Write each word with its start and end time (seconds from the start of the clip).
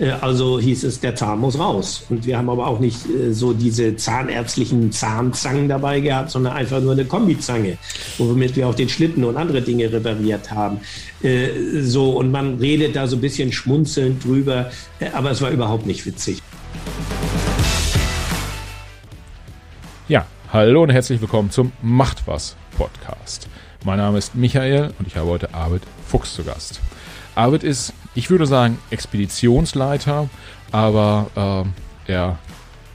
Äh, 0.00 0.10
also 0.20 0.58
hieß 0.58 0.84
es, 0.84 1.00
der 1.00 1.14
Zahn 1.14 1.38
muss 1.38 1.58
raus. 1.58 2.04
Und 2.08 2.26
wir 2.26 2.38
haben 2.38 2.48
aber 2.48 2.66
auch 2.66 2.80
nicht 2.80 2.98
äh, 3.06 3.32
so 3.32 3.52
diese 3.52 3.96
zahnärztlichen 3.96 4.90
Zahnzangen 4.90 5.68
dabei 5.68 6.00
gehabt, 6.00 6.30
sondern 6.30 6.54
einfach 6.54 6.80
nur 6.80 6.92
eine 6.92 7.04
Kombizange, 7.04 7.78
womit 8.18 8.56
wir 8.56 8.68
auch 8.68 8.74
den 8.74 8.88
Schlitten 8.88 9.24
und 9.24 9.36
andere 9.36 9.62
Dinge 9.62 9.92
repariert 9.92 10.50
haben. 10.50 10.80
Äh, 11.22 11.82
so, 11.82 12.12
und 12.12 12.30
man 12.30 12.58
redet 12.58 12.96
da 12.96 13.06
so 13.06 13.16
ein 13.16 13.20
bisschen 13.20 13.52
schmunzelnd 13.52 14.24
drüber, 14.24 14.70
aber 15.12 15.30
es 15.30 15.42
war 15.42 15.50
überhaupt 15.50 15.86
nicht 15.86 16.04
witzig. 16.06 16.42
Ja, 20.08 20.26
hallo 20.52 20.82
und 20.82 20.90
herzlich 20.90 21.20
willkommen 21.20 21.52
zum 21.52 21.70
Macht 21.80 22.26
was 22.26 22.56
Podcast. 22.76 23.48
Mein 23.84 23.98
Name 23.98 24.18
ist 24.18 24.34
Michael 24.34 24.92
und 24.98 25.06
ich 25.06 25.14
habe 25.16 25.30
heute 25.30 25.54
Arvid 25.54 25.82
Fuchs 26.08 26.34
zu 26.34 26.42
Gast. 26.42 26.80
Arvid 27.36 27.62
ist 27.62 27.92
ich 28.16 28.30
würde 28.30 28.46
sagen 28.46 28.76
Expeditionsleiter, 28.90 30.28
aber 30.72 31.64
äh, 32.08 32.12
er 32.12 32.38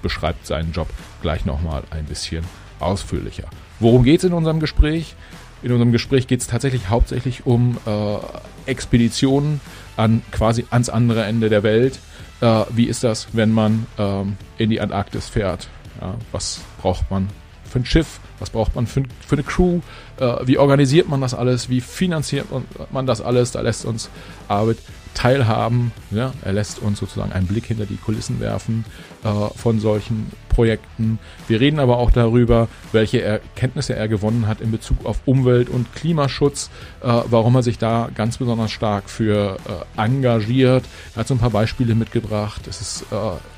beschreibt 0.01 0.45
seinen 0.45 0.73
Job 0.73 0.89
gleich 1.21 1.45
nochmal 1.45 1.83
ein 1.91 2.03
bisschen 2.03 2.43
ausführlicher. 2.81 3.45
Worum 3.79 4.03
geht 4.03 4.17
es 4.19 4.25
in 4.25 4.33
unserem 4.33 4.59
Gespräch? 4.59 5.15
In 5.63 5.71
unserem 5.71 5.93
Gespräch 5.93 6.27
geht 6.27 6.41
es 6.41 6.47
tatsächlich 6.47 6.89
hauptsächlich 6.89 7.45
um 7.45 7.77
äh, 7.85 8.17
Expeditionen 8.65 9.61
an 9.95 10.23
quasi 10.33 10.65
ans 10.71 10.89
andere 10.89 11.23
Ende 11.23 11.47
der 11.47 11.63
Welt. 11.63 11.99
Äh, 12.41 12.65
wie 12.71 12.87
ist 12.87 13.05
das, 13.05 13.29
wenn 13.31 13.53
man 13.53 13.87
ähm, 13.97 14.35
in 14.57 14.71
die 14.71 14.81
Antarktis 14.81 15.29
fährt? 15.29 15.69
Ja, 16.01 16.15
was 16.33 16.59
braucht 16.81 17.09
man 17.09 17.29
für 17.75 17.81
ein 17.81 17.85
Schiff? 17.85 18.19
Was 18.39 18.49
braucht 18.49 18.75
man 18.75 18.87
für, 18.87 19.03
für 19.27 19.35
eine 19.35 19.43
Crew? 19.43 19.81
Äh, 20.17 20.35
wie 20.45 20.57
organisiert 20.57 21.09
man 21.09 21.19
das 21.19 21.33
alles? 21.33 21.69
Wie 21.69 21.81
finanziert 21.81 22.47
man 22.91 23.05
das 23.05 23.19
alles? 23.19 23.51
Da 23.51 23.59
lässt 23.59 23.83
uns 23.83 24.09
Arbeit 24.47 24.77
teilhaben. 25.13 25.91
Ja, 26.11 26.33
er 26.41 26.53
lässt 26.53 26.79
uns 26.79 26.99
sozusagen 26.99 27.33
einen 27.33 27.47
Blick 27.47 27.65
hinter 27.65 27.85
die 27.85 27.97
Kulissen 27.97 28.39
werfen 28.39 28.85
äh, 29.25 29.27
von 29.57 29.81
solchen 29.81 30.31
Projekten. 30.47 31.19
Wir 31.49 31.59
reden 31.59 31.79
aber 31.79 31.97
auch 31.97 32.11
darüber, 32.11 32.69
welche 32.93 33.21
Erkenntnisse 33.21 33.93
er 33.93 34.07
gewonnen 34.07 34.47
hat 34.47 34.61
in 34.61 34.71
Bezug 34.71 35.05
auf 35.05 35.19
Umwelt- 35.25 35.69
und 35.69 35.93
Klimaschutz, 35.95 36.69
äh, 37.01 37.07
warum 37.29 37.55
er 37.55 37.63
sich 37.63 37.77
da 37.77 38.09
ganz 38.15 38.37
besonders 38.37 38.71
stark 38.71 39.09
für 39.09 39.57
äh, 39.97 40.01
engagiert. 40.01 40.85
Er 41.13 41.21
hat 41.21 41.27
so 41.27 41.33
ein 41.33 41.39
paar 41.39 41.49
Beispiele 41.49 41.93
mitgebracht. 41.93 42.67
Es 42.67 42.79
ist 42.79 43.01
äh, 43.11 43.15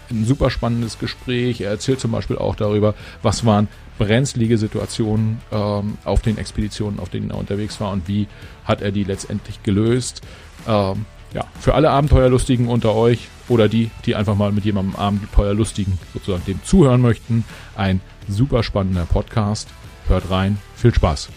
ein 0.09 0.25
super 0.25 0.50
spannendes 0.50 1.00
Gespräch. 1.00 1.61
Er 1.61 1.72
erzählt 1.72 2.00
zum 2.00 2.11
Beispiel 2.11 2.38
auch 2.38 2.55
darüber, 2.55 2.94
was 3.22 3.45
waren 3.45 3.67
brenzlige 3.97 4.58
Situationen 4.58 5.41
ähm, 5.52 5.97
auf 6.03 6.22
den 6.22 6.38
Expeditionen, 6.38 7.00
auf 7.00 7.09
denen 7.09 7.31
er 7.31 7.38
unterwegs 7.38 7.80
war 7.81 7.91
und 7.91 8.08
wie 8.08 8.28
hat 8.66 8.81
er 8.81 8.91
die 8.91 9.03
letztendlich 9.03 9.63
gelöst. 9.63 10.22
Ähm, 10.67 11.05
ja, 11.33 11.45
für 11.59 11.73
alle 11.73 11.89
Abenteuerlustigen 11.89 12.67
unter 12.67 12.95
euch 12.95 13.28
oder 13.50 13.67
die, 13.67 13.91
die 14.05 14.16
einfach 14.16 14.35
mal 14.35 14.52
mit 14.52 14.66
jemandem 14.66 14.95
Abenteuerlustigen 14.95 15.97
sozusagen 16.13 16.45
dem 16.45 16.63
zuhören 16.63 17.02
möchten, 17.02 17.44
ein 17.75 18.02
super 18.28 18.63
spannender 18.63 19.05
Podcast. 19.05 19.69
Hört 20.08 20.30
rein, 20.30 20.58
viel 20.75 20.94
Spaß. 20.94 21.30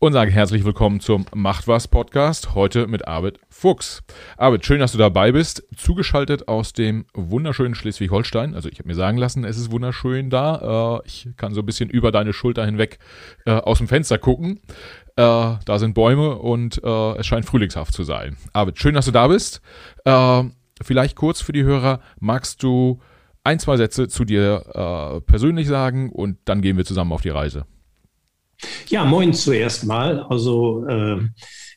Und 0.00 0.12
sage 0.12 0.30
herzlich 0.30 0.64
willkommen 0.64 1.00
zum 1.00 1.26
Macht 1.34 1.66
was 1.66 1.88
Podcast. 1.88 2.54
Heute 2.54 2.86
mit 2.86 3.08
Arvid 3.08 3.40
Fuchs. 3.48 4.04
Arvid, 4.36 4.64
schön, 4.64 4.78
dass 4.78 4.92
du 4.92 4.98
dabei 4.98 5.32
bist. 5.32 5.64
Zugeschaltet 5.76 6.46
aus 6.46 6.72
dem 6.72 7.06
wunderschönen 7.14 7.74
Schleswig-Holstein. 7.74 8.54
Also 8.54 8.68
ich 8.68 8.78
habe 8.78 8.88
mir 8.88 8.94
sagen 8.94 9.18
lassen, 9.18 9.42
es 9.42 9.58
ist 9.58 9.72
wunderschön 9.72 10.30
da. 10.30 11.00
Äh, 11.02 11.06
ich 11.06 11.28
kann 11.36 11.52
so 11.52 11.62
ein 11.62 11.66
bisschen 11.66 11.90
über 11.90 12.12
deine 12.12 12.32
Schulter 12.32 12.64
hinweg 12.64 13.00
äh, 13.44 13.50
aus 13.50 13.78
dem 13.78 13.88
Fenster 13.88 14.18
gucken. 14.18 14.60
Äh, 15.16 15.56
da 15.64 15.78
sind 15.78 15.94
Bäume 15.94 16.36
und 16.36 16.78
es 16.78 17.26
scheint 17.26 17.46
frühlingshaft 17.46 17.92
zu 17.92 18.04
sein. 18.04 18.36
Arvid, 18.52 18.78
schön, 18.78 18.94
dass 18.94 19.06
du 19.06 19.12
da 19.12 19.26
bist. 19.26 19.60
Vielleicht 20.80 21.16
kurz 21.16 21.40
für 21.40 21.52
die 21.52 21.64
Hörer, 21.64 22.00
magst 22.20 22.62
du 22.62 23.00
ein, 23.42 23.58
zwei 23.58 23.76
Sätze 23.76 24.06
zu 24.06 24.24
dir 24.24 25.22
persönlich 25.26 25.66
sagen 25.66 26.10
und 26.10 26.38
dann 26.44 26.60
gehen 26.60 26.76
wir 26.76 26.84
zusammen 26.84 27.12
auf 27.12 27.22
die 27.22 27.30
Reise. 27.30 27.66
Ja, 28.88 29.04
moin 29.04 29.34
zuerst 29.34 29.84
mal. 29.84 30.22
Also 30.22 30.86
äh, 30.86 31.20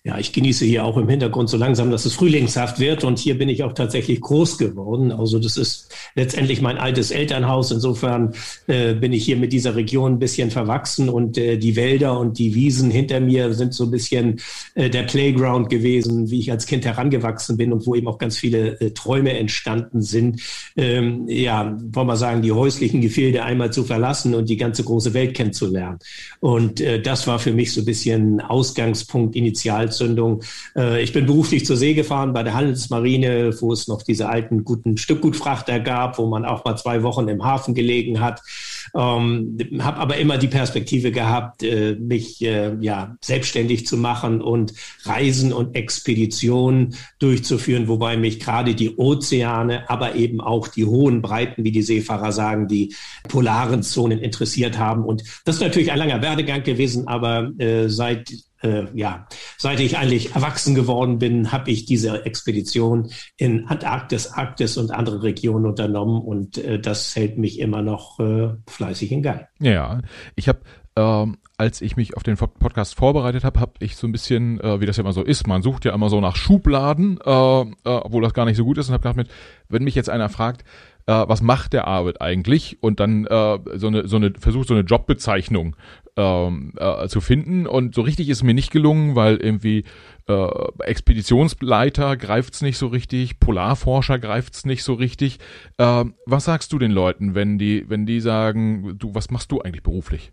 ja, 0.03 0.17
ich 0.17 0.33
genieße 0.33 0.65
hier 0.65 0.83
auch 0.83 0.97
im 0.97 1.07
Hintergrund 1.07 1.47
so 1.47 1.57
langsam, 1.57 1.91
dass 1.91 2.05
es 2.05 2.15
frühlingshaft 2.15 2.79
wird 2.79 3.03
und 3.03 3.19
hier 3.19 3.37
bin 3.37 3.49
ich 3.49 3.61
auch 3.61 3.73
tatsächlich 3.73 4.19
groß 4.19 4.57
geworden. 4.57 5.11
Also 5.11 5.37
das 5.37 5.57
ist 5.57 5.93
letztendlich 6.15 6.59
mein 6.59 6.79
altes 6.79 7.11
Elternhaus. 7.11 7.69
Insofern 7.69 8.33
äh, 8.65 8.95
bin 8.95 9.13
ich 9.13 9.23
hier 9.23 9.37
mit 9.37 9.53
dieser 9.53 9.75
Region 9.75 10.13
ein 10.13 10.19
bisschen 10.19 10.49
verwachsen 10.49 11.07
und 11.07 11.37
äh, 11.37 11.57
die 11.57 11.75
Wälder 11.75 12.19
und 12.19 12.39
die 12.39 12.55
Wiesen 12.55 12.89
hinter 12.89 13.19
mir 13.19 13.53
sind 13.53 13.75
so 13.75 13.83
ein 13.83 13.91
bisschen 13.91 14.39
äh, 14.73 14.89
der 14.89 15.03
Playground 15.03 15.69
gewesen, 15.69 16.31
wie 16.31 16.39
ich 16.39 16.51
als 16.51 16.65
Kind 16.65 16.83
herangewachsen 16.83 17.55
bin 17.55 17.71
und 17.71 17.85
wo 17.85 17.93
eben 17.93 18.07
auch 18.07 18.17
ganz 18.17 18.39
viele 18.39 18.81
äh, 18.81 18.89
Träume 18.91 19.37
entstanden 19.37 20.01
sind. 20.01 20.41
Ähm, 20.77 21.27
ja, 21.27 21.77
wollen 21.79 22.07
wir 22.07 22.17
sagen, 22.17 22.41
die 22.41 22.51
häuslichen 22.51 23.01
Gefilde 23.01 23.43
einmal 23.43 23.71
zu 23.71 23.83
verlassen 23.83 24.33
und 24.33 24.49
die 24.49 24.57
ganze 24.57 24.83
große 24.83 25.13
Welt 25.13 25.35
kennenzulernen. 25.35 25.99
Und 26.39 26.81
äh, 26.81 26.99
das 26.99 27.27
war 27.27 27.37
für 27.37 27.53
mich 27.53 27.71
so 27.71 27.81
ein 27.81 27.85
bisschen 27.85 28.41
Ausgangspunkt 28.41 29.35
initial 29.35 29.90
Endzündung. 29.91 30.41
Äh, 30.75 31.03
ich 31.03 31.13
bin 31.13 31.25
beruflich 31.25 31.65
zur 31.65 31.77
See 31.77 31.93
gefahren 31.93 32.33
bei 32.33 32.43
der 32.43 32.53
Handelsmarine, 32.53 33.53
wo 33.61 33.73
es 33.73 33.87
noch 33.87 34.01
diese 34.01 34.29
alten 34.29 34.63
guten 34.63 34.97
Stückgutfrachter 34.97 35.79
gab, 35.79 36.17
wo 36.17 36.27
man 36.27 36.45
auch 36.45 36.63
mal 36.65 36.75
zwei 36.77 37.03
Wochen 37.03 37.27
im 37.27 37.43
Hafen 37.43 37.75
gelegen 37.75 38.19
hat. 38.21 38.41
Ähm, 38.95 39.57
habe 39.79 39.97
aber 39.97 40.17
immer 40.17 40.37
die 40.37 40.47
Perspektive 40.47 41.11
gehabt, 41.11 41.63
äh, 41.63 41.95
mich 41.95 42.41
äh, 42.43 42.75
ja 42.79 43.15
selbstständig 43.21 43.85
zu 43.85 43.97
machen 43.97 44.41
und 44.41 44.73
Reisen 45.03 45.53
und 45.53 45.75
Expeditionen 45.75 46.95
durchzuführen, 47.19 47.87
wobei 47.87 48.17
mich 48.17 48.39
gerade 48.39 48.75
die 48.75 48.95
Ozeane, 48.97 49.89
aber 49.89 50.15
eben 50.15 50.41
auch 50.41 50.67
die 50.67 50.85
hohen 50.85 51.21
Breiten, 51.21 51.63
wie 51.63 51.71
die 51.71 51.83
Seefahrer 51.83 52.31
sagen, 52.31 52.67
die 52.67 52.95
polaren 53.27 53.83
Zonen 53.83 54.19
interessiert 54.19 54.77
haben. 54.77 55.03
Und 55.03 55.23
das 55.45 55.55
ist 55.55 55.61
natürlich 55.61 55.91
ein 55.91 55.99
langer 55.99 56.21
Werdegang 56.21 56.63
gewesen, 56.63 57.07
aber 57.07 57.51
äh, 57.59 57.87
seit 57.87 58.31
äh, 58.61 58.85
ja, 58.93 59.27
seit 59.57 59.79
ich 59.79 59.97
eigentlich 59.97 60.35
erwachsen 60.35 60.75
geworden 60.75 61.19
bin, 61.19 61.51
habe 61.51 61.71
ich 61.71 61.85
diese 61.85 62.25
Expedition 62.25 63.11
in 63.37 63.67
Antarktis, 63.67 64.27
Arktis 64.27 64.77
und 64.77 64.91
andere 64.91 65.23
Regionen 65.23 65.65
unternommen 65.65 66.21
und 66.21 66.57
äh, 66.57 66.79
das 66.79 67.15
hält 67.15 67.37
mich 67.37 67.59
immer 67.59 67.81
noch 67.81 68.19
äh, 68.19 68.49
fleißig 68.67 69.11
in 69.11 69.23
Gang. 69.23 69.47
Ja, 69.59 70.01
ich 70.35 70.47
habe 70.47 70.61
ähm, 70.95 71.37
als 71.57 71.81
ich 71.81 71.95
mich 71.95 72.17
auf 72.17 72.23
den 72.23 72.37
Podcast 72.37 72.95
vorbereitet 72.95 73.43
habe, 73.43 73.59
habe 73.59 73.73
ich 73.79 73.95
so 73.95 74.07
ein 74.07 74.11
bisschen, 74.11 74.59
äh, 74.61 74.81
wie 74.81 74.87
das 74.87 74.97
ja 74.97 75.01
immer 75.01 75.13
so 75.13 75.21
ist, 75.21 75.47
man 75.47 75.61
sucht 75.61 75.85
ja 75.85 75.93
immer 75.93 76.09
so 76.09 76.19
nach 76.19 76.35
Schubladen, 76.35 77.19
äh, 77.23 77.61
äh, 77.61 77.65
obwohl 77.83 78.23
das 78.23 78.33
gar 78.33 78.45
nicht 78.45 78.57
so 78.57 78.65
gut 78.65 78.79
ist 78.79 78.89
und 78.89 78.93
habe 78.93 79.07
gedacht, 79.07 79.31
wenn 79.69 79.83
mich 79.83 79.93
jetzt 79.93 80.09
einer 80.09 80.27
fragt, 80.27 80.65
äh, 81.07 81.13
was 81.27 81.41
macht 81.41 81.73
der 81.73 81.87
Arbeit 81.87 82.21
eigentlich 82.21 82.77
und 82.81 82.99
dann 82.99 83.25
äh, 83.25 83.59
so 83.75 83.87
eine 83.87 84.07
so 84.07 84.17
eine 84.17 84.33
versucht 84.37 84.67
so 84.67 84.73
eine 84.73 84.83
Jobbezeichnung 84.83 85.75
ähm, 86.17 86.73
äh, 86.77 87.07
zu 87.07 87.21
finden. 87.21 87.67
Und 87.67 87.95
so 87.95 88.01
richtig 88.01 88.29
ist 88.29 88.43
mir 88.43 88.53
nicht 88.53 88.71
gelungen, 88.71 89.15
weil 89.15 89.37
irgendwie 89.37 89.85
äh, 90.27 90.47
Expeditionsleiter 90.79 92.17
greift's 92.17 92.61
nicht 92.61 92.77
so 92.77 92.87
richtig, 92.87 93.39
Polarforscher 93.39 94.19
greift's 94.19 94.65
nicht 94.65 94.83
so 94.83 94.93
richtig. 94.93 95.39
Äh, 95.77 96.05
was 96.25 96.45
sagst 96.45 96.73
du 96.73 96.79
den 96.79 96.91
Leuten, 96.91 97.35
wenn 97.35 97.57
die, 97.57 97.89
wenn 97.89 98.05
die 98.05 98.19
sagen, 98.19 98.95
du, 98.97 99.15
was 99.15 99.31
machst 99.31 99.51
du 99.51 99.61
eigentlich 99.61 99.83
beruflich? 99.83 100.31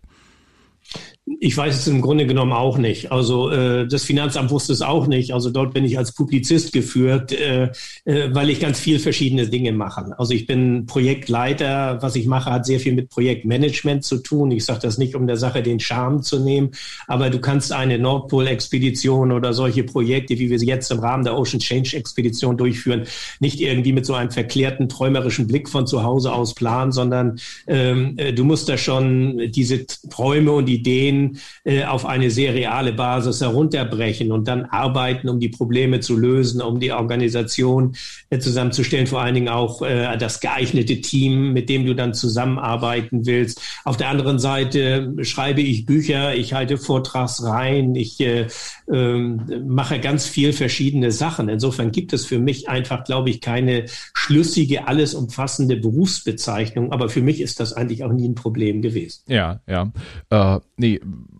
Ich 1.39 1.55
weiß 1.55 1.75
es 1.75 1.87
im 1.87 2.01
Grunde 2.01 2.25
genommen 2.25 2.53
auch 2.53 2.79
nicht. 2.79 3.11
Also 3.11 3.51
äh, 3.51 3.87
das 3.87 4.03
Finanzamt 4.03 4.49
wusste 4.49 4.73
es 4.73 4.81
auch 4.81 5.05
nicht. 5.05 5.31
Also 5.31 5.51
dort 5.51 5.75
bin 5.75 5.85
ich 5.85 5.97
als 5.97 6.11
Publizist 6.11 6.73
geführt, 6.73 7.31
äh, 7.31 7.71
äh, 8.05 8.33
weil 8.33 8.49
ich 8.49 8.59
ganz 8.59 8.79
viel 8.79 8.97
verschiedene 8.97 9.47
Dinge 9.47 9.71
mache. 9.71 10.15
Also 10.17 10.33
ich 10.33 10.47
bin 10.47 10.87
Projektleiter. 10.87 11.99
Was 12.01 12.15
ich 12.15 12.25
mache, 12.25 12.49
hat 12.49 12.65
sehr 12.65 12.79
viel 12.79 12.93
mit 12.93 13.09
Projektmanagement 13.09 14.03
zu 14.03 14.17
tun. 14.17 14.49
Ich 14.49 14.65
sage 14.65 14.79
das 14.81 14.97
nicht, 14.97 15.13
um 15.13 15.27
der 15.27 15.37
Sache 15.37 15.61
den 15.61 15.79
Charme 15.79 16.23
zu 16.23 16.39
nehmen, 16.39 16.71
aber 17.07 17.29
du 17.29 17.39
kannst 17.39 17.71
eine 17.73 17.99
Nordpol-Expedition 17.99 19.31
oder 19.31 19.53
solche 19.53 19.83
Projekte, 19.83 20.39
wie 20.39 20.49
wir 20.49 20.57
sie 20.57 20.67
jetzt 20.67 20.91
im 20.91 20.99
Rahmen 20.99 21.23
der 21.23 21.37
Ocean 21.37 21.59
Change-Expedition 21.59 22.57
durchführen, 22.57 23.03
nicht 23.39 23.61
irgendwie 23.61 23.93
mit 23.93 24.05
so 24.05 24.15
einem 24.15 24.31
verklärten, 24.31 24.89
träumerischen 24.89 25.47
Blick 25.47 25.69
von 25.69 25.85
zu 25.85 26.03
Hause 26.03 26.33
aus 26.33 26.55
planen, 26.55 26.91
sondern 26.91 27.39
ähm, 27.67 28.15
äh, 28.17 28.33
du 28.33 28.43
musst 28.43 28.67
da 28.67 28.77
schon 28.77 29.51
diese 29.51 29.85
Träume 29.85 30.53
und 30.53 30.67
Ideen 30.69 31.18
Themen 31.19 31.39
äh, 31.63 31.83
auf 31.83 32.05
eine 32.05 32.29
sehr 32.31 32.53
reale 32.53 32.93
Basis 32.93 33.41
herunterbrechen 33.41 34.31
und 34.31 34.47
dann 34.47 34.65
arbeiten, 34.65 35.29
um 35.29 35.39
die 35.39 35.49
Probleme 35.49 35.99
zu 35.99 36.17
lösen, 36.17 36.61
um 36.61 36.79
die 36.79 36.91
Organisation 36.91 37.95
äh, 38.29 38.39
zusammenzustellen, 38.39 39.07
vor 39.07 39.21
allen 39.21 39.35
Dingen 39.35 39.49
auch 39.49 39.81
äh, 39.81 40.17
das 40.17 40.39
geeignete 40.39 41.01
Team, 41.01 41.53
mit 41.53 41.69
dem 41.69 41.85
du 41.85 41.93
dann 41.93 42.13
zusammenarbeiten 42.13 43.25
willst. 43.25 43.61
Auf 43.83 43.97
der 43.97 44.09
anderen 44.09 44.39
Seite 44.39 45.13
schreibe 45.21 45.61
ich 45.61 45.85
Bücher, 45.85 46.35
ich 46.35 46.53
halte 46.53 46.77
Vortragsreihen, 46.77 47.95
ich 47.95 48.19
äh, 48.21 48.47
äh, 48.91 49.17
mache 49.17 49.99
ganz 49.99 50.27
viel 50.27 50.53
verschiedene 50.53 51.11
Sachen. 51.11 51.49
Insofern 51.49 51.91
gibt 51.91 52.13
es 52.13 52.25
für 52.25 52.39
mich 52.39 52.69
einfach, 52.69 53.03
glaube 53.03 53.29
ich, 53.29 53.41
keine 53.41 53.85
schlüssige, 54.13 54.87
alles 54.87 55.13
umfassende 55.13 55.77
Berufsbezeichnung. 55.77 56.91
Aber 56.91 57.09
für 57.09 57.21
mich 57.21 57.41
ist 57.41 57.59
das 57.59 57.73
eigentlich 57.73 58.03
auch 58.03 58.11
nie 58.11 58.27
ein 58.27 58.35
Problem 58.35 58.81
gewesen. 58.81 59.23
Ja, 59.27 59.61
ja. 59.67 59.91
Äh, 60.29 60.59
nee, 60.77 60.99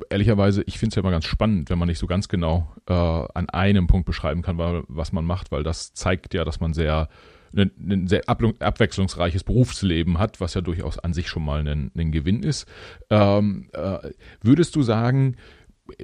ehrlicherweise, 0.10 0.64
ich 0.68 0.78
finde 0.78 0.94
es 0.94 0.96
ja 0.96 1.02
immer 1.02 1.12
ganz 1.12 1.26
spannend, 1.26 1.70
wenn 1.70 1.80
man 1.80 1.88
nicht 1.88 2.00
so 2.00 2.08
ganz 2.08 2.28
genau 2.28 2.72
äh, 2.88 2.94
an 2.94 3.50
einem 3.50 3.88
Punkt 3.88 4.06
beschreiben 4.06 4.42
kann, 4.42 4.58
was 4.88 5.12
man 5.12 5.26
macht, 5.26 5.52
weil 5.52 5.64
das 5.64 5.94
zeigt 5.94 6.34
ja, 6.34 6.44
dass 6.44 6.60
man 6.60 6.74
sehr 6.74 7.10
ein, 7.56 7.72
ein 7.80 8.08
sehr 8.08 8.22
abwechslungsreiches 8.28 9.44
Berufsleben 9.44 10.20
hat, 10.20 10.40
was 10.40 10.54
ja 10.54 10.62
durchaus 10.62 11.00
an 11.00 11.14
sich 11.14 11.30
schon 11.30 11.44
mal 11.44 11.68
ein, 11.68 11.92
ein 11.98 12.12
Gewinn 12.12 12.44
ist. 12.44 12.68
Ähm, 13.10 13.70
äh, 13.74 13.98
würdest 14.42 14.76
du 14.76 14.84
sagen, 14.84 15.36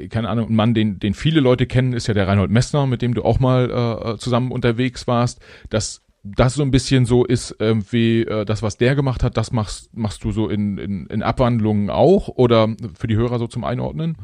keine 0.10 0.30
Ahnung, 0.30 0.50
ein 0.50 0.56
Mann, 0.56 0.74
den, 0.74 1.00
den 1.00 1.14
viele 1.14 1.40
Leute 1.40 1.66
kennen, 1.66 1.94
ist 1.94 2.08
ja 2.08 2.14
der 2.14 2.28
Reinhold 2.28 2.52
Messner, 2.52 2.86
mit 2.88 3.02
dem 3.02 3.14
du 3.14 3.24
auch 3.24 3.40
mal 3.40 4.16
äh, 4.16 4.18
zusammen 4.18 4.52
unterwegs 4.52 5.08
warst, 5.08 5.40
dass 5.70 6.02
das 6.24 6.56
so 6.56 6.64
ein 6.64 6.72
bisschen 6.72 7.06
so 7.06 7.24
ist 7.24 7.56
irgendwie 7.60 8.22
äh, 8.22 8.46
das, 8.46 8.64
was 8.64 8.78
der 8.78 8.96
gemacht 8.96 9.24
hat, 9.24 9.38
das 9.38 9.52
machst, 9.52 9.96
machst 9.96 10.24
du 10.24 10.32
so 10.32 10.50
in, 10.50 10.78
in, 10.78 11.06
in 11.08 11.24
Abwandlungen 11.24 11.90
auch 11.90 12.30
oder 12.30 12.76
für 12.98 13.08
die 13.08 13.16
Hörer 13.16 13.38
so 13.38 13.48
zum 13.48 13.64
Einordnen? 13.64 14.18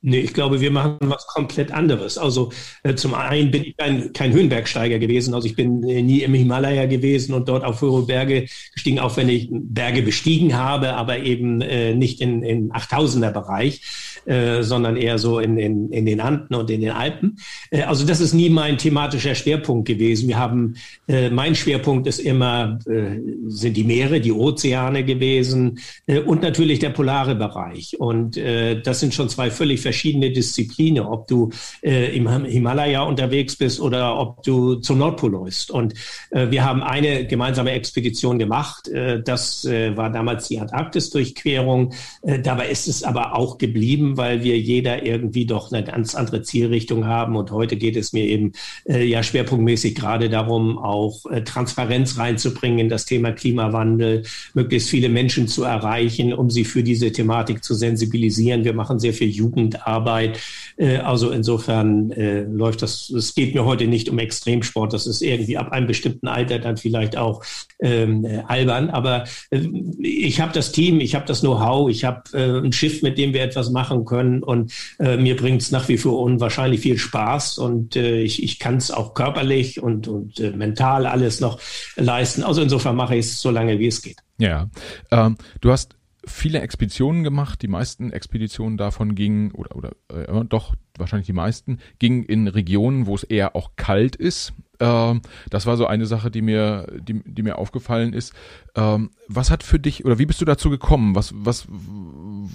Nee, 0.00 0.20
ich 0.20 0.32
glaube, 0.32 0.60
wir 0.60 0.70
machen 0.70 0.98
was 1.00 1.26
komplett 1.26 1.72
anderes. 1.72 2.18
Also 2.18 2.52
äh, 2.84 2.94
zum 2.94 3.14
einen 3.14 3.50
bin 3.50 3.64
ich 3.64 3.76
kein, 3.76 4.12
kein 4.12 4.32
Höhenbergsteiger 4.32 5.00
gewesen. 5.00 5.34
Also 5.34 5.48
ich 5.48 5.56
bin 5.56 5.82
äh, 5.82 6.02
nie 6.02 6.22
im 6.22 6.34
Himalaya 6.34 6.86
gewesen 6.86 7.34
und 7.34 7.48
dort 7.48 7.64
auf 7.64 7.82
hohe 7.82 8.06
Berge 8.06 8.46
gestiegen, 8.74 9.00
auch 9.00 9.16
wenn 9.16 9.28
ich 9.28 9.48
Berge 9.50 10.02
bestiegen 10.02 10.56
habe, 10.56 10.94
aber 10.94 11.18
eben 11.18 11.62
äh, 11.62 11.94
nicht 11.94 12.20
in, 12.20 12.44
in 12.44 12.70
8000er 12.70 13.32
Bereich. 13.32 13.80
Äh, 14.28 14.62
sondern 14.62 14.98
eher 14.98 15.18
so 15.18 15.38
in, 15.38 15.56
in, 15.56 15.90
in 15.90 16.04
den 16.04 16.20
Anden 16.20 16.54
und 16.54 16.68
in 16.68 16.82
den 16.82 16.90
Alpen. 16.90 17.38
Äh, 17.70 17.84
also 17.84 18.04
das 18.04 18.20
ist 18.20 18.34
nie 18.34 18.50
mein 18.50 18.76
thematischer 18.76 19.34
Schwerpunkt 19.34 19.88
gewesen. 19.88 20.28
Wir 20.28 20.38
haben, 20.38 20.74
äh, 21.08 21.30
mein 21.30 21.54
Schwerpunkt 21.54 22.06
ist 22.06 22.18
immer, 22.18 22.78
äh, 22.86 23.20
sind 23.46 23.74
die 23.74 23.84
Meere, 23.84 24.20
die 24.20 24.32
Ozeane 24.32 25.02
gewesen 25.02 25.78
äh, 26.06 26.18
und 26.18 26.42
natürlich 26.42 26.78
der 26.78 26.90
polare 26.90 27.36
Bereich. 27.36 27.98
Und 27.98 28.36
äh, 28.36 28.82
das 28.82 29.00
sind 29.00 29.14
schon 29.14 29.30
zwei 29.30 29.50
völlig 29.50 29.80
verschiedene 29.80 30.30
Disziplinen, 30.30 31.04
ob 31.04 31.26
du 31.26 31.48
äh, 31.82 32.14
im 32.14 32.28
Himalaya 32.44 33.04
unterwegs 33.04 33.56
bist 33.56 33.80
oder 33.80 34.18
ob 34.18 34.42
du 34.42 34.74
zum 34.74 34.98
Nordpol 34.98 35.30
läufst. 35.30 35.70
Und 35.70 35.94
äh, 36.32 36.50
wir 36.50 36.66
haben 36.66 36.82
eine 36.82 37.26
gemeinsame 37.26 37.70
Expedition 37.70 38.38
gemacht. 38.38 38.88
Äh, 38.88 39.22
das 39.22 39.64
äh, 39.64 39.96
war 39.96 40.10
damals 40.10 40.48
die 40.48 40.60
Antarktis-Durchquerung. 40.60 41.94
Äh, 42.20 42.40
dabei 42.40 42.68
ist 42.68 42.88
es 42.88 43.02
aber 43.02 43.34
auch 43.34 43.56
geblieben, 43.56 44.17
weil 44.18 44.42
wir 44.42 44.58
jeder 44.58 45.06
irgendwie 45.06 45.46
doch 45.46 45.72
eine 45.72 45.82
ganz 45.82 46.14
andere 46.14 46.42
Zielrichtung 46.42 47.06
haben. 47.06 47.36
Und 47.36 47.50
heute 47.50 47.76
geht 47.76 47.96
es 47.96 48.12
mir 48.12 48.24
eben 48.24 48.52
äh, 48.86 49.04
ja 49.04 49.22
schwerpunktmäßig 49.22 49.94
gerade 49.94 50.28
darum, 50.28 50.76
auch 50.78 51.24
äh, 51.30 51.42
Transparenz 51.42 52.18
reinzubringen 52.18 52.80
in 52.80 52.88
das 52.90 53.06
Thema 53.06 53.32
Klimawandel, 53.32 54.24
möglichst 54.52 54.90
viele 54.90 55.08
Menschen 55.08 55.48
zu 55.48 55.64
erreichen, 55.64 56.34
um 56.34 56.50
sie 56.50 56.64
für 56.64 56.82
diese 56.82 57.12
Thematik 57.12 57.64
zu 57.64 57.74
sensibilisieren. 57.74 58.64
Wir 58.64 58.74
machen 58.74 58.98
sehr 58.98 59.14
viel 59.14 59.30
Jugendarbeit. 59.30 60.38
Äh, 60.76 60.98
also 60.98 61.30
insofern 61.30 62.10
äh, 62.10 62.42
läuft 62.42 62.82
das, 62.82 63.08
es 63.10 63.34
geht 63.34 63.54
mir 63.54 63.64
heute 63.64 63.86
nicht 63.86 64.08
um 64.08 64.18
Extremsport. 64.18 64.92
Das 64.92 65.06
ist 65.06 65.22
irgendwie 65.22 65.56
ab 65.56 65.72
einem 65.72 65.86
bestimmten 65.86 66.28
Alter 66.28 66.58
dann 66.58 66.76
vielleicht 66.76 67.16
auch 67.16 67.42
ähm, 67.80 68.24
äh, 68.24 68.42
albern. 68.46 68.90
Aber 68.90 69.24
äh, 69.50 69.60
ich 70.00 70.40
habe 70.40 70.52
das 70.52 70.72
Team, 70.72 71.00
ich 71.00 71.14
habe 71.14 71.26
das 71.26 71.40
Know-how, 71.40 71.88
ich 71.88 72.04
habe 72.04 72.22
äh, 72.32 72.66
ein 72.66 72.72
Schiff, 72.72 73.02
mit 73.02 73.18
dem 73.18 73.32
wir 73.32 73.42
etwas 73.42 73.70
machen 73.70 73.97
können. 74.04 74.42
Und 74.42 74.72
äh, 74.98 75.16
mir 75.16 75.36
bringt 75.36 75.62
es 75.62 75.70
nach 75.70 75.88
wie 75.88 75.98
vor 75.98 76.20
unwahrscheinlich 76.20 76.80
viel 76.80 76.98
Spaß 76.98 77.58
und 77.58 77.96
äh, 77.96 78.20
ich, 78.20 78.42
ich 78.42 78.58
kann 78.58 78.76
es 78.76 78.90
auch 78.90 79.14
körperlich 79.14 79.82
und, 79.82 80.08
und 80.08 80.40
äh, 80.40 80.50
mental 80.50 81.06
alles 81.06 81.40
noch 81.40 81.60
leisten. 81.96 82.42
Also 82.42 82.62
insofern 82.62 82.96
mache 82.96 83.16
ich 83.16 83.26
es 83.26 83.40
so 83.40 83.50
lange, 83.50 83.78
wie 83.78 83.86
es 83.86 84.02
geht. 84.02 84.18
Ja, 84.38 84.68
ähm, 85.10 85.36
du 85.60 85.70
hast 85.70 85.96
viele 86.28 86.60
Expeditionen 86.60 87.24
gemacht. 87.24 87.62
Die 87.62 87.68
meisten 87.68 88.12
Expeditionen 88.12 88.76
davon 88.76 89.14
gingen, 89.14 89.52
oder, 89.52 89.76
oder 89.76 89.92
äh, 90.12 90.44
doch, 90.44 90.74
wahrscheinlich 90.96 91.26
die 91.26 91.32
meisten, 91.32 91.78
gingen 91.98 92.24
in 92.24 92.48
Regionen, 92.48 93.06
wo 93.06 93.14
es 93.14 93.24
eher 93.24 93.56
auch 93.56 93.70
kalt 93.76 94.16
ist. 94.16 94.52
Ähm, 94.80 95.22
das 95.50 95.66
war 95.66 95.76
so 95.76 95.86
eine 95.86 96.06
Sache, 96.06 96.30
die 96.30 96.42
mir, 96.42 96.86
die, 97.00 97.22
die 97.24 97.42
mir 97.42 97.58
aufgefallen 97.58 98.12
ist. 98.12 98.32
Ähm, 98.74 99.10
was 99.26 99.50
hat 99.50 99.62
für 99.62 99.78
dich, 99.78 100.04
oder 100.04 100.18
wie 100.18 100.26
bist 100.26 100.40
du 100.40 100.44
dazu 100.44 100.70
gekommen? 100.70 101.14
Was, 101.14 101.32
was, 101.34 101.66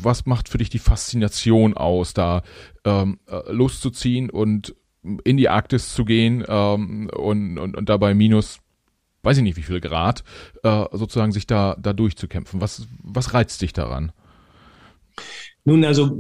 was 0.03 0.25
macht 0.25 0.50
für 0.50 0.57
dich 0.57 0.69
die 0.69 0.79
Faszination 0.79 1.75
aus, 1.75 2.13
da 2.13 2.44
ähm, 2.85 3.19
äh, 3.27 3.51
loszuziehen 3.51 4.29
und 4.29 4.75
in 5.23 5.38
die 5.38 5.50
Arktis 5.50 5.94
zu 5.94 6.05
gehen 6.05 6.44
ähm, 6.47 7.09
und, 7.13 7.57
und, 7.57 7.75
und 7.75 7.89
dabei 7.89 8.13
minus 8.13 8.59
weiß 9.23 9.38
ich 9.38 9.44
nicht 9.44 9.57
wie 9.57 9.63
viel 9.63 9.79
Grad, 9.79 10.23
äh, 10.63 10.85
sozusagen 10.91 11.31
sich 11.31 11.47
da, 11.47 11.77
da 11.79 11.94
durchzukämpfen. 11.94 12.61
Was, 12.61 12.88
was 13.01 13.33
reizt 13.33 13.61
dich 13.61 13.73
daran? 13.73 14.11
Nun, 15.65 15.86
also 15.86 16.18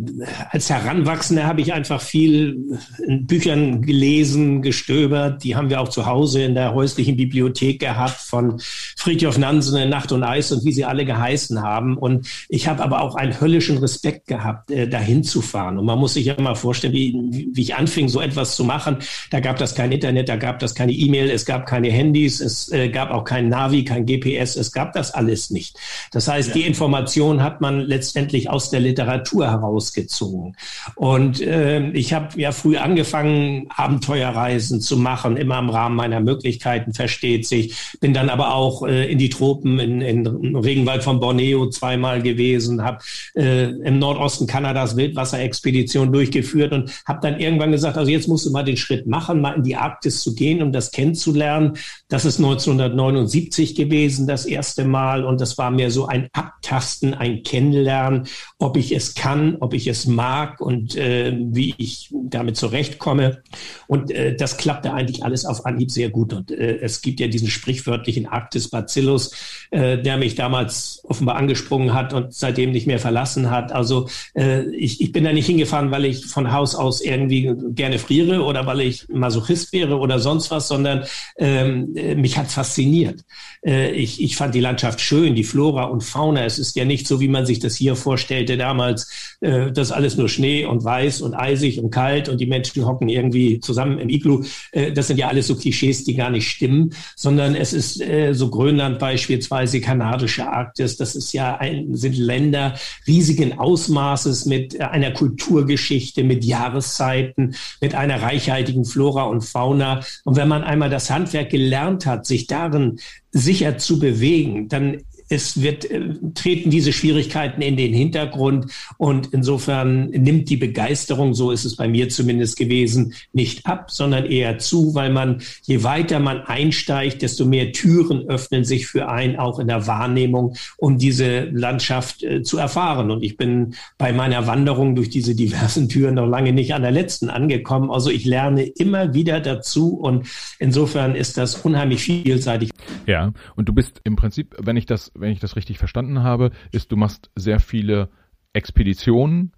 als 0.51 0.69
Heranwachsender 0.69 1.45
habe 1.45 1.59
ich 1.59 1.73
einfach 1.73 1.99
viel 1.99 2.79
in 3.05 3.27
Büchern 3.27 3.81
gelesen, 3.81 4.61
gestöbert. 4.61 5.43
Die 5.43 5.57
haben 5.57 5.69
wir 5.69 5.81
auch 5.81 5.89
zu 5.89 6.05
Hause 6.05 6.43
in 6.43 6.55
der 6.55 6.73
häuslichen 6.73 7.17
Bibliothek 7.17 7.81
gehabt 7.81 8.21
von 8.21 8.61
Friedhof 8.95 9.37
Nansen 9.37 9.77
in 9.77 9.89
Nacht 9.89 10.13
und 10.13 10.23
Eis 10.23 10.53
und 10.53 10.63
wie 10.63 10.71
sie 10.71 10.85
alle 10.85 11.03
geheißen 11.03 11.61
haben. 11.61 11.97
Und 11.97 12.25
ich 12.47 12.69
habe 12.69 12.81
aber 12.81 13.01
auch 13.01 13.15
einen 13.15 13.41
höllischen 13.41 13.79
Respekt 13.79 14.27
gehabt, 14.27 14.71
äh, 14.71 14.87
dahin 14.87 15.25
zu 15.25 15.41
fahren. 15.41 15.77
Und 15.77 15.85
man 15.87 15.99
muss 15.99 16.13
sich 16.13 16.27
ja 16.27 16.39
mal 16.39 16.55
vorstellen, 16.55 16.93
wie, 16.93 17.49
wie 17.51 17.61
ich 17.61 17.75
anfing, 17.75 18.07
so 18.07 18.21
etwas 18.21 18.55
zu 18.55 18.63
machen. 18.63 18.99
Da 19.29 19.41
gab 19.41 19.57
das 19.57 19.75
kein 19.75 19.91
Internet, 19.91 20.29
da 20.29 20.37
gab 20.37 20.59
das 20.59 20.73
keine 20.73 20.93
E-Mail, 20.93 21.29
es 21.29 21.45
gab 21.45 21.65
keine 21.65 21.91
Handys, 21.91 22.39
es 22.39 22.71
äh, 22.71 22.87
gab 22.87 23.11
auch 23.11 23.25
kein 23.25 23.49
Navi, 23.49 23.83
kein 23.83 24.05
GPS, 24.05 24.55
es 24.55 24.71
gab 24.71 24.93
das 24.93 25.13
alles 25.13 25.49
nicht. 25.49 25.77
Das 26.13 26.29
heißt, 26.29 26.49
ja. 26.49 26.53
die 26.53 26.61
Information 26.61 27.43
hat 27.43 27.59
man 27.59 27.81
letztendlich 27.81 28.49
aus 28.49 28.69
der 28.69 28.79
Literatur 28.79 29.32
Literatur 29.33 29.49
herausgezogen. 29.49 30.55
Und 30.95 31.41
äh, 31.41 31.89
ich 31.91 32.13
habe 32.13 32.39
ja 32.39 32.51
früh 32.51 32.77
angefangen, 32.77 33.67
Abenteuerreisen 33.69 34.81
zu 34.81 34.97
machen, 34.97 35.37
immer 35.37 35.59
im 35.59 35.69
Rahmen 35.69 35.95
meiner 35.95 36.19
Möglichkeiten, 36.19 36.93
versteht 36.93 37.47
sich. 37.47 37.75
Bin 37.99 38.13
dann 38.13 38.29
aber 38.29 38.53
auch 38.53 38.85
äh, 38.87 39.11
in 39.11 39.17
die 39.17 39.29
Tropen, 39.29 39.79
in, 39.79 40.01
in 40.01 40.55
Regenwald 40.55 41.03
von 41.03 41.19
Borneo 41.19 41.69
zweimal 41.69 42.21
gewesen, 42.21 42.83
habe 42.83 42.99
äh, 43.35 43.69
im 43.69 43.99
Nordosten 43.99 44.47
Kanadas 44.47 44.95
Wildwasserexpedition 44.95 46.11
durchgeführt 46.11 46.73
und 46.73 46.91
habe 47.05 47.19
dann 47.21 47.39
irgendwann 47.39 47.71
gesagt, 47.71 47.97
also 47.97 48.11
jetzt 48.11 48.27
musst 48.27 48.45
du 48.45 48.51
mal 48.51 48.63
den 48.63 48.77
Schritt 48.77 49.07
machen, 49.07 49.41
mal 49.41 49.55
in 49.55 49.63
die 49.63 49.75
Arktis 49.75 50.21
zu 50.21 50.35
gehen, 50.35 50.61
um 50.61 50.71
das 50.71 50.91
kennenzulernen. 50.91 51.77
Das 52.09 52.25
ist 52.25 52.37
1979 52.37 53.75
gewesen, 53.75 54.27
das 54.27 54.45
erste 54.45 54.85
Mal. 54.85 55.23
Und 55.25 55.41
das 55.41 55.57
war 55.57 55.71
mir 55.71 55.91
so 55.91 56.05
ein 56.05 56.29
Abtasten, 56.33 57.13
ein 57.13 57.43
Kennenlernen, 57.43 58.27
ob 58.59 58.77
ich 58.77 58.91
es 58.91 59.15
kann, 59.15 59.22
ob 59.59 59.73
ich 59.73 59.87
es 59.87 60.05
mag 60.05 60.59
und 60.59 60.95
äh, 60.95 61.33
wie 61.39 61.73
ich 61.77 62.09
damit 62.11 62.57
zurechtkomme. 62.57 63.41
Und 63.87 64.11
äh, 64.11 64.35
das 64.35 64.57
klappte 64.57 64.93
eigentlich 64.93 65.23
alles 65.23 65.45
auf 65.45 65.65
Anhieb 65.65 65.91
sehr 65.91 66.09
gut. 66.09 66.33
Und 66.33 66.51
äh, 66.51 66.79
es 66.81 67.01
gibt 67.01 67.19
ja 67.19 67.27
diesen 67.27 67.47
sprichwörtlichen 67.47 68.25
Arktis 68.27 68.69
Bacillus, 68.69 69.31
äh, 69.71 69.97
der 69.97 70.17
mich 70.17 70.35
damals 70.35 71.01
offenbar 71.07 71.37
angesprungen 71.37 71.93
hat 71.93 72.13
und 72.13 72.33
seitdem 72.33 72.71
nicht 72.71 72.87
mehr 72.87 72.99
verlassen 72.99 73.49
hat. 73.49 73.71
Also 73.71 74.09
äh, 74.35 74.63
ich, 74.75 74.99
ich 74.99 75.11
bin 75.11 75.23
da 75.23 75.31
nicht 75.31 75.45
hingefahren, 75.45 75.91
weil 75.91 76.05
ich 76.05 76.25
von 76.25 76.51
Haus 76.51 76.75
aus 76.75 77.01
irgendwie 77.01 77.53
gerne 77.69 77.99
friere 77.99 78.43
oder 78.43 78.65
weil 78.65 78.81
ich 78.81 79.07
Masochist 79.09 79.71
wäre 79.73 79.99
oder 79.99 80.19
sonst 80.19 80.51
was, 80.51 80.67
sondern 80.67 81.05
ähm, 81.37 81.95
äh, 81.95 82.15
mich 82.15 82.37
hat 82.37 82.51
fasziniert. 82.51 83.21
Äh, 83.65 83.91
ich, 83.91 84.21
ich 84.21 84.35
fand 84.35 84.53
die 84.53 84.59
Landschaft 84.59 84.99
schön, 84.99 85.35
die 85.35 85.43
Flora 85.43 85.85
und 85.85 86.03
Fauna. 86.03 86.43
Es 86.43 86.59
ist 86.59 86.75
ja 86.75 86.85
nicht 86.85 87.07
so, 87.07 87.19
wie 87.19 87.27
man 87.27 87.45
sich 87.45 87.59
das 87.59 87.75
hier 87.75 87.95
vorstellte 87.95 88.57
damals 88.57 89.12
äh, 89.41 89.71
das 89.71 89.91
alles 89.91 90.17
nur 90.17 90.29
Schnee 90.29 90.65
und 90.65 90.83
weiß 90.83 91.21
und 91.21 91.33
eisig 91.33 91.79
und 91.79 91.91
kalt 91.91 92.29
und 92.29 92.39
die 92.39 92.45
Menschen 92.45 92.85
hocken 92.85 93.09
irgendwie 93.09 93.59
zusammen 93.59 93.99
im 93.99 94.09
Iglu. 94.09 94.43
Äh, 94.71 94.91
das 94.91 95.07
sind 95.07 95.17
ja 95.17 95.27
alles 95.27 95.47
so 95.47 95.55
Klischees, 95.55 96.03
die 96.03 96.15
gar 96.15 96.29
nicht 96.29 96.47
stimmen, 96.47 96.93
sondern 97.15 97.55
es 97.55 97.73
ist 97.73 98.01
äh, 98.01 98.33
so 98.33 98.49
Grönland 98.49 98.99
beispielsweise, 98.99 99.81
kanadische 99.81 100.47
Arktis, 100.47 100.97
das 100.97 101.15
ist 101.15 101.33
ja 101.33 101.57
ein, 101.57 101.95
sind 101.95 102.17
Länder 102.17 102.75
riesigen 103.07 103.57
Ausmaßes 103.57 104.45
mit 104.45 104.79
einer 104.79 105.11
Kulturgeschichte, 105.11 106.23
mit 106.23 106.43
Jahreszeiten, 106.43 107.55
mit 107.81 107.95
einer 107.95 108.21
reichhaltigen 108.21 108.85
Flora 108.85 109.23
und 109.23 109.41
Fauna. 109.41 110.01
Und 110.23 110.35
wenn 110.35 110.47
man 110.47 110.63
einmal 110.63 110.89
das 110.89 111.09
Handwerk 111.09 111.49
gelernt 111.49 112.05
hat, 112.05 112.25
sich 112.25 112.47
darin 112.47 112.99
sicher 113.31 113.77
zu 113.77 113.99
bewegen, 113.99 114.69
dann 114.69 115.01
es 115.33 115.61
wird, 115.61 115.89
äh, 115.89 116.01
treten 116.35 116.69
diese 116.69 116.93
Schwierigkeiten 116.93 117.61
in 117.61 117.75
den 117.75 117.93
Hintergrund 117.93 118.67
und 118.97 119.33
insofern 119.33 120.09
nimmt 120.09 120.49
die 120.49 120.57
Begeisterung, 120.57 121.33
so 121.33 121.51
ist 121.51 121.65
es 121.65 121.75
bei 121.75 121.87
mir 121.87 122.09
zumindest 122.09 122.57
gewesen, 122.57 123.13
nicht 123.33 123.65
ab, 123.65 123.89
sondern 123.89 124.25
eher 124.25 124.59
zu, 124.59 124.93
weil 124.93 125.11
man, 125.11 125.41
je 125.63 125.83
weiter 125.83 126.19
man 126.19 126.41
einsteigt, 126.41 127.21
desto 127.21 127.45
mehr 127.45 127.71
Türen 127.71 128.29
öffnen 128.29 128.63
sich 128.63 128.87
für 128.87 129.09
einen 129.09 129.37
auch 129.37 129.59
in 129.59 129.67
der 129.67 129.87
Wahrnehmung, 129.87 130.55
um 130.77 130.97
diese 130.97 131.45
Landschaft 131.45 132.23
äh, 132.23 132.43
zu 132.43 132.57
erfahren. 132.57 133.09
Und 133.09 133.23
ich 133.23 133.35
bin 133.37 133.73
bei 133.97 134.13
meiner 134.13 134.45
Wanderung 134.47 134.95
durch 134.95 135.09
diese 135.09 135.35
diversen 135.35 135.89
Türen 135.89 136.15
noch 136.15 136.27
lange 136.27 136.53
nicht 136.53 136.73
an 136.73 136.83
der 136.83 136.91
letzten 136.91 137.29
angekommen. 137.29 137.89
Also 137.89 138.09
ich 138.09 138.25
lerne 138.25 138.63
immer 138.63 139.13
wieder 139.13 139.39
dazu 139.39 139.95
und 139.95 140.27
insofern 140.59 141.15
ist 141.15 141.37
das 141.37 141.55
unheimlich 141.55 142.01
vielseitig. 142.03 142.69
Ja, 143.07 143.33
und 143.55 143.69
du 143.69 143.73
bist 143.73 144.01
im 144.03 144.15
Prinzip, 144.15 144.55
wenn 144.59 144.77
ich 144.77 144.85
das, 144.85 145.11
wenn 145.23 145.31
ich 145.31 145.39
das 145.39 145.55
richtig 145.55 145.79
verstanden 145.79 146.21
habe, 146.21 146.51
ist, 146.71 146.91
du 146.91 146.97
machst 146.97 147.31
sehr 147.35 147.59
viele 147.59 148.09
Expeditionen, 148.53 149.53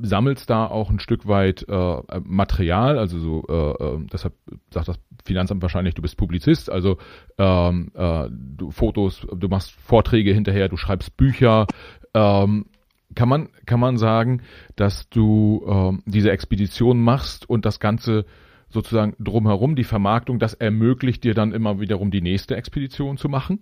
sammelst 0.00 0.48
da 0.50 0.66
auch 0.66 0.90
ein 0.90 1.00
Stück 1.00 1.26
weit 1.26 1.66
äh, 1.68 1.96
Material, 2.24 2.98
also 2.98 3.18
so, 3.18 3.44
äh, 3.48 3.84
äh, 3.84 4.06
deshalb 4.12 4.34
sagt 4.70 4.88
das 4.88 4.98
Finanzamt 5.24 5.62
wahrscheinlich, 5.62 5.94
du 5.94 6.02
bist 6.02 6.16
Publizist, 6.16 6.70
also 6.70 6.98
ähm, 7.38 7.90
äh, 7.94 8.28
du 8.30 8.70
Fotos, 8.70 9.26
du 9.34 9.48
machst 9.48 9.72
Vorträge 9.72 10.32
hinterher, 10.32 10.68
du 10.68 10.76
schreibst 10.76 11.16
Bücher. 11.16 11.66
Ähm, 12.14 12.66
kann 13.14 13.28
man 13.28 13.48
kann 13.66 13.80
man 13.80 13.98
sagen, 13.98 14.42
dass 14.76 15.08
du 15.10 15.64
ähm, 15.68 16.02
diese 16.06 16.30
Expedition 16.30 17.00
machst 17.00 17.48
und 17.48 17.66
das 17.66 17.78
Ganze 17.78 18.24
sozusagen 18.68 19.14
drumherum, 19.18 19.76
die 19.76 19.84
Vermarktung, 19.84 20.38
das 20.38 20.54
ermöglicht 20.54 21.24
dir 21.24 21.34
dann 21.34 21.52
immer 21.52 21.78
wiederum 21.78 22.10
die 22.10 22.22
nächste 22.22 22.56
Expedition 22.56 23.18
zu 23.18 23.28
machen? 23.28 23.60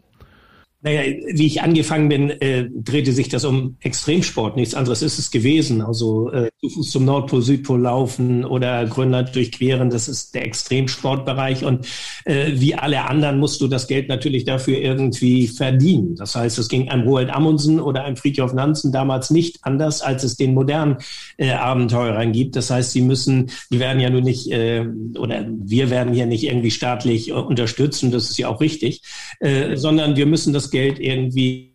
Naja, 0.82 1.02
wie 1.32 1.46
ich 1.46 1.60
angefangen 1.60 2.08
bin, 2.08 2.30
äh, 2.30 2.68
drehte 2.72 3.12
sich 3.12 3.28
das 3.28 3.44
um 3.44 3.76
Extremsport. 3.80 4.56
Nichts 4.56 4.74
anderes 4.74 5.02
ist 5.02 5.18
es 5.18 5.30
gewesen. 5.30 5.82
Also 5.82 6.30
äh, 6.32 6.48
zu 6.60 6.70
Fuß 6.70 6.90
zum 6.90 7.04
Nordpol, 7.04 7.42
Südpol 7.42 7.80
laufen 7.80 8.46
oder 8.46 8.86
Grönland 8.86 9.34
durchqueren, 9.34 9.90
das 9.90 10.08
ist 10.08 10.34
der 10.34 10.46
Extremsportbereich. 10.46 11.64
Und 11.64 11.86
äh, 12.24 12.52
wie 12.54 12.74
alle 12.74 13.06
anderen 13.08 13.38
musst 13.38 13.60
du 13.60 13.68
das 13.68 13.88
Geld 13.88 14.08
natürlich 14.08 14.44
dafür 14.44 14.78
irgendwie 14.78 15.48
verdienen. 15.48 16.16
Das 16.16 16.34
heißt, 16.34 16.58
es 16.58 16.68
ging 16.68 16.88
einem 16.88 17.06
Roald 17.06 17.28
Amundsen 17.28 17.78
oder 17.78 18.04
einem 18.04 18.16
Friedhof 18.16 18.54
Nansen 18.54 18.90
damals 18.90 19.30
nicht 19.30 19.58
anders, 19.62 20.00
als 20.00 20.24
es 20.24 20.36
den 20.36 20.54
modernen 20.54 20.96
äh, 21.36 21.50
Abenteurern 21.50 22.32
gibt. 22.32 22.56
Das 22.56 22.70
heißt, 22.70 22.92
sie 22.92 23.02
müssen, 23.02 23.50
die 23.70 23.80
werden 23.80 24.00
ja 24.00 24.08
nun 24.08 24.24
nicht, 24.24 24.50
äh, 24.50 24.86
oder 25.18 25.46
wir 25.46 25.90
werden 25.90 26.14
hier 26.14 26.26
nicht 26.26 26.44
irgendwie 26.44 26.70
staatlich 26.70 27.28
äh, 27.28 27.32
unterstützen, 27.32 28.10
das 28.10 28.30
ist 28.30 28.38
ja 28.38 28.48
auch 28.48 28.62
richtig, 28.62 29.02
äh, 29.40 29.76
sondern 29.76 30.16
wir 30.16 30.26
müssen 30.26 30.54
das 30.54 30.69
Geld 30.70 30.98
irgendwie 30.98 31.70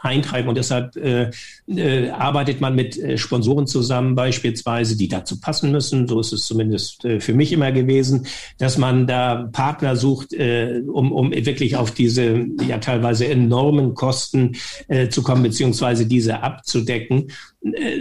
eintreiben 0.00 0.48
und 0.48 0.56
deshalb 0.56 0.96
äh, 0.96 1.30
äh, 1.66 2.10
arbeitet 2.10 2.60
man 2.60 2.74
mit 2.74 2.98
äh, 2.98 3.18
Sponsoren 3.18 3.66
zusammen 3.66 4.14
beispielsweise, 4.14 4.96
die 4.96 5.08
dazu 5.08 5.40
passen 5.40 5.72
müssen. 5.72 6.08
So 6.08 6.20
ist 6.20 6.32
es 6.32 6.46
zumindest 6.46 7.04
äh, 7.04 7.20
für 7.20 7.34
mich 7.34 7.52
immer 7.52 7.72
gewesen, 7.72 8.26
dass 8.58 8.78
man 8.78 9.06
da 9.06 9.48
Partner 9.52 9.96
sucht, 9.96 10.32
äh, 10.32 10.82
um, 10.86 11.12
um 11.12 11.32
wirklich 11.32 11.76
auf 11.76 11.90
diese 11.90 12.46
ja 12.66 12.78
teilweise 12.78 13.26
enormen 13.26 13.94
Kosten 13.94 14.56
äh, 14.88 15.08
zu 15.08 15.22
kommen 15.22 15.42
beziehungsweise 15.42 16.06
diese 16.06 16.42
abzudecken 16.42 17.28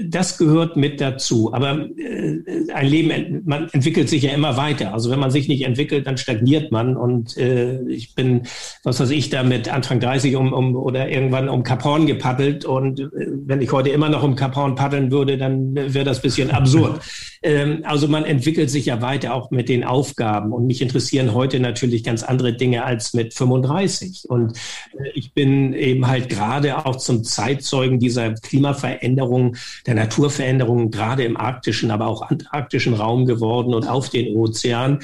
das 0.05 0.37
gehört 0.37 0.75
mit 0.75 0.99
dazu. 0.99 1.53
Aber 1.53 1.87
äh, 1.97 2.71
ein 2.73 2.87
Leben, 2.87 3.41
man 3.45 3.69
entwickelt 3.71 4.09
sich 4.09 4.23
ja 4.23 4.31
immer 4.31 4.57
weiter. 4.57 4.93
Also 4.93 5.11
wenn 5.11 5.19
man 5.19 5.29
sich 5.29 5.47
nicht 5.47 5.63
entwickelt, 5.63 6.07
dann 6.07 6.17
stagniert 6.17 6.71
man. 6.71 6.97
Und 6.97 7.37
äh, 7.37 7.81
ich 7.83 8.15
bin, 8.15 8.43
was 8.83 8.99
weiß 8.99 9.11
ich, 9.11 9.29
da 9.29 9.43
mit 9.43 9.71
Anfang 9.71 9.99
30 9.99 10.35
um, 10.35 10.51
um 10.51 10.75
oder 10.75 11.09
irgendwann 11.09 11.47
um 11.47 11.63
Cap 11.63 11.83
Horn 11.83 12.07
gepaddelt. 12.07 12.65
Und 12.65 12.99
äh, 13.01 13.07
wenn 13.45 13.61
ich 13.61 13.71
heute 13.71 13.89
immer 13.89 14.09
noch 14.09 14.23
um 14.23 14.35
Cap 14.35 14.55
Horn 14.55 14.75
paddeln 14.75 15.11
würde, 15.11 15.37
dann 15.37 15.75
wäre 15.75 16.05
das 16.05 16.21
bisschen 16.21 16.49
absurd. 16.49 16.99
ähm, 17.43 17.81
also 17.83 18.07
man 18.07 18.25
entwickelt 18.25 18.69
sich 18.69 18.85
ja 18.85 19.01
weiter 19.01 19.33
auch 19.33 19.49
mit 19.51 19.67
den 19.67 19.83
Aufgaben. 19.83 20.53
Und 20.53 20.67
mich 20.67 20.81
interessieren 20.81 21.33
heute 21.33 21.59
natürlich 21.59 22.03
ganz 22.03 22.23
andere 22.23 22.53
Dinge 22.53 22.83
als 22.83 23.13
mit 23.13 23.33
35. 23.33 24.29
Und 24.29 24.57
äh, 24.97 25.09
ich 25.15 25.33
bin 25.33 25.73
eben 25.73 26.07
halt 26.07 26.29
gerade 26.29 26.85
auch 26.85 26.97
zum 26.97 27.23
Zeitzeugen 27.23 27.99
dieser 27.99 28.33
Klimaveränderung 28.33 29.55
der 29.87 29.95
Naturveränderungen, 29.95 30.91
gerade 30.91 31.23
im 31.23 31.37
arktischen, 31.37 31.89
aber 31.89 32.07
auch 32.07 32.21
antarktischen 32.21 32.93
Raum 32.93 33.25
geworden 33.25 33.73
und 33.73 33.87
auf 33.87 34.09
den 34.09 34.35
Ozean. 34.35 34.99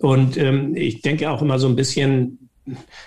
Und 0.00 0.36
ähm, 0.38 0.74
ich 0.74 1.02
denke 1.02 1.30
auch 1.30 1.42
immer 1.42 1.58
so 1.58 1.68
ein 1.68 1.76
bisschen, 1.76 2.48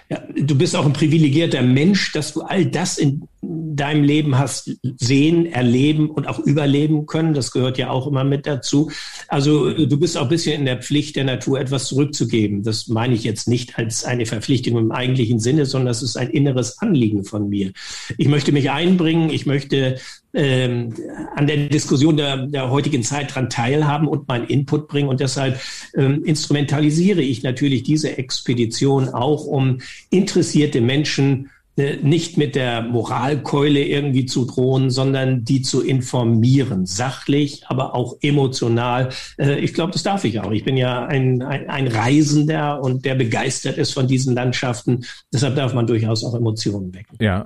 ja, 0.10 0.22
du 0.36 0.56
bist 0.56 0.76
auch 0.76 0.86
ein 0.86 0.94
privilegierter 0.94 1.64
Mensch, 1.64 2.12
dass 2.12 2.34
du 2.34 2.42
all 2.42 2.66
das 2.66 2.98
in 3.00 3.28
deinem 3.76 4.04
Leben 4.04 4.38
hast 4.38 4.72
sehen, 4.98 5.46
erleben 5.46 6.10
und 6.10 6.28
auch 6.28 6.40
überleben 6.40 7.06
können. 7.06 7.34
Das 7.34 7.52
gehört 7.52 7.78
ja 7.78 7.90
auch 7.90 8.08
immer 8.08 8.24
mit 8.24 8.46
dazu. 8.46 8.92
Also 9.28 9.72
du 9.72 10.00
bist 10.00 10.18
auch 10.18 10.24
ein 10.24 10.30
bisschen 10.30 10.60
in 10.60 10.66
der 10.66 10.82
Pflicht 10.82 11.16
der 11.16 11.24
Natur, 11.24 11.60
etwas 11.60 11.88
zurückzugeben. 11.88 12.64
Das 12.64 12.88
meine 12.88 13.14
ich 13.14 13.24
jetzt 13.24 13.48
nicht 13.48 13.78
als 13.78 14.06
eine 14.06 14.26
Verpflichtung 14.26 14.78
im 14.78 14.92
eigentlichen 14.92 15.40
Sinne, 15.40 15.66
sondern 15.66 15.88
das 15.88 16.04
ist 16.04 16.18
ein 16.18 16.30
inneres 16.30 16.80
Anliegen 16.80 17.24
von 17.24 17.50
mir. 17.50 17.72
Ich 18.18 18.28
möchte 18.28 18.52
mich 18.52 18.72
einbringen, 18.72 19.30
ich 19.30 19.46
möchte 19.46 19.98
ähm, 20.36 20.94
an 21.36 21.48
der 21.48 21.58
Diskussion 21.70 22.18
der, 22.18 22.48
der 22.48 22.70
heutigen 22.70 23.04
Zeit 23.04 23.34
dran 23.34 23.50
teilhaben 23.50 24.08
und 24.08 24.28
meinen 24.28 24.48
Input 24.48 24.88
bringen. 24.88 25.08
Und 25.10 25.22
deshalb 25.22 25.60
ähm, 25.96 26.24
instrumentalisiere 26.26 27.22
ich 27.22 27.42
natürlich 27.44 27.84
diese 27.84 28.18
Expedition 28.18 29.10
auch, 29.10 29.46
um 29.46 29.80
interessierte 30.10 30.82
Menschen 30.82 31.50
nicht 31.78 32.38
mit 32.38 32.56
der 32.56 32.84
Moralkeule 32.84 33.84
irgendwie 33.84 34.26
zu 34.26 34.46
drohen, 34.46 34.90
sondern 34.90 35.44
die 35.44 35.62
zu 35.62 35.82
informieren, 35.82 36.86
sachlich, 36.86 37.64
aber 37.68 37.96
auch 37.96 38.16
emotional. 38.22 39.10
Äh, 39.38 39.60
ich 39.60 39.74
glaube, 39.74 39.92
das 39.92 40.04
darf 40.04 40.24
ich 40.24 40.40
auch. 40.40 40.52
Ich 40.52 40.64
bin 40.64 40.78
ja 40.78 41.06
ein, 41.06 41.42
ein, 41.42 41.70
ein, 41.70 41.88
Reisender 41.88 42.82
und 42.82 43.04
der 43.04 43.16
begeistert 43.16 43.78
ist 43.78 43.92
von 43.92 44.08
diesen 44.08 44.34
Landschaften. 44.34 45.06
Deshalb 45.34 45.56
darf 45.56 45.74
man 45.74 45.86
durchaus 45.86 46.24
auch 46.24 46.34
Emotionen 46.34 46.94
wecken. 46.94 47.18
Ja, 47.20 47.46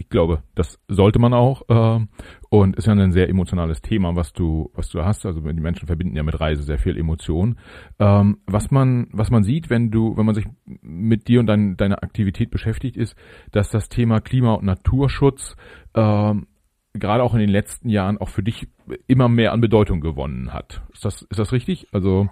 ich 0.00 0.08
glaube, 0.08 0.42
das 0.54 0.80
sollte 0.88 1.18
man 1.18 1.34
auch. 1.34 1.68
Äh, 1.68 2.06
und 2.48 2.76
ist 2.76 2.86
ja 2.86 2.94
ein 2.94 3.12
sehr 3.12 3.28
emotionales 3.28 3.82
Thema, 3.82 4.16
was 4.16 4.32
du, 4.32 4.70
was 4.74 4.88
du 4.88 5.04
hast. 5.04 5.26
Also 5.26 5.40
die 5.40 5.60
Menschen 5.60 5.86
verbinden 5.86 6.16
ja 6.16 6.22
mit 6.22 6.40
Reise 6.40 6.62
sehr 6.62 6.78
viel 6.78 6.96
Emotion. 6.96 7.58
Ähm, 7.98 8.38
was 8.46 8.70
man, 8.70 9.08
was 9.12 9.30
man 9.30 9.44
sieht, 9.44 9.68
wenn 9.68 9.90
du, 9.90 10.16
wenn 10.16 10.24
man 10.24 10.34
sich 10.34 10.46
mit 10.64 11.28
dir 11.28 11.40
und 11.40 11.46
dein, 11.46 11.76
deiner 11.76 12.02
Aktivität 12.02 12.50
beschäftigt, 12.50 12.96
ist, 12.96 13.14
dass 13.52 13.68
das 13.68 13.90
Thema 13.90 14.20
Klima- 14.20 14.54
und 14.54 14.64
Naturschutz 14.64 15.54
ähm, 15.94 16.46
gerade 16.94 17.22
auch 17.22 17.34
in 17.34 17.40
den 17.40 17.50
letzten 17.50 17.90
Jahren 17.90 18.16
auch 18.16 18.30
für 18.30 18.42
dich 18.42 18.68
immer 19.06 19.28
mehr 19.28 19.52
an 19.52 19.60
Bedeutung 19.60 20.00
gewonnen 20.00 20.54
hat. 20.54 20.82
Ist 20.94 21.04
das, 21.04 21.22
ist 21.22 21.38
das 21.38 21.52
richtig? 21.52 21.88
Also 21.92 22.30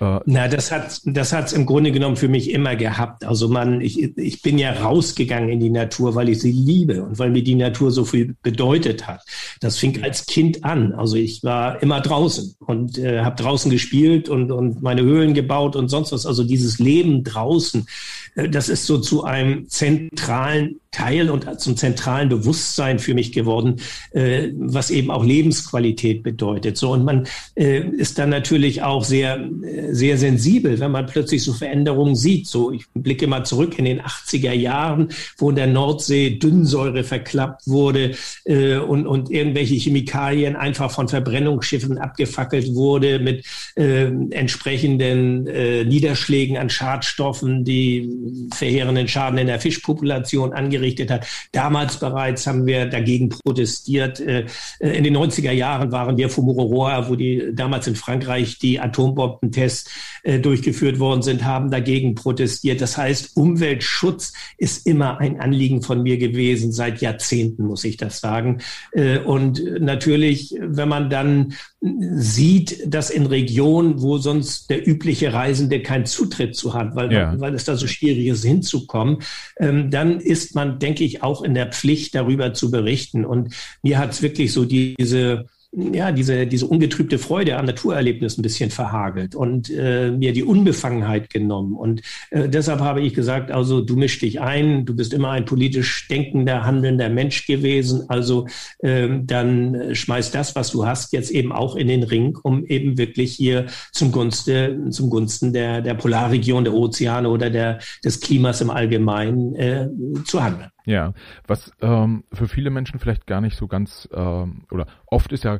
äh, 0.00 0.20
Na, 0.26 0.48
das 0.48 0.70
hat 0.70 1.00
das 1.04 1.32
hat's 1.32 1.52
im 1.52 1.66
Grunde 1.66 1.92
genommen 1.92 2.16
für 2.16 2.28
mich 2.28 2.50
immer 2.50 2.76
gehabt. 2.76 3.24
Also 3.24 3.48
man, 3.48 3.80
ich, 3.80 4.16
ich 4.16 4.42
bin 4.42 4.58
ja 4.58 4.72
rausgegangen 4.72 5.48
in 5.48 5.60
die 5.60 5.70
Natur, 5.70 6.14
weil 6.14 6.28
ich 6.28 6.40
sie 6.40 6.52
liebe 6.52 7.02
und 7.02 7.18
weil 7.18 7.30
mir 7.30 7.42
die 7.42 7.54
Natur 7.54 7.90
so 7.90 8.04
viel 8.04 8.34
bedeutet 8.42 9.06
hat. 9.06 9.22
Das 9.60 9.78
fing 9.78 10.02
als 10.02 10.26
Kind 10.26 10.64
an. 10.64 10.92
Also 10.92 11.16
ich 11.16 11.42
war 11.42 11.82
immer 11.82 12.00
draußen 12.00 12.56
und 12.60 12.98
äh, 12.98 13.20
habe 13.20 13.42
draußen 13.42 13.70
gespielt 13.70 14.28
und 14.28 14.50
und 14.52 14.82
meine 14.82 15.02
Höhlen 15.02 15.34
gebaut 15.34 15.76
und 15.76 15.88
sonst 15.88 16.12
was. 16.12 16.26
Also 16.26 16.44
dieses 16.44 16.78
Leben 16.78 17.24
draußen, 17.24 17.86
äh, 18.34 18.48
das 18.48 18.68
ist 18.68 18.86
so 18.86 18.98
zu 18.98 19.24
einem 19.24 19.68
zentralen 19.68 20.80
Teil 20.96 21.28
und 21.28 21.60
zum 21.60 21.76
zentralen 21.76 22.30
Bewusstsein 22.30 22.98
für 22.98 23.12
mich 23.12 23.32
geworden, 23.32 23.76
äh, 24.12 24.48
was 24.56 24.90
eben 24.90 25.10
auch 25.10 25.24
Lebensqualität 25.24 26.22
bedeutet. 26.22 26.78
So 26.78 26.92
und 26.92 27.04
man 27.04 27.26
äh, 27.54 27.80
ist 27.80 28.18
dann 28.18 28.30
natürlich 28.30 28.82
auch 28.82 29.04
sehr 29.04 29.38
äh, 29.62 29.92
sehr 29.92 30.16
sensibel, 30.16 30.80
wenn 30.80 30.90
man 30.90 31.04
plötzlich 31.04 31.42
so 31.42 31.52
Veränderungen 31.52 32.16
sieht. 32.16 32.46
So 32.46 32.72
ich 32.72 32.86
blicke 32.94 33.26
mal 33.26 33.44
zurück 33.44 33.78
in 33.78 33.84
den 33.84 34.00
80er 34.00 34.52
Jahren, 34.52 35.08
wo 35.36 35.50
in 35.50 35.56
der 35.56 35.66
Nordsee 35.66 36.30
Dünnsäure 36.30 37.04
verklappt 37.04 37.66
wurde 37.66 38.12
äh, 38.44 38.76
und 38.76 39.06
und 39.06 39.30
irgendwelche 39.30 39.74
Chemikalien 39.74 40.56
einfach 40.56 40.90
von 40.90 41.08
Verbrennungsschiffen 41.08 41.98
abgefackelt 41.98 42.74
wurde 42.74 43.18
mit 43.18 43.44
äh, 43.74 44.06
entsprechenden 44.30 45.46
äh, 45.46 45.84
Niederschlägen 45.84 46.56
an 46.56 46.70
Schadstoffen, 46.70 47.64
die 47.64 48.48
verheerenden 48.54 49.08
Schaden 49.08 49.38
in 49.38 49.46
der 49.46 49.60
Fischpopulation 49.60 50.54
angerichtet 50.54 50.85
angerichtet 50.86 51.10
hat. 51.10 51.26
Damals 51.52 51.98
bereits 51.98 52.46
haben 52.46 52.66
wir 52.66 52.86
dagegen 52.86 53.28
protestiert. 53.28 54.20
Äh, 54.20 54.46
in 54.80 55.04
den 55.04 55.16
90er 55.16 55.52
Jahren 55.52 55.92
waren 55.92 56.16
wir 56.16 56.28
Fumuroroa, 56.28 57.08
wo 57.08 57.16
die 57.16 57.50
damals 57.52 57.86
in 57.86 57.96
Frankreich 57.96 58.58
die 58.58 58.80
Atombombentests 58.80 59.90
äh, 60.22 60.38
durchgeführt 60.38 60.98
worden 60.98 61.22
sind, 61.22 61.44
haben 61.44 61.70
dagegen 61.70 62.14
protestiert. 62.14 62.80
Das 62.80 62.96
heißt, 62.96 63.36
Umweltschutz 63.36 64.32
ist 64.58 64.86
immer 64.86 65.18
ein 65.18 65.40
Anliegen 65.40 65.82
von 65.82 66.02
mir 66.02 66.18
gewesen, 66.18 66.72
seit 66.72 67.00
Jahrzehnten, 67.00 67.64
muss 67.64 67.84
ich 67.84 67.96
das 67.96 68.20
sagen. 68.20 68.58
Äh, 68.92 69.18
und 69.18 69.62
natürlich, 69.80 70.54
wenn 70.60 70.88
man 70.88 71.10
dann 71.10 71.54
sieht, 71.80 72.92
dass 72.92 73.10
in 73.10 73.26
Regionen, 73.26 74.02
wo 74.02 74.18
sonst 74.18 74.70
der 74.70 74.86
übliche 74.86 75.32
Reisende 75.32 75.82
keinen 75.82 76.06
Zutritt 76.06 76.56
zu 76.56 76.74
hat, 76.74 76.96
weil, 76.96 77.12
ja. 77.12 77.34
weil 77.38 77.54
es 77.54 77.64
da 77.64 77.76
so 77.76 77.86
schwierig 77.86 78.26
ist, 78.26 78.44
hinzukommen, 78.44 79.18
ähm, 79.58 79.90
dann 79.90 80.20
ist 80.20 80.54
man, 80.54 80.75
denke 80.82 81.04
ich, 81.04 81.22
auch 81.22 81.42
in 81.42 81.54
der 81.54 81.72
Pflicht, 81.72 82.14
darüber 82.14 82.54
zu 82.54 82.70
berichten. 82.70 83.24
Und 83.24 83.54
mir 83.82 83.98
hat 83.98 84.10
es 84.10 84.22
wirklich 84.22 84.52
so 84.52 84.64
diese 84.64 85.46
ja, 85.76 86.10
diese, 86.10 86.46
diese 86.46 86.66
ungetrübte 86.66 87.18
Freude 87.18 87.56
am 87.56 87.66
Naturerlebnis 87.66 88.38
ein 88.38 88.42
bisschen 88.42 88.70
verhagelt 88.70 89.34
und 89.34 89.68
äh, 89.70 90.10
mir 90.10 90.32
die 90.32 90.42
Unbefangenheit 90.42 91.28
genommen. 91.28 91.74
Und 91.74 92.00
äh, 92.30 92.48
deshalb 92.48 92.80
habe 92.80 93.02
ich 93.02 93.12
gesagt, 93.12 93.50
also 93.50 93.82
du 93.82 93.94
misch 93.94 94.18
dich 94.18 94.40
ein, 94.40 94.86
du 94.86 94.96
bist 94.96 95.12
immer 95.12 95.30
ein 95.30 95.44
politisch 95.44 96.08
denkender, 96.08 96.64
handelnder 96.64 97.10
Mensch 97.10 97.46
gewesen. 97.46 98.08
Also 98.08 98.46
ähm, 98.82 99.26
dann 99.26 99.94
schmeiß 99.94 100.30
das, 100.30 100.56
was 100.56 100.70
du 100.70 100.86
hast, 100.86 101.12
jetzt 101.12 101.30
eben 101.30 101.52
auch 101.52 101.76
in 101.76 101.88
den 101.88 102.04
Ring, 102.04 102.38
um 102.42 102.64
eben 102.64 102.96
wirklich 102.96 103.34
hier 103.34 103.66
zum 103.92 104.12
Gunste, 104.12 104.78
zum 104.88 105.10
Gunsten 105.10 105.52
der, 105.52 105.82
der 105.82 105.94
Polarregion, 105.94 106.64
der 106.64 106.72
Ozeane 106.72 107.28
oder 107.28 107.50
der, 107.50 107.80
des 108.02 108.20
Klimas 108.20 108.62
im 108.62 108.70
Allgemeinen 108.70 109.54
äh, 109.54 109.88
zu 110.24 110.42
handeln. 110.42 110.70
Ja, 110.86 111.12
was 111.46 111.72
ähm, 111.82 112.24
für 112.32 112.48
viele 112.48 112.70
Menschen 112.70 113.00
vielleicht 113.00 113.26
gar 113.26 113.40
nicht 113.40 113.56
so 113.56 113.66
ganz 113.66 114.08
ähm, 114.14 114.64
oder 114.70 114.86
oft 115.06 115.32
ist 115.32 115.44
ja 115.44 115.58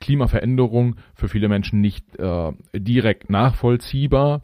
Klimaveränderung 0.00 0.96
für 1.14 1.28
viele 1.28 1.48
Menschen 1.48 1.80
nicht 1.80 2.16
äh, 2.16 2.52
direkt 2.74 3.28
nachvollziehbar. 3.28 4.42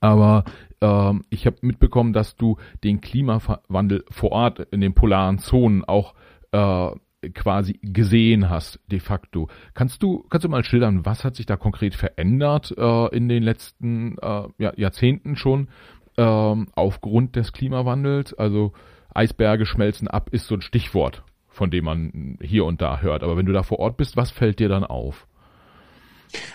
Aber 0.00 0.44
ähm, 0.80 1.24
ich 1.28 1.46
habe 1.46 1.56
mitbekommen, 1.60 2.14
dass 2.14 2.36
du 2.36 2.56
den 2.82 3.02
Klimawandel 3.02 4.04
vor 4.10 4.32
Ort 4.32 4.60
in 4.70 4.80
den 4.80 4.94
polaren 4.94 5.38
Zonen 5.38 5.84
auch 5.84 6.14
äh, 6.52 6.90
quasi 7.34 7.78
gesehen 7.82 8.50
hast, 8.50 8.80
de 8.90 9.00
facto. 9.00 9.48
Kannst 9.74 10.02
du, 10.02 10.24
kannst 10.28 10.44
du 10.44 10.48
mal 10.48 10.64
schildern, 10.64 11.04
was 11.06 11.24
hat 11.24 11.36
sich 11.36 11.46
da 11.46 11.56
konkret 11.56 11.94
verändert 11.94 12.74
äh, 12.76 13.16
in 13.16 13.28
den 13.28 13.42
letzten 13.42 14.18
äh, 14.18 14.48
ja, 14.58 14.72
Jahrzehnten 14.76 15.36
schon 15.36 15.68
ähm, 16.16 16.68
aufgrund 16.74 17.36
des 17.36 17.52
Klimawandels? 17.52 18.34
Also 18.34 18.72
Eisberge 19.14 19.64
schmelzen 19.64 20.08
ab 20.08 20.28
ist 20.32 20.46
so 20.46 20.56
ein 20.56 20.60
Stichwort, 20.60 21.22
von 21.48 21.70
dem 21.70 21.84
man 21.84 22.38
hier 22.42 22.64
und 22.64 22.82
da 22.82 23.00
hört. 23.00 23.22
Aber 23.22 23.36
wenn 23.36 23.46
du 23.46 23.52
da 23.52 23.62
vor 23.62 23.78
Ort 23.78 23.96
bist, 23.96 24.16
was 24.16 24.30
fällt 24.30 24.58
dir 24.58 24.68
dann 24.68 24.84
auf? 24.84 25.26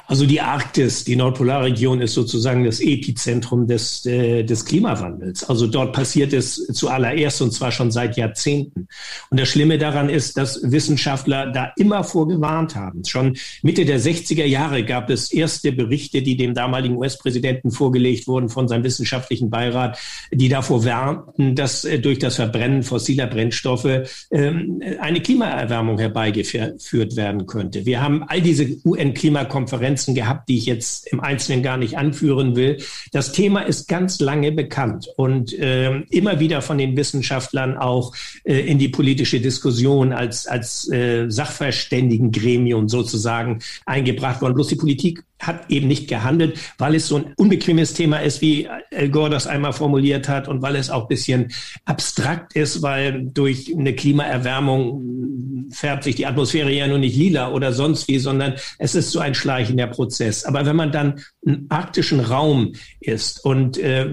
Also 0.09 0.25
die 0.25 0.41
Arktis, 0.41 1.03
die 1.03 1.15
Nordpolarregion 1.15 2.01
ist 2.01 2.15
sozusagen 2.15 2.63
das 2.63 2.79
Epizentrum 2.79 3.67
des, 3.67 4.03
äh, 4.07 4.43
des 4.43 4.65
Klimawandels. 4.65 5.43
Also 5.43 5.67
dort 5.67 5.93
passiert 5.93 6.33
es 6.33 6.65
zuallererst 6.73 7.43
und 7.43 7.51
zwar 7.51 7.71
schon 7.71 7.91
seit 7.91 8.17
Jahrzehnten. 8.17 8.87
Und 9.29 9.39
das 9.39 9.49
Schlimme 9.49 9.77
daran 9.77 10.09
ist, 10.09 10.35
dass 10.35 10.61
Wissenschaftler 10.63 11.51
da 11.51 11.73
immer 11.77 12.03
vorgewarnt 12.03 12.75
haben. 12.75 13.05
Schon 13.05 13.37
Mitte 13.61 13.85
der 13.85 13.99
60er 13.99 14.45
Jahre 14.45 14.83
gab 14.83 15.11
es 15.11 15.31
erste 15.31 15.71
Berichte, 15.71 16.23
die 16.23 16.35
dem 16.35 16.55
damaligen 16.55 16.97
US-Präsidenten 16.97 17.69
vorgelegt 17.69 18.27
wurden 18.27 18.49
von 18.49 18.67
seinem 18.67 18.85
wissenschaftlichen 18.85 19.51
Beirat, 19.51 19.99
die 20.31 20.49
davor 20.49 20.85
warnten, 20.85 21.53
dass 21.53 21.85
äh, 21.85 21.99
durch 21.99 22.17
das 22.17 22.37
Verbrennen 22.37 22.81
fossiler 22.81 23.27
Brennstoffe 23.27 23.85
äh, 23.85 24.07
eine 24.99 25.21
Klimaerwärmung 25.21 25.99
herbeigeführt 25.99 27.15
werden 27.15 27.45
könnte. 27.45 27.85
Wir 27.85 28.01
haben 28.01 28.23
all 28.23 28.41
diese 28.41 28.65
UN-Klimakonferenzen 28.83 29.68
Konferenzen 29.69 30.15
gehabt, 30.15 30.49
die 30.49 30.57
ich 30.57 30.65
jetzt 30.65 31.07
im 31.07 31.19
Einzelnen 31.19 31.61
gar 31.61 31.77
nicht 31.77 31.95
anführen 31.97 32.55
will. 32.55 32.77
Das 33.11 33.31
Thema 33.31 33.61
ist 33.61 33.87
ganz 33.87 34.19
lange 34.19 34.51
bekannt 34.51 35.07
und 35.15 35.53
äh, 35.53 35.99
immer 36.09 36.39
wieder 36.39 36.61
von 36.63 36.79
den 36.79 36.97
Wissenschaftlern 36.97 37.77
auch 37.77 38.15
äh, 38.45 38.59
in 38.59 38.79
die 38.79 38.89
politische 38.89 39.39
Diskussion 39.39 40.11
als, 40.11 40.47
als 40.47 40.89
äh, 40.91 41.29
Sachverständigengremium 41.29 42.89
sozusagen 42.89 43.59
eingebracht 43.85 44.41
worden. 44.41 44.55
Bloß 44.55 44.69
die 44.69 44.75
Politik 44.75 45.23
hat 45.39 45.69
eben 45.69 45.87
nicht 45.87 46.07
gehandelt, 46.07 46.59
weil 46.77 46.95
es 46.95 47.07
so 47.07 47.17
ein 47.17 47.33
unbequemes 47.37 47.93
Thema 47.93 48.17
ist, 48.17 48.41
wie 48.41 48.67
Al 48.67 49.09
Gore 49.09 49.29
das 49.29 49.47
einmal 49.47 49.73
formuliert 49.73 50.27
hat 50.27 50.47
und 50.47 50.61
weil 50.61 50.75
es 50.75 50.89
auch 50.89 51.07
bisschen 51.07 51.51
abstrakt 51.85 52.55
ist, 52.55 52.81
weil 52.81 53.25
durch 53.25 53.73
eine 53.75 53.95
Klimaerwärmung 53.95 55.69
färbt 55.71 56.03
sich 56.03 56.15
die 56.15 56.25
Atmosphäre 56.25 56.71
ja 56.71 56.87
nur 56.87 56.97
nicht 56.97 57.15
lila 57.15 57.51
oder 57.51 57.73
sonst 57.73 58.07
wie, 58.07 58.19
sondern 58.19 58.55
es 58.77 58.95
ist 58.95 59.11
so 59.11 59.19
ein 59.19 59.35
schleichender 59.35 59.87
Prozess. 59.87 60.45
Aber 60.45 60.65
wenn 60.65 60.75
man 60.75 60.91
dann 60.91 61.21
im 61.41 61.67
arktischen 61.69 62.19
Raum 62.19 62.73
ist 62.99 63.43
und 63.45 63.77
äh, 63.77 64.07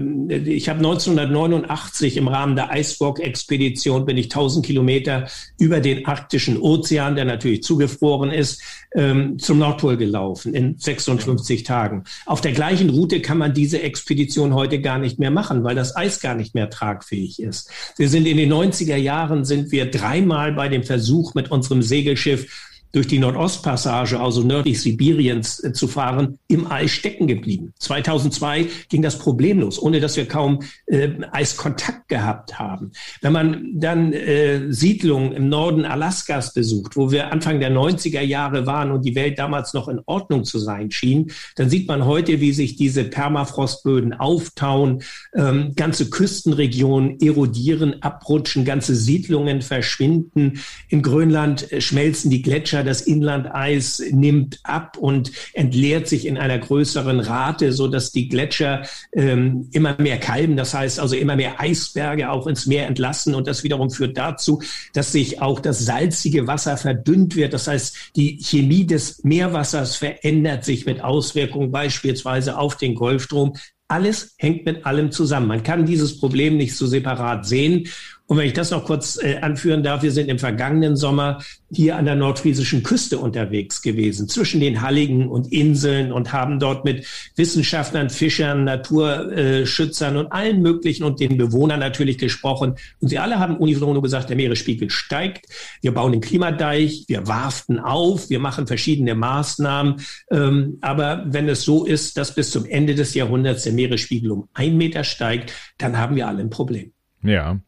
ich 0.45 0.69
habe 0.69 0.79
1989 0.79 2.17
im 2.17 2.27
Rahmen 2.27 2.55
der 2.55 2.69
Icewalk-Expedition 2.73 4.05
bin 4.05 4.17
ich 4.17 4.25
1000 4.25 4.65
Kilometer 4.65 5.27
über 5.59 5.79
den 5.79 6.05
arktischen 6.05 6.57
Ozean, 6.57 7.15
der 7.15 7.25
natürlich 7.25 7.63
zugefroren 7.63 8.31
ist, 8.31 8.61
ähm, 8.95 9.37
zum 9.39 9.59
Nordpol 9.59 9.97
gelaufen 9.97 10.53
in 10.53 10.77
56 11.17 11.63
Tagen. 11.63 12.03
Auf 12.25 12.41
der 12.41 12.51
gleichen 12.51 12.89
Route 12.89 13.21
kann 13.21 13.37
man 13.37 13.53
diese 13.53 13.81
Expedition 13.81 14.53
heute 14.53 14.79
gar 14.79 14.99
nicht 14.99 15.19
mehr 15.19 15.31
machen, 15.31 15.63
weil 15.63 15.75
das 15.75 15.95
Eis 15.95 16.19
gar 16.19 16.35
nicht 16.35 16.55
mehr 16.55 16.69
tragfähig 16.69 17.41
ist. 17.41 17.69
Wir 17.97 18.09
sind 18.09 18.27
in 18.27 18.37
den 18.37 18.51
90er 18.51 18.95
Jahren 18.95 19.45
sind 19.45 19.71
wir 19.71 19.89
dreimal 19.89 20.53
bei 20.53 20.69
dem 20.69 20.83
Versuch 20.83 21.33
mit 21.33 21.51
unserem 21.51 21.81
Segelschiff 21.81 22.47
durch 22.91 23.07
die 23.07 23.19
Nordostpassage, 23.19 24.19
also 24.19 24.41
nördlich 24.41 24.81
Sibiriens 24.81 25.63
äh, 25.63 25.73
zu 25.73 25.87
fahren, 25.87 26.39
im 26.47 26.69
Eis 26.71 26.91
stecken 26.91 27.27
geblieben. 27.27 27.73
2002 27.79 28.67
ging 28.89 29.01
das 29.01 29.17
problemlos, 29.19 29.81
ohne 29.81 29.99
dass 29.99 30.17
wir 30.17 30.27
kaum 30.27 30.59
äh, 30.85 31.09
Eiskontakt 31.31 32.07
gehabt 32.07 32.57
haben. 32.57 32.91
Wenn 33.21 33.33
man 33.33 33.65
dann 33.73 34.13
äh, 34.13 34.71
Siedlungen 34.71 35.33
im 35.33 35.49
Norden 35.49 35.85
Alaskas 35.85 36.53
besucht, 36.53 36.95
wo 36.95 37.11
wir 37.11 37.31
Anfang 37.31 37.59
der 37.59 37.71
90er 37.71 38.21
Jahre 38.21 38.65
waren 38.65 38.91
und 38.91 39.05
die 39.05 39.15
Welt 39.15 39.37
damals 39.37 39.73
noch 39.73 39.87
in 39.87 40.01
Ordnung 40.05 40.43
zu 40.45 40.59
sein 40.59 40.91
schien, 40.91 41.31
dann 41.55 41.69
sieht 41.69 41.87
man 41.87 42.05
heute, 42.05 42.39
wie 42.41 42.53
sich 42.53 42.75
diese 42.75 43.03
Permafrostböden 43.03 44.13
auftauen, 44.13 45.03
ähm, 45.35 45.73
ganze 45.75 46.09
Küstenregionen 46.09 47.19
erodieren, 47.19 48.01
abrutschen, 48.01 48.65
ganze 48.65 48.95
Siedlungen 48.95 49.61
verschwinden. 49.61 50.61
In 50.89 51.01
Grönland 51.01 51.71
äh, 51.71 51.81
schmelzen 51.81 52.31
die 52.31 52.41
Gletscher 52.41 52.76
Gletscher, 52.77 52.83
das 52.83 53.01
Inlandeis 53.01 54.01
nimmt 54.11 54.59
ab 54.63 54.97
und 54.97 55.31
entleert 55.53 56.07
sich 56.07 56.25
in 56.25 56.37
einer 56.37 56.57
größeren 56.57 57.19
Rate, 57.19 57.71
so 57.71 57.87
dass 57.87 58.11
die 58.11 58.27
Gletscher 58.27 58.83
ähm, 59.13 59.67
immer 59.71 59.95
mehr 59.99 60.17
kalben. 60.19 60.57
Das 60.57 60.73
heißt 60.73 60.99
also 60.99 61.15
immer 61.15 61.35
mehr 61.35 61.59
Eisberge 61.59 62.29
auch 62.29 62.47
ins 62.47 62.65
Meer 62.65 62.87
entlassen 62.87 63.35
und 63.35 63.47
das 63.47 63.63
wiederum 63.63 63.89
führt 63.89 64.17
dazu, 64.17 64.61
dass 64.93 65.11
sich 65.11 65.41
auch 65.41 65.59
das 65.59 65.85
salzige 65.85 66.47
Wasser 66.47 66.77
verdünnt 66.77 67.35
wird. 67.35 67.53
Das 67.53 67.67
heißt, 67.67 68.11
die 68.15 68.39
Chemie 68.41 68.85
des 68.85 69.23
Meerwassers 69.23 69.95
verändert 69.95 70.65
sich 70.65 70.85
mit 70.85 71.01
Auswirkungen 71.01 71.71
beispielsweise 71.71 72.57
auf 72.57 72.77
den 72.77 72.95
Golfstrom. 72.95 73.53
Alles 73.89 74.35
hängt 74.37 74.65
mit 74.65 74.85
allem 74.85 75.11
zusammen. 75.11 75.47
Man 75.47 75.63
kann 75.63 75.85
dieses 75.85 76.19
Problem 76.19 76.57
nicht 76.57 76.75
so 76.75 76.87
separat 76.87 77.45
sehen. 77.45 77.87
Und 78.27 78.37
wenn 78.37 78.45
ich 78.45 78.53
das 78.53 78.71
noch 78.71 78.83
kurz 78.83 79.17
äh, 79.23 79.37
anführen 79.37 79.83
darf, 79.83 80.03
wir 80.03 80.11
sind 80.11 80.27
im 80.27 80.37
vergangenen 80.37 80.97
Sommer 80.97 81.41
hier 81.71 81.95
an 81.95 82.03
der 82.03 82.15
nordfriesischen 82.15 82.83
Küste 82.83 83.19
unterwegs 83.19 83.81
gewesen, 83.81 84.27
zwischen 84.27 84.59
den 84.59 84.81
Halligen 84.81 85.29
und 85.29 85.51
Inseln 85.53 86.11
und 86.11 86.33
haben 86.33 86.59
dort 86.59 86.83
mit 86.83 87.05
Wissenschaftlern, 87.37 88.09
Fischern, 88.09 88.65
Naturschützern 88.65 90.17
und 90.17 90.31
allen 90.33 90.61
möglichen 90.61 91.05
und 91.05 91.21
den 91.21 91.37
Bewohnern 91.37 91.79
natürlich 91.79 92.17
gesprochen. 92.17 92.75
Und 92.99 93.07
sie 93.07 93.17
alle 93.17 93.39
haben 93.39 93.55
unisono 93.57 94.01
gesagt, 94.01 94.29
der 94.29 94.35
Meeresspiegel 94.35 94.89
steigt. 94.89 95.45
Wir 95.81 95.93
bauen 95.93 96.11
den 96.11 96.21
Klimadeich, 96.21 97.05
wir 97.07 97.27
warften 97.27 97.79
auf, 97.79 98.29
wir 98.29 98.39
machen 98.39 98.67
verschiedene 98.67 99.15
Maßnahmen. 99.15 100.01
Ähm, 100.31 100.77
aber 100.81 101.23
wenn 101.27 101.47
es 101.47 101.61
so 101.61 101.85
ist, 101.85 102.17
dass 102.17 102.35
bis 102.35 102.51
zum 102.51 102.65
Ende 102.65 102.93
des 102.93 103.13
Jahrhunderts 103.13 103.63
der 103.63 103.71
Meeresspiegel 103.71 104.31
um 104.31 104.49
ein 104.53 104.75
Meter 104.75 105.05
steigt, 105.05 105.53
dann 105.77 105.97
haben 105.97 106.17
wir 106.17 106.27
alle 106.27 106.41
ein 106.41 106.49
Problem. 106.49 106.91
Ja, 107.23 107.59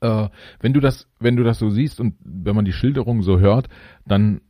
äh, 0.00 0.28
wenn 0.60 0.72
du 0.72 0.80
das, 0.80 1.08
wenn 1.18 1.36
du 1.36 1.44
das 1.44 1.58
so 1.58 1.70
siehst 1.70 2.00
und 2.00 2.14
wenn 2.24 2.56
man 2.56 2.64
die 2.64 2.72
Schilderung 2.72 3.22
so 3.22 3.38
hört, 3.38 3.68
dann 4.04 4.40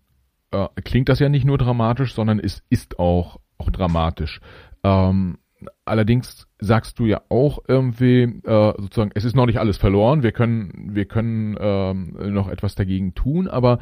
äh, 0.50 0.68
klingt 0.84 1.08
das 1.08 1.18
ja 1.18 1.28
nicht 1.28 1.44
nur 1.44 1.58
dramatisch, 1.58 2.14
sondern 2.14 2.38
es 2.38 2.62
ist 2.70 2.98
auch, 2.98 3.38
auch 3.58 3.70
dramatisch. 3.70 4.40
Ähm, 4.82 5.38
allerdings 5.84 6.46
sagst 6.58 6.98
du 6.98 7.04
ja 7.04 7.22
auch 7.28 7.58
irgendwie 7.68 8.22
äh, 8.22 8.72
sozusagen, 8.78 9.10
es 9.14 9.24
ist 9.24 9.36
noch 9.36 9.46
nicht 9.46 9.58
alles 9.58 9.76
verloren. 9.76 10.22
Wir 10.22 10.32
können, 10.32 10.90
wir 10.94 11.04
können 11.04 11.56
ähm, 11.60 12.16
noch 12.32 12.48
etwas 12.48 12.74
dagegen 12.74 13.14
tun, 13.14 13.46
aber 13.46 13.78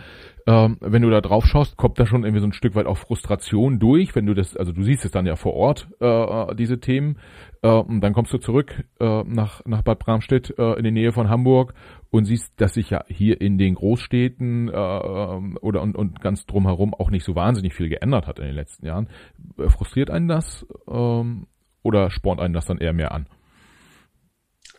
ähm, 0.46 0.78
wenn 0.80 1.02
du 1.02 1.10
da 1.10 1.20
drauf 1.20 1.46
schaust, 1.46 1.76
kommt 1.76 1.98
da 1.98 2.06
schon 2.06 2.24
irgendwie 2.24 2.40
so 2.40 2.46
ein 2.46 2.52
Stück 2.52 2.74
weit 2.74 2.86
auch 2.86 2.98
Frustration 2.98 3.78
durch, 3.78 4.14
wenn 4.14 4.26
du 4.26 4.34
das, 4.34 4.56
also 4.56 4.72
du 4.72 4.82
siehst 4.82 5.04
es 5.04 5.12
dann 5.12 5.26
ja 5.26 5.36
vor 5.36 5.54
Ort, 5.54 5.88
äh, 6.00 6.54
diese 6.56 6.80
Themen, 6.80 7.18
äh, 7.62 7.68
und 7.68 8.00
dann 8.00 8.12
kommst 8.12 8.32
du 8.32 8.38
zurück 8.38 8.84
äh, 9.00 9.22
nach, 9.24 9.64
nach 9.64 9.82
Bad 9.82 10.00
Bramstedt 10.00 10.54
äh, 10.58 10.74
in 10.74 10.84
die 10.84 10.90
Nähe 10.90 11.12
von 11.12 11.28
Hamburg 11.28 11.74
und 12.10 12.26
siehst, 12.26 12.60
dass 12.60 12.74
sich 12.74 12.90
ja 12.90 13.04
hier 13.08 13.40
in 13.40 13.56
den 13.56 13.74
Großstädten 13.74 14.68
äh, 14.68 14.72
ähm, 14.72 15.58
oder 15.62 15.80
und, 15.80 15.96
und 15.96 16.20
ganz 16.20 16.44
drumherum 16.44 16.92
auch 16.92 17.10
nicht 17.10 17.24
so 17.24 17.34
wahnsinnig 17.34 17.72
viel 17.74 17.88
geändert 17.88 18.26
hat 18.26 18.38
in 18.38 18.44
den 18.44 18.54
letzten 18.54 18.86
Jahren. 18.86 19.08
Äh, 19.58 19.68
frustriert 19.68 20.10
einen 20.10 20.28
das 20.28 20.66
ähm, 20.88 21.46
oder 21.84 22.10
spornt 22.10 22.40
einen 22.40 22.54
das 22.54 22.66
dann 22.66 22.78
eher 22.78 22.92
mehr 22.92 23.12
an? 23.12 23.26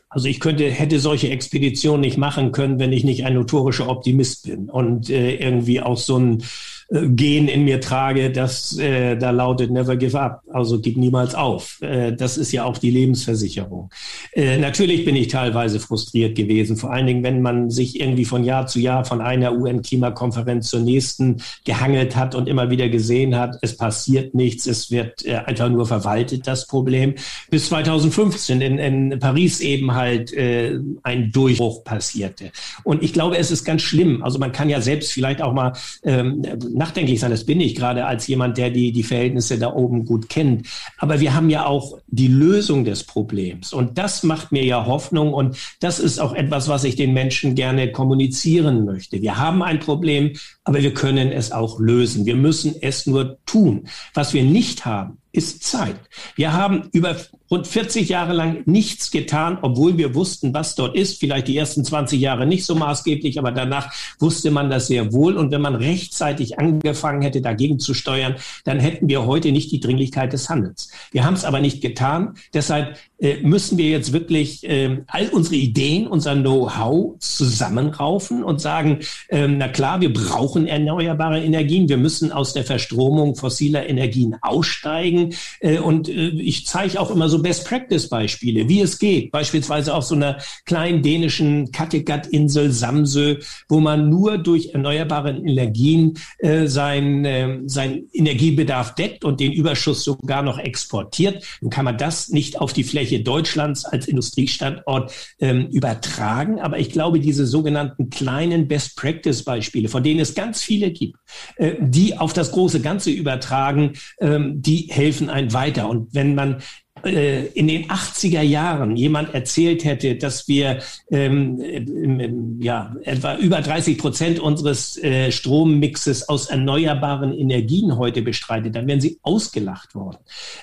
Also 0.09 0.27
ich 0.27 0.39
könnte, 0.39 0.69
hätte 0.69 0.99
solche 0.99 1.29
Expeditionen 1.29 2.01
nicht 2.01 2.17
machen 2.17 2.51
können, 2.51 2.79
wenn 2.79 2.93
ich 2.93 3.03
nicht 3.03 3.25
ein 3.25 3.33
notorischer 3.33 3.87
Optimist 3.87 4.45
bin 4.47 4.69
und 4.69 5.09
äh, 5.09 5.35
irgendwie 5.35 5.81
auch 5.81 5.97
so 5.97 6.17
ein 6.17 6.43
Gen 6.89 7.47
in 7.47 7.63
mir 7.63 7.81
trage, 7.81 8.31
das 8.31 8.77
äh, 8.77 9.15
da 9.17 9.31
lautet 9.31 9.71
Never 9.71 9.95
give 9.95 10.19
up, 10.19 10.43
also 10.53 10.79
gib 10.79 10.97
niemals 10.97 11.33
auf. 11.33 11.81
Äh, 11.81 12.13
das 12.13 12.37
ist 12.37 12.51
ja 12.51 12.63
auch 12.63 12.77
die 12.77 12.91
Lebensversicherung. 12.91 13.89
Äh, 14.33 14.59
natürlich 14.59 15.03
bin 15.03 15.15
ich 15.15 15.29
teilweise 15.29 15.79
frustriert 15.79 16.35
gewesen, 16.35 16.77
vor 16.77 16.91
allen 16.91 17.07
Dingen, 17.07 17.23
wenn 17.23 17.41
man 17.41 17.71
sich 17.71 17.99
irgendwie 17.99 18.25
von 18.25 18.43
Jahr 18.43 18.67
zu 18.67 18.79
Jahr 18.79 19.03
von 19.03 19.19
einer 19.19 19.53
UN-Klimakonferenz 19.53 20.69
zur 20.69 20.81
nächsten 20.81 21.37
gehangelt 21.63 22.15
hat 22.15 22.35
und 22.35 22.47
immer 22.47 22.69
wieder 22.69 22.87
gesehen 22.87 23.35
hat, 23.35 23.57
es 23.63 23.75
passiert 23.75 24.35
nichts, 24.35 24.67
es 24.67 24.91
wird 24.91 25.25
äh, 25.25 25.37
einfach 25.37 25.69
nur 25.69 25.87
verwaltet, 25.87 26.45
das 26.45 26.67
Problem. 26.67 27.15
Bis 27.49 27.65
2015 27.69 28.61
in, 28.61 28.77
in 28.77 29.19
Paris 29.19 29.59
eben 29.59 29.95
halt 29.95 30.31
äh, 30.33 30.77
ein 31.01 31.31
Durchbruch 31.31 31.83
passierte. 31.83 32.51
Und 32.83 33.01
ich 33.01 33.11
glaube, 33.11 33.39
es 33.39 33.49
ist 33.49 33.65
ganz 33.65 33.81
schlimm. 33.81 34.23
Also 34.23 34.37
man 34.37 34.51
kann 34.51 34.69
ja 34.69 34.81
selbst 34.81 35.11
vielleicht 35.11 35.41
auch 35.41 35.53
mal 35.53 35.73
ähm, 36.03 36.43
nachdenklich 36.75 37.19
sein. 37.19 37.31
Das 37.31 37.45
bin 37.45 37.61
ich 37.61 37.75
gerade 37.75 38.05
als 38.05 38.27
jemand, 38.27 38.57
der 38.57 38.69
die, 38.69 38.91
die 38.91 39.03
Verhältnisse 39.03 39.57
da 39.57 39.73
oben 39.73 40.05
gut 40.05 40.29
kennt. 40.29 40.67
Aber 40.97 41.19
wir 41.19 41.33
haben 41.33 41.49
ja 41.49 41.65
auch 41.65 41.97
die 42.07 42.27
Lösung 42.27 42.83
des 42.83 43.03
Problems. 43.03 43.73
Und 43.73 43.97
das 43.97 44.23
macht 44.23 44.51
mir 44.51 44.63
ja 44.63 44.85
Hoffnung. 44.85 45.33
Und 45.33 45.57
das 45.79 45.99
ist 45.99 46.19
auch 46.19 46.33
etwas, 46.33 46.67
was 46.67 46.83
ich 46.83 46.95
den 46.95 47.13
Menschen 47.13 47.55
gerne 47.55 47.91
kommunizieren 47.91 48.85
möchte. 48.85 49.21
Wir 49.21 49.37
haben 49.37 49.63
ein 49.63 49.79
Problem, 49.79 50.33
aber 50.65 50.81
wir 50.81 50.93
können 50.93 51.31
es 51.31 51.51
auch 51.51 51.79
lösen. 51.79 52.25
Wir 52.25 52.35
müssen 52.35 52.75
es 52.81 53.05
nur 53.05 53.37
tun. 53.45 53.87
Was 54.13 54.33
wir 54.33 54.43
nicht 54.43 54.85
haben, 54.85 55.19
ist 55.31 55.63
Zeit. 55.63 55.95
Wir 56.35 56.53
haben 56.53 56.89
über 56.91 57.17
rund 57.51 57.67
40 57.67 58.09
Jahre 58.09 58.33
lang 58.33 58.63
nichts 58.65 59.11
getan, 59.11 59.59
obwohl 59.61 59.97
wir 59.97 60.15
wussten, 60.15 60.53
was 60.53 60.75
dort 60.75 60.95
ist. 60.95 61.19
Vielleicht 61.19 61.47
die 61.47 61.57
ersten 61.57 61.83
20 61.83 62.19
Jahre 62.19 62.47
nicht 62.47 62.65
so 62.65 62.73
maßgeblich, 62.73 63.37
aber 63.37 63.51
danach 63.51 63.93
wusste 64.19 64.49
man 64.49 64.69
das 64.69 64.87
sehr 64.87 65.13
wohl. 65.13 65.37
Und 65.37 65.51
wenn 65.51 65.61
man 65.61 65.75
rechtzeitig 65.75 66.57
angefangen 66.57 67.21
hätte, 67.21 67.41
dagegen 67.41 67.79
zu 67.79 67.93
steuern, 67.93 68.35
dann 68.63 68.79
hätten 68.79 69.07
wir 69.07 69.25
heute 69.25 69.51
nicht 69.51 69.71
die 69.71 69.79
Dringlichkeit 69.79 70.33
des 70.33 70.49
Handels. 70.49 70.89
Wir 71.11 71.25
haben 71.25 71.35
es 71.35 71.45
aber 71.45 71.59
nicht 71.59 71.81
getan. 71.81 72.35
Deshalb 72.53 72.97
müssen 73.43 73.77
wir 73.77 73.89
jetzt 73.89 74.11
wirklich 74.11 74.67
äh, 74.67 75.01
all 75.07 75.29
unsere 75.29 75.55
Ideen, 75.55 76.07
unser 76.07 76.35
Know-how 76.35 77.17
zusammenraufen 77.19 78.43
und 78.43 78.59
sagen, 78.59 78.99
äh, 79.29 79.47
na 79.47 79.69
klar, 79.69 80.01
wir 80.01 80.11
brauchen 80.11 80.67
erneuerbare 80.67 81.41
Energien. 81.41 81.87
Wir 81.87 81.97
müssen 81.97 82.31
aus 82.31 82.53
der 82.53 82.65
Verstromung 82.65 83.35
fossiler 83.35 83.87
Energien 83.87 84.35
aussteigen. 84.41 85.33
Äh, 85.61 85.79
und 85.79 86.09
äh, 86.09 86.29
ich 86.29 86.65
zeige 86.65 86.99
auch 86.99 87.09
immer 87.09 87.29
so 87.29 87.41
Best-Practice-Beispiele, 87.41 88.67
wie 88.67 88.81
es 88.81 88.99
geht. 88.99 89.31
Beispielsweise 89.31 89.93
auf 89.93 90.03
so 90.03 90.15
einer 90.15 90.39
kleinen 90.65 91.01
dänischen 91.01 91.71
Kattegat-Insel 91.71 92.71
Samsö, 92.71 93.37
wo 93.69 93.79
man 93.79 94.09
nur 94.09 94.37
durch 94.37 94.73
erneuerbare 94.73 95.31
Energien 95.31 96.17
äh, 96.39 96.67
sein, 96.67 97.23
äh, 97.23 97.59
sein 97.65 98.07
Energiebedarf 98.11 98.95
deckt 98.95 99.23
und 99.23 99.39
den 99.39 99.53
Überschuss 99.53 100.03
sogar 100.03 100.41
noch 100.41 100.59
exportiert. 100.59 101.43
Dann 101.61 101.69
kann 101.69 101.85
man 101.85 101.97
das 101.97 102.29
nicht 102.29 102.59
auf 102.59 102.73
die 102.73 102.83
Fläche 102.83 103.04
Deutschlands 103.23 103.85
als 103.85 104.07
Industriestandort 104.07 105.13
ähm, 105.39 105.67
übertragen. 105.67 106.59
Aber 106.59 106.79
ich 106.79 106.89
glaube, 106.89 107.19
diese 107.19 107.45
sogenannten 107.45 108.09
kleinen 108.09 108.67
Best-Practice-Beispiele, 108.67 109.89
von 109.89 110.03
denen 110.03 110.19
es 110.19 110.35
ganz 110.35 110.61
viele 110.61 110.91
gibt, 110.91 111.17
äh, 111.57 111.75
die 111.79 112.17
auf 112.17 112.33
das 112.33 112.51
große 112.51 112.81
Ganze 112.81 113.11
übertragen, 113.11 113.93
ähm, 114.19 114.61
die 114.61 114.87
helfen 114.89 115.29
einen 115.29 115.53
weiter. 115.53 115.89
Und 115.89 116.13
wenn 116.13 116.35
man 116.35 116.61
äh, 117.05 117.45
in 117.47 117.67
den 117.67 117.87
80er 117.89 118.41
Jahren 118.41 118.95
jemand 118.95 119.33
erzählt 119.33 119.85
hätte, 119.85 120.15
dass 120.15 120.47
wir 120.47 120.79
ähm, 121.11 122.57
ja, 122.59 122.95
etwa 123.03 123.35
über 123.37 123.61
30 123.61 123.97
Prozent 123.97 124.39
unseres 124.39 124.97
äh, 124.97 125.31
Strommixes 125.31 126.27
aus 126.27 126.47
erneuerbaren 126.47 127.33
Energien 127.33 127.97
heute 127.97 128.21
bestreitet, 128.21 128.75
dann 128.75 128.87
wären 128.87 129.01
sie 129.01 129.19
ausgelacht 129.21 129.95
worden. 129.95 130.17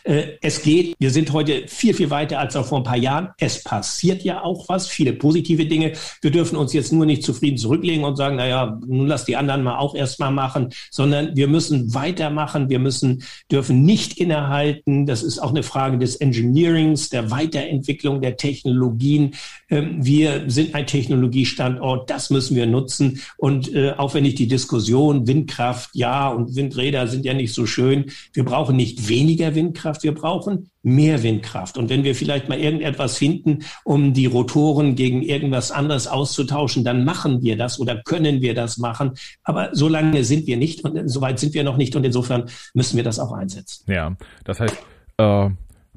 Äh, 0.05 0.33
es 0.41 0.63
geht, 0.63 0.95
wir 0.99 1.11
sind 1.11 1.33
heute 1.33 1.69
viel, 1.69 1.95
viel 1.95 2.11
weiter 2.11 2.39
als 2.41 2.57
auch 2.57 2.67
vor 2.67 2.79
ein 2.79 2.85
paar 2.85 2.97
Jahren. 2.97 3.29
Es 3.39 3.63
passiert 3.63 4.23
ja 4.23 4.43
auch 4.43 4.69
was, 4.69 4.89
viele 4.89 5.13
positive 5.13 5.67
Dinge. 5.67 5.93
Wir 6.21 6.31
dürfen 6.31 6.57
uns 6.57 6.73
jetzt 6.73 6.93
nur 6.93 7.07
nicht 7.07 7.23
zufrieden 7.23 7.57
zurücklegen 7.57 8.05
und 8.05 8.17
sagen, 8.17 8.37
naja, 8.37 8.79
nun 8.87 9.07
lass 9.07 9.25
die 9.25 9.37
anderen 9.37 9.63
mal 9.63 9.79
auch 9.79 9.95
erstmal 9.95 10.33
machen, 10.33 10.71
sondern 10.91 11.37
wir 11.37 11.49
müssen 11.49 11.95
weitermachen. 11.95 12.69
Wir 12.69 12.79
müssen, 12.79 13.23
dürfen 13.51 13.85
nicht 13.85 14.19
innehalten. 14.19 15.07
Das 15.07 15.23
ist 15.23 15.39
auch 15.39 15.51
eine 15.51 15.63
Frage 15.63 15.99
des 15.99 16.17
Engineerings, 16.33 17.11
der 17.11 17.31
Weiterentwicklung 17.31 18.23
der 18.23 18.37
Technologien. 18.37 19.35
Ähm, 19.69 20.05
wir 20.05 20.45
sind 20.49 20.75
ein 20.75 20.87
Technologiestandort, 20.87 22.09
das 22.09 22.31
müssen 22.31 22.57
wir 22.57 22.67
nutzen. 22.67 23.21
Und 23.37 23.73
äh, 23.75 23.93
auch 23.93 24.15
wenn 24.15 24.25
ich 24.25 24.35
die 24.35 24.49
Diskussion 24.49 25.27
Windkraft, 25.27 25.91
ja, 25.93 26.29
und 26.29 26.57
Windräder 26.57 27.07
sind 27.07 27.25
ja 27.25 27.35
nicht 27.35 27.53
so 27.53 27.67
schön, 27.67 28.07
wir 28.33 28.45
brauchen 28.45 28.77
nicht 28.77 29.09
weniger 29.09 29.55
Windkraft, 29.55 30.03
wir 30.03 30.15
brauchen 30.15 30.71
mehr 30.83 31.23
Windkraft. 31.23 31.79
Und 31.79 31.91
wenn 31.91 32.03
wir 32.03 32.15
vielleicht 32.15 32.49
mal 32.49 32.59
irgendetwas 32.59 33.17
finden, 33.17 33.61
um 33.85 34.15
die 34.15 34.27
Rotoren 34.27 34.97
gegen 34.97 35.23
irgendwas 35.23 35.71
anderes 35.71 36.07
auszutauschen, 36.07 36.83
dann 36.83 37.05
machen 37.05 37.43
wir 37.43 37.57
das 37.57 37.79
oder 37.79 38.03
können 38.03 38.41
wir 38.41 38.55
das 38.55 38.79
machen. 38.79 39.13
Aber 39.45 39.71
so 39.73 39.89
lange 39.89 40.25
sind 40.25 40.47
wir 40.47 40.57
nicht 40.57 40.85
und 40.85 41.09
so 41.09 41.21
weit 41.21 41.39
sind 41.39 41.55
wir 41.55 41.63
noch 41.63 41.77
nicht 41.77 41.95
und 41.95 42.05
insofern 42.05 42.45
müssen 42.75 42.97
wir 42.97 43.05
das 43.05 43.19
auch 43.19 43.33
einsetzen. 43.33 43.85
Ja, 43.87 44.17
das 44.45 44.59
heißt, 44.59 44.77
äh, 45.19 45.51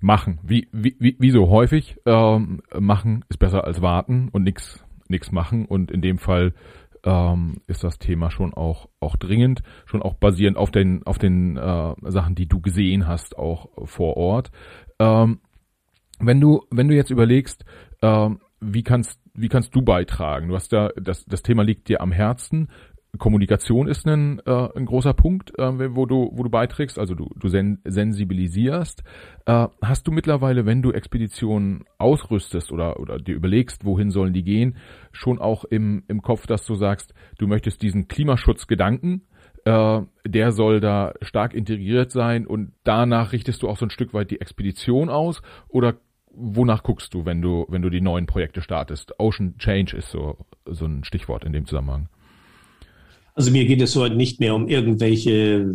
machen. 0.06 0.40
Wie, 0.44 0.68
wie, 0.72 1.16
wie 1.20 1.32
so 1.32 1.50
häufig, 1.50 1.98
ähm, 2.06 2.62
machen 2.78 3.26
ist 3.30 3.40
besser 3.40 3.66
als 3.66 3.82
warten 3.82 4.30
und 4.32 4.44
nichts 4.44 4.86
nix 5.08 5.32
machen. 5.32 5.66
Und 5.66 5.92
in 5.92 6.02
dem 6.02 6.18
Fall 6.18 6.54
ähm, 7.04 7.62
ist 7.68 7.84
das 7.84 8.00
Thema 8.00 8.32
schon 8.32 8.54
auch, 8.54 8.90
auch 9.00 9.16
dringend, 9.16 9.62
schon 9.86 10.02
auch 10.02 10.16
basierend 10.16 10.58
auf 10.58 10.72
den, 10.72 11.04
auf 11.06 11.18
den 11.18 11.58
äh, 11.58 11.94
Sachen, 12.04 12.36
die 12.36 12.48
du 12.48 12.62
gesehen 12.62 13.08
hast, 13.08 13.38
auch 13.38 13.70
vor 13.88 14.18
Ort. 14.18 14.52
Ähm, 15.00 15.40
wenn 16.20 16.40
du, 16.40 16.64
wenn 16.72 16.88
du 16.88 16.96
jetzt 16.96 17.12
überlegst, 17.12 17.66
ähm, 18.02 18.40
wie 18.62 18.84
kannst, 18.84 19.20
wie 19.34 19.50
kannst 19.50 19.76
du 19.76 19.82
beitragen? 19.82 20.48
Du 20.48 20.56
hast 20.56 20.72
ja, 20.72 20.90
das, 20.96 21.26
das 21.26 21.44
Thema 21.44 21.64
liegt 21.64 21.90
dir 21.90 22.02
am 22.02 22.12
Herzen. 22.12 22.70
Kommunikation 23.18 23.88
ist 23.88 24.06
ein, 24.08 24.40
äh, 24.46 24.70
ein 24.76 24.86
großer 24.86 25.14
Punkt, 25.14 25.58
äh, 25.58 25.96
wo 25.96 26.06
du, 26.06 26.32
wo 26.34 26.44
du 26.44 26.50
beiträgst, 26.50 27.00
also 27.00 27.16
du, 27.16 27.30
du 27.36 27.48
sen 27.48 27.80
sensibilisierst. 27.84 29.04
Äh, 29.46 29.68
hast 29.82 30.08
du 30.08 30.12
mittlerweile, 30.12 30.66
wenn 30.66 30.82
du 30.82 30.92
Expeditionen 30.92 31.86
ausrüstest 31.98 32.72
oder, 32.72 33.00
oder 33.00 33.18
dir 33.18 33.36
überlegst, 33.36 33.86
wohin 33.86 34.12
sollen 34.12 34.34
die 34.34 34.44
gehen, 34.44 34.78
schon 35.12 35.40
auch 35.40 35.66
im, 35.66 36.04
im 36.08 36.22
Kopf, 36.22 36.48
dass 36.48 36.66
du 36.66 36.76
sagst, 36.76 37.14
du 37.38 37.48
möchtest 37.48 37.82
diesen 37.82 38.08
Klimaschutzgedanken, 38.08 39.28
äh, 39.66 40.02
der 40.26 40.52
soll 40.52 40.80
da 40.80 41.14
stark 41.22 41.54
integriert 41.54 42.12
sein 42.12 42.46
und 42.46 42.74
danach 42.84 43.32
richtest 43.34 43.64
du 43.64 43.70
auch 43.70 43.78
so 43.78 43.86
ein 43.86 43.92
Stück 43.92 44.14
weit 44.14 44.32
die 44.32 44.42
Expedition 44.42 45.10
aus 45.10 45.42
oder 45.68 45.96
wonach 46.36 46.84
guckst 46.84 47.14
du, 47.14 47.26
wenn 47.26 47.42
du, 47.42 47.66
wenn 47.70 47.82
du 47.82 47.90
die 47.90 48.02
neuen 48.02 48.26
Projekte 48.26 48.62
startest? 48.62 49.20
Ocean 49.20 49.58
Change 49.58 49.96
ist 49.98 50.12
so, 50.12 50.38
so 50.66 50.86
ein 50.86 51.04
Stichwort 51.04 51.44
in 51.44 51.54
dem 51.54 51.66
Zusammenhang. 51.66 52.10
Also 53.38 53.52
mir 53.52 53.66
geht 53.66 53.82
es 53.82 53.94
heute 53.98 54.16
nicht 54.16 54.40
mehr 54.40 54.56
um 54.56 54.70
irgendwelche 54.70 55.70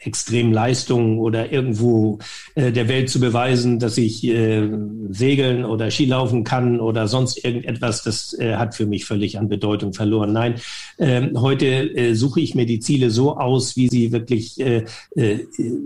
Extremleistungen 0.00 1.20
oder 1.20 1.52
irgendwo 1.52 2.18
äh, 2.56 2.72
der 2.72 2.88
Welt 2.88 3.08
zu 3.08 3.20
beweisen, 3.20 3.78
dass 3.78 3.96
ich 3.98 4.26
äh, 4.26 4.68
segeln 5.10 5.64
oder 5.64 5.92
Skilaufen 5.92 6.42
kann 6.42 6.80
oder 6.80 7.06
sonst 7.06 7.44
irgendetwas. 7.44 8.02
Das 8.02 8.36
äh, 8.40 8.56
hat 8.56 8.74
für 8.74 8.86
mich 8.86 9.04
völlig 9.04 9.38
an 9.38 9.48
Bedeutung 9.48 9.92
verloren. 9.92 10.32
Nein, 10.32 10.56
ähm, 10.98 11.40
heute 11.40 11.66
äh, 11.66 12.14
suche 12.14 12.40
ich 12.40 12.56
mir 12.56 12.66
die 12.66 12.80
Ziele 12.80 13.10
so 13.10 13.36
aus, 13.36 13.76
wie 13.76 13.88
sie 13.88 14.10
wirklich 14.10 14.58
äh, 14.58 14.84
äh, 15.14 15.38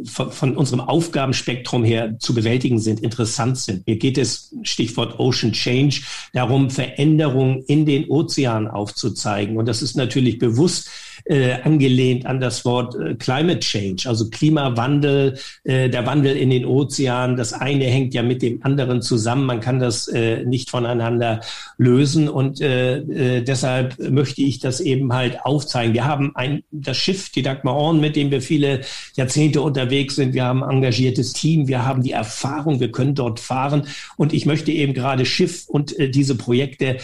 von, 0.04 0.32
von 0.32 0.56
unserem 0.56 0.80
Aufgabenspektrum 0.80 1.84
her 1.84 2.18
zu 2.18 2.34
bewältigen 2.34 2.78
sind, 2.78 3.00
interessant 3.00 3.58
sind. 3.58 3.86
Mir 3.86 3.96
geht 3.96 4.16
es, 4.16 4.54
Stichwort 4.62 5.20
Ocean 5.20 5.52
Change, 5.52 6.00
darum, 6.32 6.70
Veränderungen 6.70 7.64
in 7.66 7.84
den 7.84 8.08
Ozean 8.08 8.66
aufzuzeigen. 8.66 9.58
Und 9.58 9.66
das 9.66 9.82
ist 9.82 9.94
natürlich 9.94 10.38
bewusst 10.38 10.88
äh, 11.28 11.60
angelehnt 11.62 12.24
an 12.26 12.40
das 12.40 12.64
Wort 12.64 12.94
äh, 12.94 13.14
Climate 13.14 13.60
Change, 13.60 14.08
also 14.08 14.30
Klimawandel, 14.30 15.38
äh, 15.64 15.90
der 15.90 16.06
Wandel 16.06 16.36
in 16.36 16.50
den 16.50 16.64
Ozeanen. 16.64 17.36
Das 17.36 17.52
eine 17.52 17.84
hängt 17.84 18.14
ja 18.14 18.22
mit 18.22 18.40
dem 18.40 18.62
anderen 18.62 19.02
zusammen. 19.02 19.44
Man 19.44 19.60
kann 19.60 19.78
das 19.78 20.08
äh, 20.08 20.44
nicht 20.44 20.70
voneinander 20.70 21.40
lösen 21.76 22.28
und 22.28 22.60
äh, 22.60 22.98
äh, 22.98 23.42
deshalb 23.42 23.98
möchte 23.98 24.40
ich 24.40 24.58
das 24.58 24.80
eben 24.80 25.12
halt 25.12 25.44
aufzeigen. 25.44 25.92
Wir 25.92 26.06
haben 26.06 26.34
ein 26.34 26.62
das 26.70 26.96
Schiff, 26.96 27.30
die 27.30 27.42
Dagmar 27.42 27.76
Orn, 27.76 28.00
mit 28.00 28.16
dem 28.16 28.30
wir 28.30 28.40
viele 28.40 28.80
Jahrzehnte 29.14 29.60
unterwegs 29.60 30.16
sind. 30.16 30.32
Wir 30.32 30.44
haben 30.44 30.64
ein 30.64 30.78
engagiertes 30.78 31.34
Team, 31.34 31.68
wir 31.68 31.84
haben 31.84 32.02
die 32.02 32.12
Erfahrung, 32.12 32.80
wir 32.80 32.90
können 32.90 33.14
dort 33.14 33.38
fahren 33.38 33.86
und 34.16 34.32
ich 34.32 34.46
möchte 34.46 34.72
eben 34.72 34.94
gerade 34.94 35.26
Schiff 35.26 35.64
und 35.68 35.98
äh, 35.98 36.08
diese 36.08 36.36
Projekte 36.36 36.96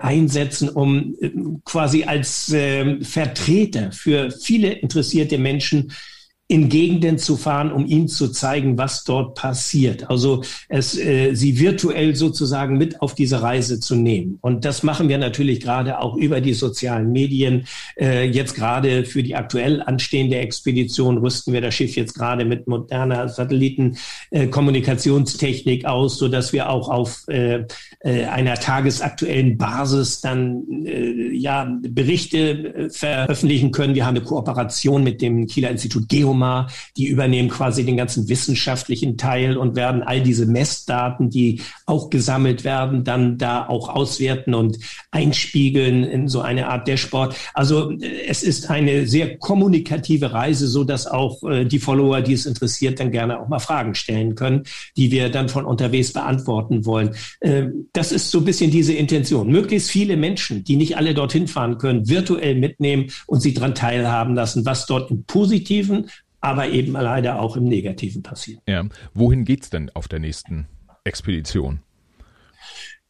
einsetzen, 0.00 0.68
um 0.68 1.14
quasi 1.64 2.04
als 2.04 2.52
äh, 2.52 3.00
Vertreter 3.02 3.67
für 3.92 4.30
viele 4.30 4.72
interessierte 4.72 5.38
Menschen 5.38 5.92
in 6.50 6.70
Gegenden 6.70 7.18
zu 7.18 7.36
fahren, 7.36 7.70
um 7.70 7.84
ihnen 7.84 8.08
zu 8.08 8.28
zeigen, 8.28 8.78
was 8.78 9.04
dort 9.04 9.34
passiert. 9.34 10.08
Also 10.08 10.42
es, 10.70 10.98
äh, 10.98 11.34
sie 11.34 11.58
virtuell 11.58 12.16
sozusagen 12.16 12.78
mit 12.78 13.02
auf 13.02 13.14
diese 13.14 13.42
Reise 13.42 13.80
zu 13.80 13.94
nehmen. 13.94 14.38
Und 14.40 14.64
das 14.64 14.82
machen 14.82 15.10
wir 15.10 15.18
natürlich 15.18 15.60
gerade 15.60 16.00
auch 16.00 16.16
über 16.16 16.40
die 16.40 16.54
sozialen 16.54 17.12
Medien. 17.12 17.66
Äh, 18.00 18.30
jetzt 18.30 18.54
gerade 18.54 19.04
für 19.04 19.22
die 19.22 19.36
aktuell 19.36 19.82
anstehende 19.82 20.38
Expedition 20.38 21.18
rüsten 21.18 21.52
wir 21.52 21.60
das 21.60 21.74
Schiff 21.74 21.96
jetzt 21.96 22.14
gerade 22.14 22.46
mit 22.46 22.66
moderner 22.66 23.28
Satellitenkommunikationstechnik 23.28 25.84
äh, 25.84 25.86
aus, 25.86 26.16
so 26.16 26.28
dass 26.28 26.54
wir 26.54 26.70
auch 26.70 26.88
auf 26.88 27.28
äh, 27.28 27.66
äh, 28.00 28.24
einer 28.24 28.54
tagesaktuellen 28.54 29.58
Basis 29.58 30.22
dann 30.22 30.62
äh, 30.86 31.30
ja 31.30 31.70
Berichte 31.82 32.74
äh, 32.74 32.88
veröffentlichen 32.88 33.70
können. 33.70 33.94
Wir 33.94 34.06
haben 34.06 34.16
eine 34.16 34.24
Kooperation 34.24 35.04
mit 35.04 35.20
dem 35.20 35.46
Kieler 35.46 35.70
Institut 35.70 36.08
Geom 36.08 36.37
Geomar, 36.38 36.70
die 36.96 37.06
übernehmen 37.06 37.48
quasi 37.48 37.84
den 37.84 37.96
ganzen 37.96 38.28
wissenschaftlichen 38.28 39.16
Teil 39.16 39.56
und 39.56 39.76
werden 39.76 40.02
all 40.02 40.22
diese 40.22 40.46
Messdaten, 40.46 41.30
die 41.30 41.62
auch 41.86 42.10
gesammelt 42.10 42.64
werden, 42.64 43.04
dann 43.04 43.38
da 43.38 43.66
auch 43.66 43.88
auswerten 43.88 44.54
und 44.54 44.78
einspiegeln 45.10 46.04
in 46.04 46.28
so 46.28 46.40
eine 46.40 46.68
Art 46.68 46.86
Dashboard. 46.86 47.34
Also 47.54 47.92
äh, 47.92 48.26
es 48.28 48.42
ist 48.42 48.70
eine 48.70 49.06
sehr 49.06 49.36
kommunikative 49.38 50.32
Reise, 50.32 50.68
so 50.68 50.84
dass 50.84 51.06
auch 51.06 51.42
äh, 51.42 51.64
die 51.64 51.78
Follower, 51.78 52.20
die 52.20 52.34
es 52.34 52.46
interessiert, 52.46 53.00
dann 53.00 53.10
gerne 53.10 53.40
auch 53.40 53.48
mal 53.48 53.58
Fragen 53.58 53.94
stellen 53.94 54.34
können, 54.34 54.62
die 54.96 55.10
wir 55.10 55.28
dann 55.30 55.48
von 55.48 55.64
unterwegs 55.64 56.12
beantworten 56.12 56.84
wollen. 56.84 57.14
Äh, 57.40 57.66
das 57.92 58.12
ist 58.12 58.30
so 58.30 58.38
ein 58.38 58.44
bisschen 58.44 58.70
diese 58.70 58.92
Intention. 58.92 59.48
Möglichst 59.50 59.90
viele 59.90 60.16
Menschen, 60.16 60.64
die 60.64 60.76
nicht 60.76 60.96
alle 60.96 61.14
dorthin 61.14 61.48
fahren 61.48 61.78
können, 61.78 62.08
virtuell 62.08 62.54
mitnehmen 62.54 63.10
und 63.26 63.40
sie 63.40 63.54
daran 63.54 63.74
teilhaben 63.74 64.34
lassen, 64.34 64.64
was 64.64 64.86
dort 64.86 65.10
im 65.10 65.24
positiven 65.24 66.10
aber 66.40 66.68
eben 66.68 66.92
leider 66.92 67.40
auch 67.40 67.56
im 67.56 67.64
Negativen 67.64 68.22
passiert. 68.22 68.60
Ja. 68.66 68.84
Wohin 69.14 69.44
geht's 69.44 69.70
denn 69.70 69.90
auf 69.94 70.08
der 70.08 70.18
nächsten 70.20 70.68
Expedition? 71.04 71.80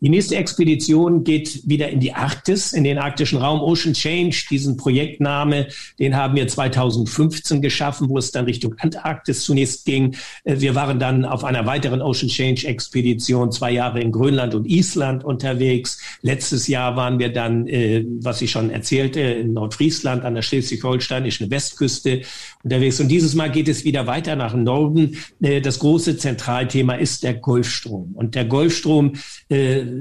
Die 0.01 0.11
nächste 0.11 0.37
Expedition 0.37 1.25
geht 1.25 1.69
wieder 1.69 1.89
in 1.89 1.99
die 1.99 2.13
Arktis, 2.13 2.73
in 2.73 2.85
den 2.85 2.99
arktischen 2.99 3.39
Raum. 3.39 3.61
Ocean 3.61 3.95
Change, 3.95 4.45
diesen 4.49 4.77
Projektname, 4.77 5.67
den 5.99 6.15
haben 6.15 6.37
wir 6.37 6.47
2015 6.47 7.61
geschaffen, 7.61 8.09
wo 8.09 8.17
es 8.17 8.31
dann 8.31 8.45
Richtung 8.45 8.77
Antarktis 8.79 9.43
zunächst 9.43 9.87
ging. 9.87 10.15
Äh, 10.45 10.61
wir 10.61 10.77
waren 10.77 11.01
dann 11.01 11.25
auf 11.25 11.43
einer 11.43 11.67
weiteren 11.67 12.01
Ocean 12.01 12.29
Change 12.29 12.69
Expedition 12.69 13.51
zwei 13.51 13.73
Jahre 13.73 14.01
in 14.01 14.13
Grönland 14.13 14.55
und 14.55 14.67
Island 14.69 15.25
unterwegs. 15.25 16.01
Letztes 16.23 16.69
Jahr 16.69 16.95
waren 16.95 17.19
wir 17.19 17.33
dann, 17.33 17.67
äh, 17.67 18.05
was 18.21 18.41
ich 18.41 18.53
schon 18.53 18.71
erzählte, 18.71 19.21
in 19.21 19.53
Nordfriesland 19.55 20.25
an 20.25 20.37
der 20.37 20.43
schleswig-holsteinischen 20.43 21.51
Westküste 21.51 22.23
unterwegs. 22.63 23.01
Und 23.01 23.09
dieses 23.09 23.35
Mal 23.35 23.51
geht 23.51 23.67
es 23.67 23.85
wieder 23.85 24.07
weiter 24.07 24.37
nach 24.37 24.55
Norden. 24.55 25.17
Äh, 25.41 25.61
das 25.61 25.81
große 25.81 26.19
Zentralthema 26.19 26.95
ist 26.95 27.25
der 27.25 27.35
Golfstrom. 27.35 28.13
Und 28.15 28.37
der 28.37 28.45
Golfstrom 28.45 29.15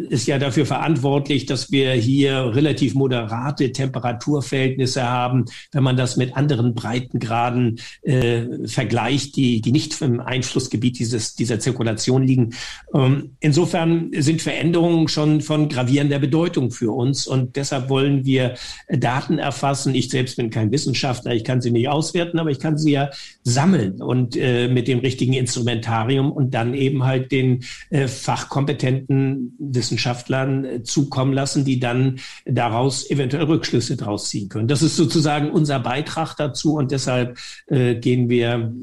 ist 0.10 0.28
ja 0.28 0.40
dafür 0.40 0.66
verantwortlich, 0.66 1.46
dass 1.46 1.72
wir 1.72 1.92
hier 1.94 2.56
relativ 2.56 2.94
moderate 2.96 3.72
Temperaturverhältnisse 3.72 5.04
haben, 5.04 5.46
wenn 5.72 5.84
man 5.84 5.98
das 5.98 6.18
mit 6.18 6.36
anderen 6.36 6.74
Breitengraden 6.74 7.80
äh, 8.02 8.68
vergleicht, 8.68 9.36
die, 9.36 9.62
die 9.62 9.72
nicht 9.72 10.00
im 10.02 10.20
Einflussgebiet 10.20 11.00
dieses, 11.00 11.36
dieser 11.36 11.60
Zirkulation 11.60 12.24
liegen. 12.24 12.54
Ähm, 12.94 13.36
insofern 13.40 14.12
sind 14.18 14.42
Veränderungen 14.42 15.08
schon 15.08 15.42
von 15.42 15.70
gravierender 15.70 16.20
Bedeutung 16.20 16.72
für 16.72 16.92
uns 16.92 17.28
und 17.28 17.56
deshalb 17.56 17.90
wollen 17.90 18.26
wir 18.26 18.56
Daten 18.90 19.40
erfassen. 19.40 19.96
Ich 19.96 20.10
selbst 20.10 20.38
bin 20.38 20.50
kein 20.50 20.72
Wissenschaftler, 20.72 21.34
ich 21.34 21.44
kann 21.44 21.62
sie 21.62 21.72
nicht 21.72 21.90
auswerten, 21.90 22.40
aber 22.40 22.52
ich 22.52 22.60
kann 22.60 22.78
sie 22.78 22.92
ja 22.92 23.10
sammeln 23.44 24.02
und 24.02 24.36
äh, 24.36 24.68
mit 24.68 24.88
dem 24.88 25.00
richtigen 25.00 25.34
Instrumentarium 25.34 26.32
und 26.32 26.54
dann 26.54 26.74
eben 26.74 27.04
halt 27.04 27.32
den 27.32 27.64
äh, 27.90 28.08
fachkompetenten 28.08 29.56
Wissenschaftlern 29.78 30.66
äh, 30.66 30.84
zukommen 30.84 31.34
lassen, 31.34 31.64
die 31.64 31.80
dann 31.80 32.20
daraus 32.46 33.10
eventuell 33.10 33.46
Rückschlüsse 33.46 33.96
draus 33.96 34.30
ziehen 34.30 34.50
können. 34.50 34.68
Das 34.68 34.82
ist 34.82 34.98
sozusagen 34.98 35.52
unser 35.52 35.80
Beitrag 35.80 36.36
dazu 36.36 36.76
und 36.76 36.92
deshalb 36.92 37.38
äh, 37.68 37.96
gehen 37.96 38.30
wir, 38.30 38.74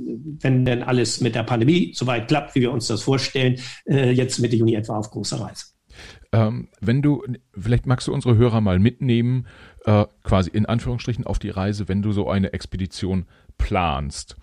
wenn 0.40 0.64
denn 0.64 0.82
alles 0.82 1.20
mit 1.20 1.34
der 1.34 1.42
Pandemie 1.42 1.92
soweit 1.94 2.28
klappt, 2.28 2.54
wie 2.54 2.60
wir 2.60 2.72
uns 2.72 2.86
das 2.86 3.02
vorstellen, 3.02 3.60
äh, 3.86 4.10
jetzt 4.10 4.38
Mitte 4.38 4.56
Juni 4.56 4.74
etwa 4.74 4.98
auf 4.98 5.10
große 5.10 5.40
Reise. 5.40 5.66
Ähm, 6.32 6.68
wenn 6.80 7.02
du, 7.02 7.22
vielleicht 7.56 7.86
magst 7.86 8.08
du 8.08 8.12
unsere 8.12 8.36
Hörer 8.36 8.60
mal 8.60 8.78
mitnehmen, 8.78 9.46
äh, 9.84 10.04
quasi 10.24 10.50
in 10.50 10.66
Anführungsstrichen 10.66 11.24
auf 11.24 11.38
die 11.38 11.50
Reise, 11.50 11.88
wenn 11.88 12.02
du 12.02 12.12
so 12.12 12.28
eine 12.28 12.52
Expedition 12.52 13.26
planst. 13.56 14.36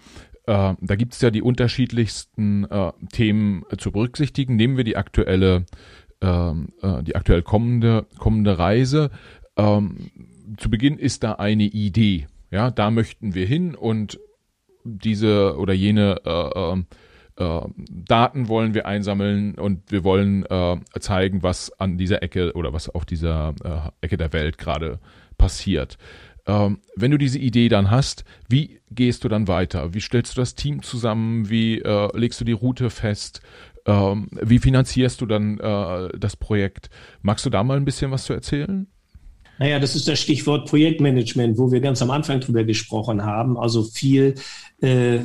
Äh, 0.45 0.75
da 0.79 0.95
gibt 0.95 1.13
es 1.13 1.21
ja 1.21 1.31
die 1.31 1.41
unterschiedlichsten 1.41 2.65
äh, 2.65 2.91
Themen 3.11 3.63
zu 3.77 3.91
berücksichtigen. 3.91 4.55
Nehmen 4.55 4.77
wir 4.77 4.83
die 4.83 4.97
aktuelle 4.97 5.65
ähm, 6.21 6.69
äh, 6.81 7.03
die 7.03 7.15
aktuell 7.15 7.41
kommende, 7.41 8.05
kommende 8.17 8.57
Reise. 8.57 9.11
Ähm, 9.57 10.11
zu 10.57 10.69
Beginn 10.69 10.97
ist 10.97 11.23
da 11.23 11.33
eine 11.33 11.63
Idee. 11.63 12.27
Ja, 12.51 12.71
da 12.71 12.91
möchten 12.91 13.33
wir 13.33 13.45
hin 13.45 13.75
und 13.75 14.19
diese 14.83 15.57
oder 15.57 15.73
jene 15.73 16.21
äh, 16.25 16.73
äh, 16.73 16.83
äh, 17.37 17.61
Daten 17.89 18.47
wollen 18.47 18.73
wir 18.73 18.85
einsammeln 18.85 19.55
und 19.55 19.91
wir 19.91 20.03
wollen 20.03 20.45
äh, 20.45 20.77
zeigen, 20.99 21.43
was 21.43 21.71
an 21.79 21.97
dieser 21.97 22.23
Ecke 22.23 22.53
oder 22.53 22.73
was 22.73 22.89
auf 22.89 23.05
dieser 23.05 23.53
äh, 23.63 24.05
Ecke 24.05 24.17
der 24.17 24.33
Welt 24.33 24.57
gerade 24.57 24.99
passiert. 25.37 25.97
Ähm, 26.47 26.79
wenn 26.95 27.11
du 27.11 27.17
diese 27.17 27.37
Idee 27.39 27.69
dann 27.69 27.91
hast, 27.91 28.25
wie 28.49 28.81
gehst 28.89 29.23
du 29.23 29.29
dann 29.29 29.47
weiter? 29.47 29.93
Wie 29.93 30.01
stellst 30.01 30.35
du 30.35 30.41
das 30.41 30.55
Team 30.55 30.81
zusammen? 30.81 31.49
Wie 31.49 31.79
äh, 31.79 32.17
legst 32.17 32.41
du 32.41 32.45
die 32.45 32.51
Route 32.51 32.89
fest? 32.89 33.41
Ähm, 33.85 34.29
wie 34.41 34.59
finanzierst 34.59 35.21
du 35.21 35.25
dann 35.25 35.59
äh, 35.59 36.09
das 36.17 36.35
Projekt? 36.35 36.89
Magst 37.21 37.45
du 37.45 37.49
da 37.49 37.63
mal 37.63 37.77
ein 37.77 37.85
bisschen 37.85 38.11
was 38.11 38.25
zu 38.25 38.33
erzählen? 38.33 38.87
Naja, 39.59 39.79
das 39.79 39.95
ist 39.95 40.07
das 40.07 40.19
Stichwort 40.19 40.67
Projektmanagement, 40.67 41.57
wo 41.57 41.71
wir 41.71 41.81
ganz 41.81 42.01
am 42.01 42.09
Anfang 42.09 42.39
drüber 42.39 42.63
gesprochen 42.63 43.23
haben. 43.23 43.57
Also 43.57 43.83
viel 43.83 44.33
äh, 44.81 45.19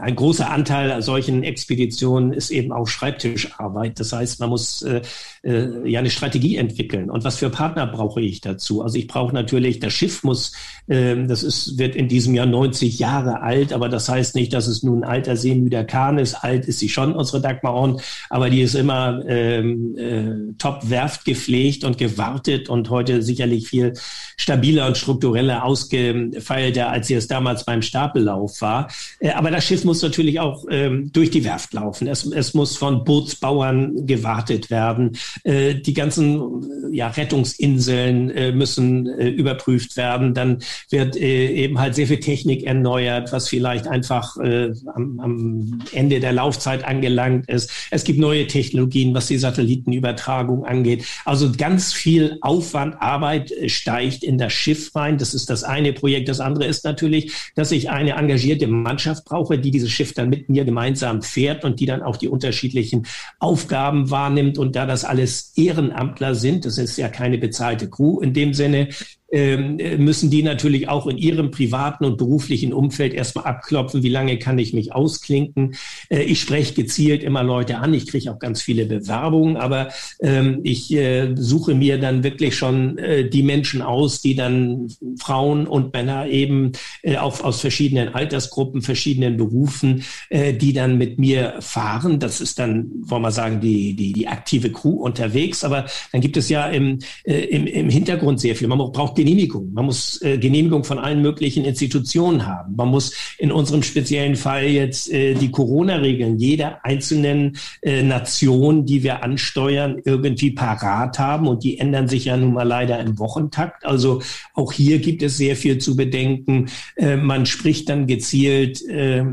ein 0.00 0.16
großer 0.16 0.50
Anteil 0.50 1.00
solchen 1.02 1.44
Expeditionen 1.44 2.32
ist 2.32 2.50
eben 2.50 2.72
auch 2.72 2.88
Schreibtischarbeit. 2.88 4.00
Das 4.00 4.12
heißt, 4.12 4.40
man 4.40 4.48
muss 4.48 4.82
äh, 4.82 5.02
äh, 5.44 5.88
ja 5.88 6.00
eine 6.00 6.10
Strategie 6.10 6.56
entwickeln. 6.56 7.08
Und 7.08 7.22
was 7.22 7.36
für 7.36 7.48
Partner 7.48 7.86
brauche 7.86 8.20
ich 8.20 8.40
dazu? 8.40 8.82
Also 8.82 8.98
ich 8.98 9.06
brauche 9.06 9.32
natürlich, 9.32 9.78
das 9.78 9.92
Schiff 9.92 10.24
muss, 10.24 10.52
äh, 10.88 11.14
das 11.26 11.44
ist, 11.44 11.78
wird 11.78 11.94
in 11.94 12.08
diesem 12.08 12.34
Jahr 12.34 12.46
90 12.46 12.98
Jahre 12.98 13.40
alt, 13.40 13.72
aber 13.72 13.88
das 13.88 14.08
heißt 14.08 14.34
nicht, 14.34 14.52
dass 14.52 14.66
es 14.66 14.82
nun 14.82 15.04
ein 15.04 15.10
alter 15.10 15.36
seemüder 15.36 15.84
Kahn 15.84 16.18
ist. 16.18 16.34
Alt 16.34 16.66
ist 16.66 16.80
sie 16.80 16.88
schon, 16.88 17.12
unsere 17.14 17.40
Dagmar 17.40 17.74
Horn, 17.74 18.00
aber 18.30 18.50
die 18.50 18.62
ist 18.62 18.74
immer 18.74 19.22
ähm, 19.26 19.96
äh, 19.96 20.54
top 20.58 20.90
Werft 20.90 21.24
gepflegt 21.24 21.84
und 21.84 21.98
gewartet 21.98 22.68
und 22.68 22.90
heute 22.90 23.22
sicherlich 23.22 23.68
viel 23.68 23.94
stabiler 24.36 24.86
und 24.86 24.96
struktureller 24.96 25.64
ausgefeilter, 25.64 26.90
als 26.90 27.06
sie 27.06 27.14
es 27.14 27.28
damals 27.28 27.64
beim 27.64 27.82
Stapellauf 27.82 28.60
war. 28.60 28.87
Äh, 29.20 29.30
aber 29.30 29.50
das 29.50 29.64
Schiff 29.64 29.84
muss 29.84 30.02
natürlich 30.02 30.40
auch 30.40 30.64
ähm, 30.70 31.10
durch 31.12 31.30
die 31.30 31.44
Werft 31.44 31.72
laufen. 31.74 32.06
Es, 32.08 32.24
es 32.24 32.54
muss 32.54 32.76
von 32.76 33.04
Bootsbauern 33.04 34.06
gewartet 34.06 34.70
werden. 34.70 35.16
Äh, 35.44 35.76
die 35.76 35.94
ganzen 35.94 36.92
ja, 36.92 37.08
Rettungsinseln 37.08 38.30
äh, 38.30 38.52
müssen 38.52 39.06
äh, 39.06 39.28
überprüft 39.28 39.96
werden. 39.96 40.34
Dann 40.34 40.58
wird 40.90 41.16
äh, 41.16 41.48
eben 41.48 41.78
halt 41.78 41.94
sehr 41.94 42.06
viel 42.06 42.20
Technik 42.20 42.64
erneuert, 42.64 43.32
was 43.32 43.48
vielleicht 43.48 43.86
einfach 43.86 44.36
äh, 44.38 44.72
am, 44.94 45.20
am 45.20 45.78
Ende 45.92 46.20
der 46.20 46.32
Laufzeit 46.32 46.84
angelangt 46.84 47.48
ist. 47.48 47.70
Es 47.90 48.04
gibt 48.04 48.18
neue 48.18 48.46
Technologien, 48.46 49.14
was 49.14 49.26
die 49.26 49.38
Satellitenübertragung 49.38 50.64
angeht. 50.64 51.04
Also 51.24 51.52
ganz 51.56 51.92
viel 51.92 52.38
Aufwand, 52.40 53.00
Arbeit 53.00 53.52
steigt 53.66 54.22
in 54.22 54.38
das 54.38 54.52
Schiff 54.52 54.94
rein. 54.94 55.18
Das 55.18 55.34
ist 55.34 55.50
das 55.50 55.64
eine 55.64 55.92
Projekt. 55.92 56.28
Das 56.28 56.40
andere 56.40 56.66
ist 56.66 56.84
natürlich, 56.84 57.32
dass 57.54 57.72
ich 57.72 57.90
eine 57.90 58.12
engagierte 58.12 58.66
Mannschaft 58.82 59.24
brauche, 59.24 59.58
die 59.58 59.70
dieses 59.70 59.90
Schiff 59.90 60.12
dann 60.14 60.28
mit 60.28 60.48
mir 60.48 60.64
gemeinsam 60.64 61.22
fährt 61.22 61.64
und 61.64 61.80
die 61.80 61.86
dann 61.86 62.02
auch 62.02 62.16
die 62.16 62.28
unterschiedlichen 62.28 63.06
Aufgaben 63.38 64.10
wahrnimmt. 64.10 64.58
Und 64.58 64.76
da 64.76 64.86
das 64.86 65.04
alles 65.04 65.52
Ehrenamtler 65.56 66.34
sind, 66.34 66.64
das 66.64 66.78
ist 66.78 66.96
ja 66.96 67.08
keine 67.08 67.38
bezahlte 67.38 67.88
Crew 67.88 68.20
in 68.20 68.32
dem 68.32 68.54
Sinne, 68.54 68.88
müssen 69.30 70.30
die 70.30 70.42
natürlich 70.42 70.88
auch 70.88 71.06
in 71.06 71.18
ihrem 71.18 71.50
privaten 71.50 72.04
und 72.06 72.16
beruflichen 72.16 72.72
Umfeld 72.72 73.12
erstmal 73.12 73.44
abklopfen, 73.44 74.02
wie 74.02 74.08
lange 74.08 74.38
kann 74.38 74.58
ich 74.58 74.72
mich 74.72 74.92
ausklinken. 74.92 75.74
Äh, 76.08 76.22
ich 76.22 76.40
spreche 76.40 76.74
gezielt 76.74 77.22
immer 77.22 77.42
Leute 77.42 77.78
an, 77.78 77.92
ich 77.94 78.06
kriege 78.06 78.30
auch 78.32 78.38
ganz 78.38 78.62
viele 78.62 78.86
Bewerbungen, 78.86 79.56
aber 79.56 79.88
ähm, 80.20 80.60
ich 80.62 80.92
äh, 80.92 81.34
suche 81.36 81.74
mir 81.74 81.98
dann 81.98 82.24
wirklich 82.24 82.56
schon 82.56 82.98
äh, 82.98 83.28
die 83.28 83.42
Menschen 83.42 83.82
aus, 83.82 84.20
die 84.20 84.34
dann 84.34 84.88
Frauen 85.18 85.66
und 85.66 85.92
Männer 85.92 86.26
eben 86.26 86.72
äh, 87.02 87.16
auch 87.16 87.42
aus 87.42 87.60
verschiedenen 87.60 88.14
Altersgruppen, 88.14 88.82
verschiedenen 88.82 89.36
Berufen, 89.36 90.04
äh, 90.30 90.54
die 90.54 90.72
dann 90.72 90.98
mit 90.98 91.18
mir 91.18 91.56
fahren. 91.60 92.18
Das 92.18 92.40
ist 92.40 92.58
dann, 92.58 92.90
wollen 93.02 93.22
wir 93.22 93.30
sagen, 93.30 93.60
die, 93.60 93.94
die, 93.94 94.12
die 94.12 94.28
aktive 94.28 94.72
Crew 94.72 95.02
unterwegs. 95.02 95.64
Aber 95.64 95.86
dann 96.12 96.20
gibt 96.20 96.36
es 96.36 96.48
ja 96.48 96.66
im, 96.68 96.98
äh, 97.24 97.40
im, 97.44 97.66
im 97.66 97.90
Hintergrund 97.90 98.40
sehr 98.40 98.56
viel. 98.56 98.68
Man 98.68 98.78
braucht 98.78 99.17
Genehmigung. 99.18 99.72
Man 99.72 99.86
muss 99.86 100.22
äh, 100.22 100.38
Genehmigung 100.38 100.84
von 100.84 101.00
allen 101.00 101.22
möglichen 101.22 101.64
Institutionen 101.64 102.46
haben. 102.46 102.76
Man 102.76 102.88
muss 102.88 103.12
in 103.36 103.50
unserem 103.50 103.82
speziellen 103.82 104.36
Fall 104.36 104.66
jetzt 104.66 105.12
äh, 105.12 105.34
die 105.34 105.50
Corona-Regeln 105.50 106.38
jeder 106.38 106.84
einzelnen 106.84 107.56
äh, 107.82 108.04
Nation, 108.04 108.86
die 108.86 109.02
wir 109.02 109.24
ansteuern, 109.24 110.00
irgendwie 110.04 110.52
parat 110.52 111.18
haben. 111.18 111.48
Und 111.48 111.64
die 111.64 111.80
ändern 111.80 112.06
sich 112.06 112.26
ja 112.26 112.36
nun 112.36 112.52
mal 112.52 112.62
leider 112.62 113.00
im 113.00 113.18
Wochentakt. 113.18 113.84
Also 113.84 114.22
auch 114.54 114.72
hier 114.72 115.00
gibt 115.00 115.24
es 115.24 115.36
sehr 115.36 115.56
viel 115.56 115.78
zu 115.78 115.96
bedenken. 115.96 116.66
Äh, 116.94 117.16
man 117.16 117.44
spricht 117.44 117.88
dann 117.88 118.06
gezielt 118.06 118.86
äh, 118.88 119.24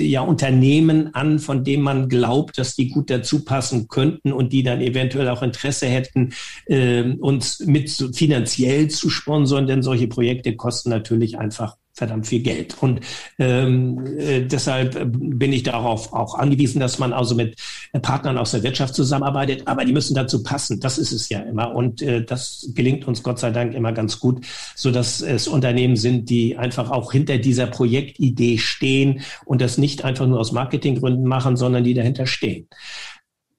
ja 0.00 0.20
Unternehmen 0.20 1.12
an, 1.16 1.40
von 1.40 1.64
denen 1.64 1.82
man 1.82 2.08
glaubt, 2.08 2.58
dass 2.58 2.76
die 2.76 2.90
gut 2.90 3.10
dazu 3.10 3.44
passen 3.44 3.88
könnten 3.88 4.32
und 4.32 4.52
die 4.52 4.62
dann 4.62 4.80
eventuell 4.80 5.28
auch 5.28 5.42
Interesse 5.42 5.88
hätten, 5.88 6.32
äh, 6.66 7.02
uns 7.18 7.58
mit 7.58 7.90
finanziell 8.14 8.86
zu 8.86 9.10
sponsern, 9.10 9.31
denn 9.40 9.82
solche 9.82 10.08
Projekte 10.08 10.56
kosten 10.56 10.90
natürlich 10.90 11.38
einfach 11.38 11.76
verdammt 11.94 12.26
viel 12.26 12.40
Geld. 12.42 12.76
Und 12.80 13.00
ähm, 13.38 14.06
äh, 14.18 14.42
deshalb 14.42 14.98
bin 15.12 15.52
ich 15.52 15.62
darauf 15.62 16.12
auch 16.12 16.38
angewiesen, 16.38 16.80
dass 16.80 16.98
man 16.98 17.12
also 17.12 17.34
mit 17.34 17.56
Partnern 18.00 18.38
aus 18.38 18.52
der 18.52 18.62
Wirtschaft 18.62 18.94
zusammenarbeitet, 18.94 19.66
aber 19.66 19.84
die 19.84 19.92
müssen 19.92 20.14
dazu 20.14 20.42
passen. 20.42 20.80
Das 20.80 20.96
ist 20.96 21.12
es 21.12 21.28
ja 21.28 21.40
immer. 21.40 21.74
Und 21.74 22.00
äh, 22.00 22.24
das 22.24 22.70
gelingt 22.74 23.06
uns 23.06 23.22
Gott 23.22 23.38
sei 23.38 23.50
Dank 23.50 23.74
immer 23.74 23.92
ganz 23.92 24.18
gut, 24.18 24.46
so 24.74 24.90
dass 24.90 25.20
es 25.20 25.48
Unternehmen 25.48 25.96
sind, 25.96 26.30
die 26.30 26.56
einfach 26.56 26.90
auch 26.90 27.12
hinter 27.12 27.36
dieser 27.36 27.66
Projektidee 27.66 28.56
stehen 28.56 29.20
und 29.44 29.60
das 29.60 29.76
nicht 29.76 30.04
einfach 30.04 30.26
nur 30.26 30.40
aus 30.40 30.52
Marketinggründen 30.52 31.26
machen, 31.26 31.56
sondern 31.56 31.84
die 31.84 31.94
dahinter 31.94 32.26
stehen. 32.26 32.68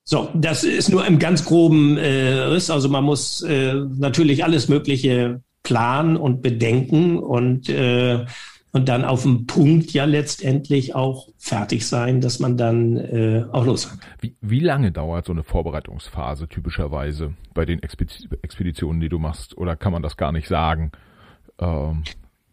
So, 0.05 0.29
das 0.33 0.63
ist 0.63 0.89
nur 0.89 1.05
im 1.05 1.17
ganz 1.17 1.45
groben 1.45 1.97
äh, 1.97 2.31
Riss. 2.31 2.69
Also 2.69 2.89
man 2.89 3.03
muss 3.03 3.41
äh, 3.43 3.73
natürlich 3.73 4.43
alles 4.43 4.67
Mögliche 4.67 5.41
planen 5.63 6.17
und 6.17 6.41
bedenken 6.41 7.17
und 7.17 7.69
äh, 7.69 8.26
und 8.76 8.89
dann 8.89 9.06
auf 9.06 9.21
dem 9.21 9.45
Punkt 9.45 9.91
ja 9.91 10.06
letztendlich 10.06 10.95
auch 10.95 11.30
fertig 11.38 11.88
sein, 11.88 12.21
dass 12.21 12.39
man 12.39 12.58
dann 12.58 12.97
äh, 12.97 13.45
auch 13.52 13.65
los 13.65 13.88
kann. 13.88 13.99
Wie, 14.19 14.36
wie 14.41 14.60
lange 14.60 14.91
dauert 14.91 15.28
so 15.28 15.32
eine 15.32 15.43
Vorbereitungsphase 15.43 16.47
typischerweise 16.47 17.34
bei 17.54 17.65
den 17.65 17.82
Expeditionen, 17.84 18.99
die 18.99 19.10
du 19.10 19.19
machst? 19.19 19.56
Oder 19.56 19.76
kann 19.76 19.93
man 19.93 20.02
das 20.02 20.17
gar 20.17 20.32
nicht 20.32 20.47
sagen, 20.47 20.91
ähm, 21.60 22.02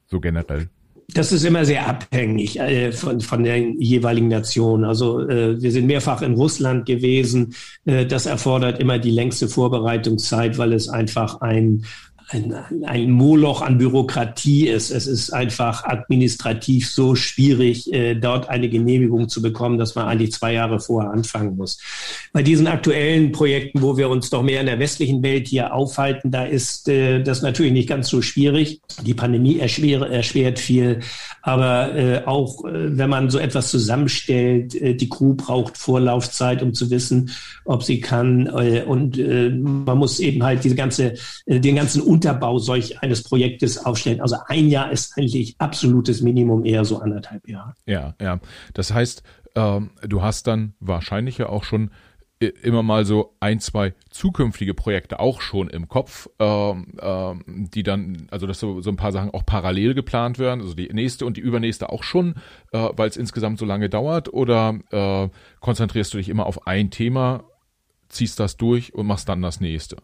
so 0.09 0.21
generell? 0.21 0.69
Das 1.15 1.33
ist 1.33 1.45
immer 1.45 1.65
sehr 1.65 1.89
abhängig 1.89 2.59
äh, 2.61 2.93
von, 2.93 3.21
von 3.21 3.43
der 3.43 3.59
jeweiligen 3.59 4.29
Nation. 4.29 4.85
Also 4.85 5.27
äh, 5.29 5.61
wir 5.61 5.73
sind 5.73 5.87
mehrfach 5.87 6.23
in 6.23 6.35
Russland 6.35 6.87
gewesen. 6.87 7.55
Äh, 7.85 8.07
das 8.07 8.27
erfordert 8.27 8.79
immer 8.79 8.99
die 8.99 9.11
längste 9.11 9.49
Vorbereitungszeit, 9.49 10.59
weil 10.59 10.73
es 10.73 10.89
einfach 10.89 11.41
ein 11.41 11.85
ein, 12.33 12.55
ein 12.85 13.11
Moloch 13.11 13.61
an 13.61 13.79
Bürokratie 13.79 14.69
ist. 14.69 14.91
Es 14.91 15.07
ist 15.07 15.31
einfach 15.31 15.85
administrativ 15.85 16.89
so 16.89 17.15
schwierig, 17.15 17.93
äh, 17.93 18.15
dort 18.15 18.49
eine 18.49 18.69
Genehmigung 18.69 19.29
zu 19.29 19.43
bekommen, 19.43 19.79
dass 19.79 19.97
man 19.97 20.07
eigentlich 20.07 20.33
zwei 20.33 20.53
Jahre 20.53 20.79
vorher 20.79 21.11
anfangen 21.11 21.57
muss. 21.57 21.79
Bei 22.33 22.43
diesen 22.43 22.69
aktuellen 22.69 23.33
Projekten, 23.33 23.83
wo 23.83 23.97
wir 23.97 24.09
uns 24.09 24.31
doch 24.31 24.43
mehr 24.43 24.61
in 24.61 24.67
der 24.67 24.79
westlichen 24.79 25.23
Welt 25.23 25.49
hier 25.49 25.75
aufhalten, 25.75 26.31
da 26.31 26.45
ist 26.45 26.89
äh, 26.89 27.23
das 27.23 27.43
natürlich 27.43 27.73
nicht 27.73 27.89
ganz 27.89 28.09
so 28.09 28.23
schwierig. 28.23 28.81
Die 29.03 29.15
Pandemie 29.15 29.59
erschwert, 29.59 30.11
erschwert 30.11 30.61
viel, 30.61 31.01
aber 31.43 31.95
äh, 31.97 32.23
auch 32.27 32.65
äh, 32.65 32.97
wenn 32.97 33.11
man 33.11 33.31
so 33.31 33.39
etwas 33.39 33.71
zusammenstellt, 33.71 34.75
äh, 34.75 34.95
die 34.95 35.09
Crew 35.09 35.35
braucht 35.35 35.77
Vorlaufzeit, 35.77 36.63
um 36.63 36.75
zu 36.75 36.91
wissen, 36.91 37.31
ob 37.65 37.83
sie 37.83 38.01
kann 38.01 38.47
äh, 38.47 38.83
und 38.87 39.19
äh, 39.19 39.51
man 39.51 39.99
muss 39.99 40.21
eben 40.21 40.45
halt 40.45 40.63
diese 40.63 40.77
ganze, 40.77 41.15
äh, 41.47 41.59
den 41.59 41.75
ganzen 41.75 42.03
Unterbau 42.21 42.59
solch 42.59 43.03
eines 43.03 43.23
Projektes 43.23 43.83
aufstellen. 43.87 44.21
Also 44.21 44.37
ein 44.47 44.69
Jahr 44.69 44.93
ist 44.93 45.17
eigentlich 45.17 45.55
absolutes 45.59 46.21
Minimum, 46.21 46.67
eher 46.67 46.85
so 46.85 46.99
anderthalb 46.99 47.49
Jahre. 47.49 47.73
Ja, 47.87 48.15
ja. 48.21 48.41
Das 48.75 48.93
heißt, 48.93 49.23
ähm, 49.55 49.93
du 50.07 50.21
hast 50.21 50.47
dann 50.47 50.75
wahrscheinlich 50.81 51.39
ja 51.39 51.49
auch 51.49 51.65
schon 51.65 51.91
immer 52.41 52.83
mal 52.83 53.07
so 53.07 53.37
ein, 53.41 53.59
zwei 53.61 53.95
zukünftige 54.11 54.75
Projekte 54.75 55.19
auch 55.19 55.41
schon 55.41 55.69
im 55.69 55.89
Kopf, 55.89 56.29
ähm, 56.39 56.95
ähm, 57.01 57.43
die 57.47 57.83
dann, 57.83 58.29
also 58.31 58.47
dass 58.47 58.61
so, 58.61 58.83
so 58.83 58.91
ein 58.91 58.97
paar 58.97 59.13
Sachen 59.13 59.31
auch 59.31 59.45
parallel 59.45 59.95
geplant 59.95 60.39
werden, 60.39 60.61
also 60.61 60.75
die 60.75 60.89
nächste 60.89 61.25
und 61.25 61.39
die 61.39 61.43
übernächste 61.43 61.91
auch 61.91 62.03
schon, 62.03 62.35
äh, 62.73 62.89
weil 62.97 63.09
es 63.09 63.17
insgesamt 63.17 63.59
so 63.59 63.65
lange 63.65 63.89
dauert, 63.89 64.33
oder 64.33 64.79
äh, 64.91 65.29
konzentrierst 65.61 66.13
du 66.15 66.19
dich 66.19 66.29
immer 66.29 66.47
auf 66.47 66.67
ein 66.67 66.91
Thema, 66.91 67.45
ziehst 68.09 68.41
das 68.41 68.57
durch 68.57 68.95
und 68.95 69.07
machst 69.07 69.29
dann 69.29 69.43
das 69.43 69.61
nächste? 69.61 69.97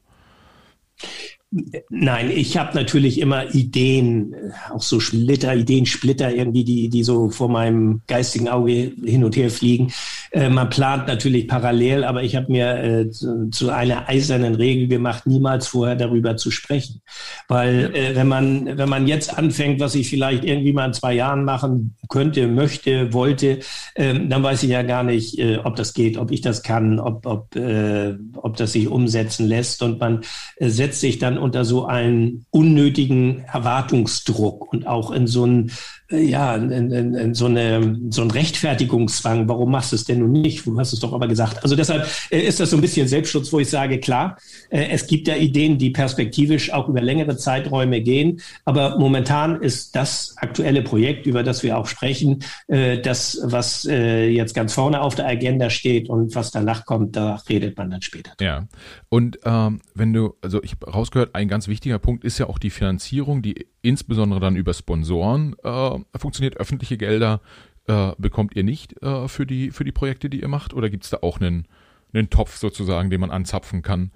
Nein, 1.88 2.30
ich 2.30 2.56
habe 2.58 2.76
natürlich 2.76 3.20
immer 3.20 3.54
Ideen, 3.54 4.34
auch 4.70 4.82
so 4.82 5.00
Splitter, 5.00 5.54
Ideensplitter 5.54 6.30
irgendwie, 6.30 6.64
die, 6.64 6.88
die 6.88 7.02
so 7.02 7.30
vor 7.30 7.48
meinem 7.48 8.02
geistigen 8.06 8.48
Auge 8.48 8.92
hin 9.02 9.24
und 9.24 9.36
her 9.36 9.50
fliegen. 9.50 9.92
Äh, 10.32 10.50
man 10.50 10.68
plant 10.68 11.06
natürlich 11.06 11.48
parallel, 11.48 12.04
aber 12.04 12.22
ich 12.22 12.36
habe 12.36 12.52
mir 12.52 12.76
äh, 12.76 13.10
zu, 13.10 13.48
zu, 13.50 13.70
einer 13.70 14.08
eisernen 14.08 14.54
Regel 14.54 14.88
gemacht, 14.88 15.26
niemals 15.26 15.68
vorher 15.68 15.96
darüber 15.96 16.36
zu 16.36 16.50
sprechen. 16.50 17.00
Weil 17.48 17.94
äh, 17.94 18.14
wenn 18.14 18.28
man, 18.28 18.76
wenn 18.76 18.88
man 18.88 19.06
jetzt 19.06 19.36
anfängt, 19.38 19.80
was 19.80 19.94
ich 19.94 20.10
vielleicht 20.10 20.44
irgendwie 20.44 20.72
mal 20.72 20.86
in 20.86 20.92
zwei 20.92 21.14
Jahren 21.14 21.44
machen 21.44 21.94
könnte, 22.08 22.48
möchte, 22.48 23.12
wollte, 23.12 23.60
ähm, 23.94 24.28
dann 24.28 24.42
weiß 24.42 24.62
ich 24.64 24.70
ja 24.70 24.82
gar 24.82 25.04
nicht, 25.04 25.38
äh, 25.38 25.58
ob 25.58 25.76
das 25.76 25.94
geht, 25.94 26.18
ob 26.18 26.30
ich 26.30 26.42
das 26.42 26.62
kann, 26.62 26.98
ob, 26.98 27.24
ob, 27.24 27.56
äh, 27.56 28.14
ob 28.34 28.56
das 28.56 28.72
sich 28.72 28.88
umsetzen 28.88 29.46
lässt. 29.46 29.82
Und 29.82 30.00
man 30.00 30.20
äh, 30.56 30.68
setzt 30.68 31.00
sich 31.00 31.18
dann 31.18 31.38
unter 31.46 31.64
so 31.64 31.86
einen 31.86 32.44
unnötigen 32.50 33.44
Erwartungsdruck 33.44 34.72
und 34.72 34.86
auch 34.86 35.12
in 35.12 35.28
so 35.28 35.44
einen 35.44 35.70
ja, 36.10 36.54
in, 36.54 36.70
in, 36.70 37.14
in 37.14 37.34
so, 37.34 37.46
eine, 37.46 37.98
so 38.10 38.22
ein 38.22 38.30
Rechtfertigungszwang. 38.30 39.48
Warum 39.48 39.70
machst 39.70 39.92
du 39.92 39.96
es 39.96 40.04
denn 40.04 40.20
nun 40.20 40.32
nicht? 40.32 40.66
Du 40.66 40.78
hast 40.78 40.92
es 40.92 41.00
doch 41.00 41.12
aber 41.12 41.26
gesagt. 41.26 41.62
Also 41.62 41.74
deshalb 41.74 42.06
äh, 42.30 42.40
ist 42.40 42.60
das 42.60 42.70
so 42.70 42.76
ein 42.76 42.80
bisschen 42.80 43.08
Selbstschutz, 43.08 43.52
wo 43.52 43.58
ich 43.58 43.68
sage, 43.68 43.98
klar, 43.98 44.38
äh, 44.70 44.86
es 44.90 45.06
gibt 45.06 45.28
ja 45.28 45.36
Ideen, 45.36 45.78
die 45.78 45.90
perspektivisch 45.90 46.72
auch 46.72 46.88
über 46.88 47.00
längere 47.00 47.36
Zeiträume 47.36 48.00
gehen. 48.02 48.40
Aber 48.64 48.98
momentan 48.98 49.60
ist 49.60 49.96
das 49.96 50.34
aktuelle 50.38 50.82
Projekt, 50.82 51.26
über 51.26 51.42
das 51.42 51.62
wir 51.62 51.76
auch 51.76 51.86
sprechen, 51.86 52.44
das, 52.68 53.40
was 53.44 53.84
jetzt 53.84 54.54
ganz 54.54 54.72
vorne 54.72 55.00
auf 55.00 55.14
der 55.14 55.26
Agenda 55.26 55.70
steht 55.70 56.08
und 56.08 56.34
was 56.34 56.50
danach 56.50 56.84
kommt, 56.84 57.16
da 57.16 57.42
redet 57.48 57.76
man 57.76 57.90
dann 57.90 58.02
später. 58.02 58.32
Ja. 58.40 58.66
Und 59.08 59.38
ähm, 59.44 59.80
wenn 59.94 60.12
du, 60.12 60.34
also 60.42 60.62
ich 60.62 60.76
rausgehört, 60.86 61.34
ein 61.34 61.48
ganz 61.48 61.68
wichtiger 61.68 61.98
Punkt 61.98 62.24
ist 62.24 62.38
ja 62.38 62.48
auch 62.48 62.58
die 62.58 62.70
Finanzierung, 62.70 63.42
die 63.42 63.66
insbesondere 63.86 64.40
dann 64.40 64.56
über 64.56 64.74
Sponsoren 64.74 65.56
äh, 65.62 65.98
funktioniert. 66.18 66.56
Öffentliche 66.56 66.96
Gelder 66.96 67.40
äh, 67.86 68.12
bekommt 68.18 68.56
ihr 68.56 68.64
nicht 68.64 69.00
äh, 69.02 69.28
für, 69.28 69.46
die, 69.46 69.70
für 69.70 69.84
die 69.84 69.92
Projekte, 69.92 70.28
die 70.28 70.40
ihr 70.40 70.48
macht? 70.48 70.74
Oder 70.74 70.90
gibt 70.90 71.04
es 71.04 71.10
da 71.10 71.18
auch 71.22 71.40
einen, 71.40 71.66
einen 72.12 72.30
Topf 72.30 72.56
sozusagen, 72.56 73.10
den 73.10 73.20
man 73.20 73.30
anzapfen 73.30 73.82
kann? 73.82 74.10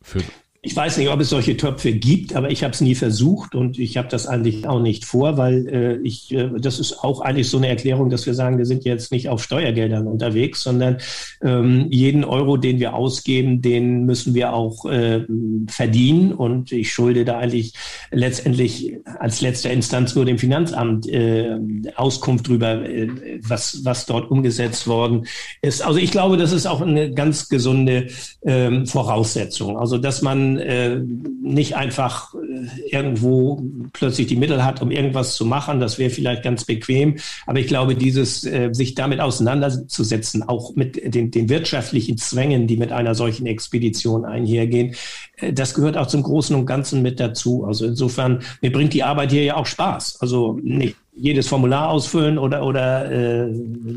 Für 0.00 0.22
ich 0.64 0.74
weiß 0.74 0.96
nicht, 0.96 1.10
ob 1.10 1.20
es 1.20 1.28
solche 1.28 1.58
Töpfe 1.58 1.92
gibt, 1.92 2.34
aber 2.34 2.50
ich 2.50 2.64
habe 2.64 2.72
es 2.72 2.80
nie 2.80 2.94
versucht 2.94 3.54
und 3.54 3.78
ich 3.78 3.98
habe 3.98 4.08
das 4.08 4.26
eigentlich 4.26 4.66
auch 4.66 4.80
nicht 4.80 5.04
vor, 5.04 5.36
weil 5.36 5.68
äh, 5.68 5.96
ich, 5.98 6.32
äh, 6.32 6.48
das 6.58 6.78
ist 6.78 7.04
auch 7.04 7.20
eigentlich 7.20 7.50
so 7.50 7.58
eine 7.58 7.68
Erklärung, 7.68 8.08
dass 8.08 8.24
wir 8.24 8.32
sagen, 8.32 8.56
wir 8.56 8.64
sind 8.64 8.84
jetzt 8.84 9.12
nicht 9.12 9.28
auf 9.28 9.42
Steuergeldern 9.44 10.06
unterwegs, 10.06 10.62
sondern 10.62 10.96
ähm, 11.42 11.88
jeden 11.90 12.24
Euro, 12.24 12.56
den 12.56 12.78
wir 12.80 12.94
ausgeben, 12.94 13.60
den 13.60 14.06
müssen 14.06 14.34
wir 14.34 14.54
auch 14.54 14.86
äh, 14.86 15.26
verdienen 15.68 16.32
und 16.32 16.72
ich 16.72 16.90
schulde 16.90 17.26
da 17.26 17.38
eigentlich 17.38 17.74
letztendlich 18.10 18.96
als 19.18 19.42
letzter 19.42 19.70
Instanz 19.70 20.14
nur 20.14 20.24
dem 20.24 20.38
Finanzamt 20.38 21.06
äh, 21.06 21.58
Auskunft 21.94 22.48
drüber, 22.48 22.88
äh, 22.88 23.10
was, 23.46 23.84
was 23.84 24.06
dort 24.06 24.30
umgesetzt 24.30 24.86
worden 24.86 25.26
ist. 25.60 25.82
Also 25.82 25.98
ich 25.98 26.10
glaube, 26.10 26.38
das 26.38 26.52
ist 26.52 26.64
auch 26.64 26.80
eine 26.80 27.12
ganz 27.12 27.50
gesunde 27.50 28.06
äh, 28.40 28.86
Voraussetzung. 28.86 29.76
Also 29.76 29.98
dass 29.98 30.22
man 30.22 30.53
äh, 30.58 31.00
nicht 31.42 31.76
einfach 31.76 32.34
äh, 32.34 32.88
irgendwo 32.90 33.62
plötzlich 33.92 34.26
die 34.26 34.36
Mittel 34.36 34.64
hat, 34.64 34.82
um 34.82 34.90
irgendwas 34.90 35.36
zu 35.36 35.44
machen. 35.44 35.80
Das 35.80 35.98
wäre 35.98 36.10
vielleicht 36.10 36.42
ganz 36.42 36.64
bequem. 36.64 37.16
Aber 37.46 37.58
ich 37.58 37.66
glaube, 37.66 37.94
dieses 37.94 38.44
äh, 38.44 38.70
sich 38.72 38.94
damit 38.94 39.20
auseinanderzusetzen, 39.20 40.42
auch 40.42 40.74
mit 40.74 41.14
den, 41.14 41.30
den 41.30 41.48
wirtschaftlichen 41.48 42.16
Zwängen, 42.18 42.66
die 42.66 42.76
mit 42.76 42.92
einer 42.92 43.14
solchen 43.14 43.46
Expedition 43.46 44.24
einhergehen, 44.24 44.94
äh, 45.36 45.52
das 45.52 45.74
gehört 45.74 45.96
auch 45.96 46.06
zum 46.06 46.22
Großen 46.22 46.54
und 46.56 46.66
Ganzen 46.66 47.02
mit 47.02 47.20
dazu. 47.20 47.64
Also 47.64 47.86
insofern, 47.86 48.42
mir 48.60 48.72
bringt 48.72 48.92
die 48.92 49.02
Arbeit 49.02 49.32
hier 49.32 49.44
ja 49.44 49.56
auch 49.56 49.66
Spaß. 49.66 50.18
Also 50.20 50.58
nicht 50.62 50.96
jedes 51.16 51.46
Formular 51.48 51.90
ausfüllen 51.90 52.38
oder 52.38 52.64
oder 52.66 53.10
äh, 53.10 53.52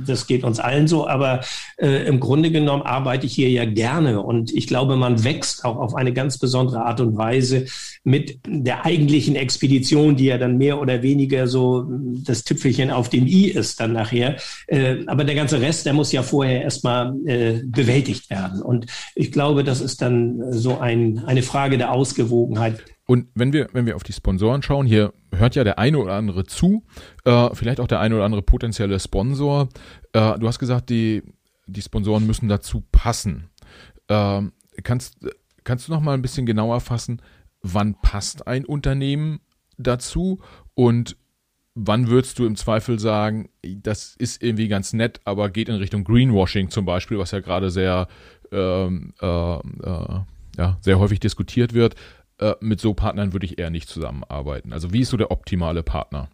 das 0.06 0.28
geht 0.28 0.44
uns 0.44 0.60
allen 0.60 0.88
so, 0.88 1.08
aber 1.08 1.42
äh, 1.78 2.08
im 2.08 2.20
Grunde 2.20 2.52
genommen 2.52 2.84
arbeite 2.84 3.26
ich 3.26 3.34
hier 3.34 3.50
ja 3.50 3.66
gerne. 3.66 4.22
Und 4.22 4.54
ich 4.54 4.68
glaube, 4.68 4.96
man 4.96 5.24
wächst 5.24 5.66
auch 5.66 5.78
auf 5.78 5.96
eine 5.96 6.14
ganz 6.14 6.38
besondere 6.38 6.86
Art 6.86 7.02
und 7.02 7.18
Weise 7.18 7.66
mit 8.04 8.40
der 8.48 8.86
eigentlichen 8.86 9.36
Expedition, 9.36 10.16
die 10.16 10.26
ja 10.26 10.38
dann 10.38 10.58
mehr 10.58 10.80
oder 10.80 11.02
weniger 11.02 11.48
so 11.48 11.86
das 12.24 12.44
Tüpfelchen 12.44 12.92
auf 12.92 13.10
dem 13.10 13.26
i 13.26 13.48
ist 13.48 13.80
dann 13.80 13.94
nachher. 13.94 14.38
Äh, 14.68 14.98
aber 15.08 15.24
der 15.24 15.36
ganze 15.36 15.60
Rest, 15.60 15.86
der 15.86 15.94
muss 15.94 16.12
ja 16.12 16.24
vorher 16.24 16.62
erstmal 16.62 17.16
äh, 17.26 17.62
bewältigt 17.66 18.30
werden. 18.30 18.62
Und 18.62 18.86
ich 19.16 19.32
glaube, 19.32 19.64
das 19.64 19.82
ist 19.82 20.02
dann 20.02 20.54
so 20.54 20.78
ein, 20.78 21.24
eine 21.26 21.42
Frage 21.42 21.78
der 21.78 21.92
Ausgewogenheit 21.92 22.84
und 23.08 23.30
wenn 23.36 23.54
wir, 23.54 23.70
wenn 23.72 23.86
wir 23.86 23.96
auf 23.96 24.04
die 24.04 24.14
Sponsoren 24.14 24.62
schauen, 24.62 24.86
hier 24.86 25.14
hört 25.34 25.56
ja 25.56 25.64
der 25.64 25.80
eine 25.80 25.98
oder 25.98 26.14
andere 26.14 26.44
zu, 26.44 26.84
äh, 27.24 27.50
vielleicht 27.54 27.80
auch 27.80 27.88
der 27.88 28.02
eine 28.02 28.16
oder 28.16 28.26
andere 28.26 28.42
potenzielle 28.42 29.00
Sponsor. 29.00 29.70
Äh, 30.12 30.38
du 30.38 30.48
hast 30.48 30.60
gesagt, 30.60 30.90
die, 30.90 31.24
die 31.68 31.82
Sponsoren 31.82 32.28
müssen 32.28 32.50
dazu 32.50 32.84
passen. 32.92 33.50
Äh, 34.10 34.42
kannst, 34.84 35.26
kannst 35.64 35.88
du 35.88 35.94
noch 35.94 36.02
mal 36.02 36.16
ein 36.16 36.22
bisschen 36.22 36.46
genauer 36.46 36.82
fassen, 36.82 37.22
wann 37.62 37.96
passt 38.02 38.46
ein 38.46 38.66
Unternehmen 38.66 39.40
dazu 39.78 40.42
und 40.74 41.16
wann 41.76 42.08
würdest 42.08 42.40
du 42.40 42.46
im 42.46 42.58
Zweifel 42.58 43.00
sagen, 43.00 43.50
das 43.64 44.16
ist 44.18 44.44
irgendwie 44.44 44.68
ganz 44.68 44.92
nett, 44.92 45.22
aber 45.24 45.50
geht 45.50 45.70
in 45.70 45.76
Richtung 45.76 46.04
Greenwashing 46.04 46.70
zum 46.72 46.84
Beispiel, 46.84 47.20
was 47.20 47.32
ja 47.32 47.40
gerade 47.40 47.70
sehr, 47.70 48.08
ähm, 48.52 49.14
äh, 49.22 49.56
äh, 49.56 50.20
ja, 50.58 50.78
sehr 50.82 51.00
häufig 51.00 51.20
diskutiert 51.20 51.74
wird. 51.74 51.96
Äh, 52.40 52.56
mit 52.60 52.80
so 52.80 52.94
Partnern 52.94 53.34
würde 53.34 53.46
ich 53.46 53.58
eher 53.58 53.70
nicht 53.70 53.90
zusammenarbeiten. 53.90 54.74
Also 54.74 54.94
wie 54.94 55.02
ist 55.02 55.10
so 55.10 55.18
der 55.18 55.32
optimale 55.32 55.84
Partner? 55.84 56.30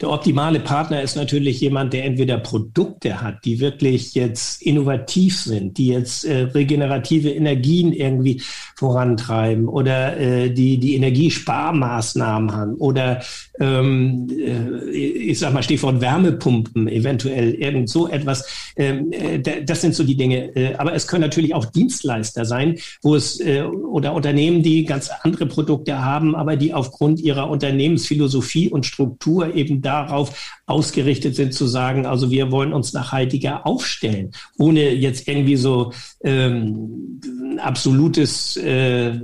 Der 0.00 0.10
optimale 0.10 0.60
Partner 0.60 1.02
ist 1.02 1.16
natürlich 1.16 1.60
jemand, 1.60 1.92
der 1.92 2.04
entweder 2.04 2.38
Produkte 2.38 3.20
hat, 3.20 3.44
die 3.44 3.60
wirklich 3.60 4.14
jetzt 4.14 4.62
innovativ 4.62 5.40
sind, 5.40 5.78
die 5.78 5.88
jetzt 5.88 6.24
äh, 6.24 6.42
regenerative 6.42 7.30
Energien 7.30 7.92
irgendwie 7.92 8.42
vorantreiben 8.76 9.68
oder 9.68 10.16
äh, 10.18 10.50
die 10.50 10.78
die 10.78 10.94
Energiesparmaßnahmen 10.96 12.52
haben 12.52 12.74
oder 12.74 13.22
ähm, 13.58 14.28
äh, 14.30 14.90
ich 14.90 15.38
sag 15.38 15.52
mal 15.52 15.62
Stichwort 15.62 16.00
Wärmepumpen, 16.00 16.88
eventuell 16.88 17.54
irgend 17.54 17.88
so 17.88 18.08
etwas. 18.08 18.72
Ähm, 18.76 19.10
äh, 19.12 19.40
das 19.40 19.80
sind 19.80 19.94
so 19.94 20.04
die 20.04 20.16
Dinge. 20.16 20.54
Äh, 20.54 20.74
aber 20.76 20.94
es 20.94 21.06
können 21.06 21.22
natürlich 21.22 21.54
auch 21.54 21.64
Dienstleister 21.64 22.44
sein, 22.44 22.78
wo 23.02 23.14
es 23.14 23.40
äh, 23.40 23.62
oder 23.62 24.12
Unternehmen, 24.12 24.62
die 24.62 24.84
ganz 24.84 25.10
andere 25.22 25.46
Produkte 25.46 26.04
haben, 26.04 26.34
aber 26.36 26.56
die 26.56 26.74
aufgrund 26.74 27.20
ihrer 27.20 27.48
Unternehmensphilosophie 27.48 28.68
und 28.68 28.86
Struktur 28.86 29.54
eben 29.56 29.82
darauf 29.82 30.60
ausgerichtet 30.66 31.34
sind 31.34 31.54
zu 31.54 31.66
sagen, 31.66 32.06
also 32.06 32.30
wir 32.30 32.50
wollen 32.50 32.72
uns 32.72 32.92
nachhaltiger 32.92 33.66
aufstellen, 33.66 34.32
ohne 34.58 34.90
jetzt 34.90 35.26
irgendwie 35.28 35.56
so 35.56 35.92
ähm, 36.22 37.20
absolutes 37.58 38.56
äh, 38.56 39.18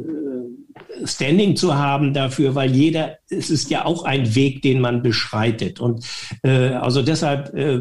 Standing 1.04 1.56
zu 1.56 1.74
haben 1.74 2.14
dafür, 2.14 2.54
weil 2.54 2.74
jeder, 2.74 3.16
es 3.28 3.50
ist 3.50 3.70
ja 3.70 3.84
auch 3.84 4.04
ein 4.04 4.34
Weg, 4.34 4.62
den 4.62 4.80
man 4.80 5.02
beschreitet. 5.02 5.80
Und 5.80 6.04
äh, 6.42 6.68
also 6.70 7.02
deshalb 7.02 7.54
äh, 7.54 7.80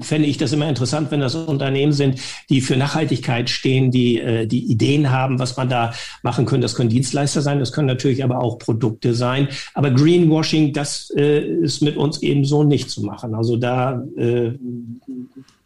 fände 0.00 0.28
ich 0.28 0.38
das 0.38 0.52
immer 0.52 0.68
interessant, 0.68 1.10
wenn 1.10 1.20
das 1.20 1.34
Unternehmen 1.34 1.92
sind, 1.92 2.20
die 2.48 2.60
für 2.60 2.76
Nachhaltigkeit 2.76 3.50
stehen, 3.50 3.90
die 3.90 4.18
äh, 4.18 4.46
die 4.46 4.70
Ideen 4.70 5.10
haben, 5.10 5.38
was 5.38 5.56
man 5.56 5.68
da 5.68 5.92
machen 6.22 6.46
könnte. 6.46 6.64
Das 6.64 6.74
können 6.74 6.90
Dienstleister 6.90 7.42
sein, 7.42 7.58
das 7.58 7.72
können 7.72 7.88
natürlich 7.88 8.24
aber 8.24 8.42
auch 8.42 8.58
Produkte 8.58 9.14
sein. 9.14 9.48
Aber 9.74 9.90
Greenwashing, 9.90 10.72
das 10.72 11.12
äh, 11.16 11.40
ist 11.40 11.82
mit 11.82 11.96
uns 11.96 12.22
eben 12.22 12.44
so 12.44 12.64
nicht 12.64 12.90
zu 12.90 13.02
machen. 13.02 13.34
Also 13.34 13.56
da 13.56 14.02
äh, 14.16 14.52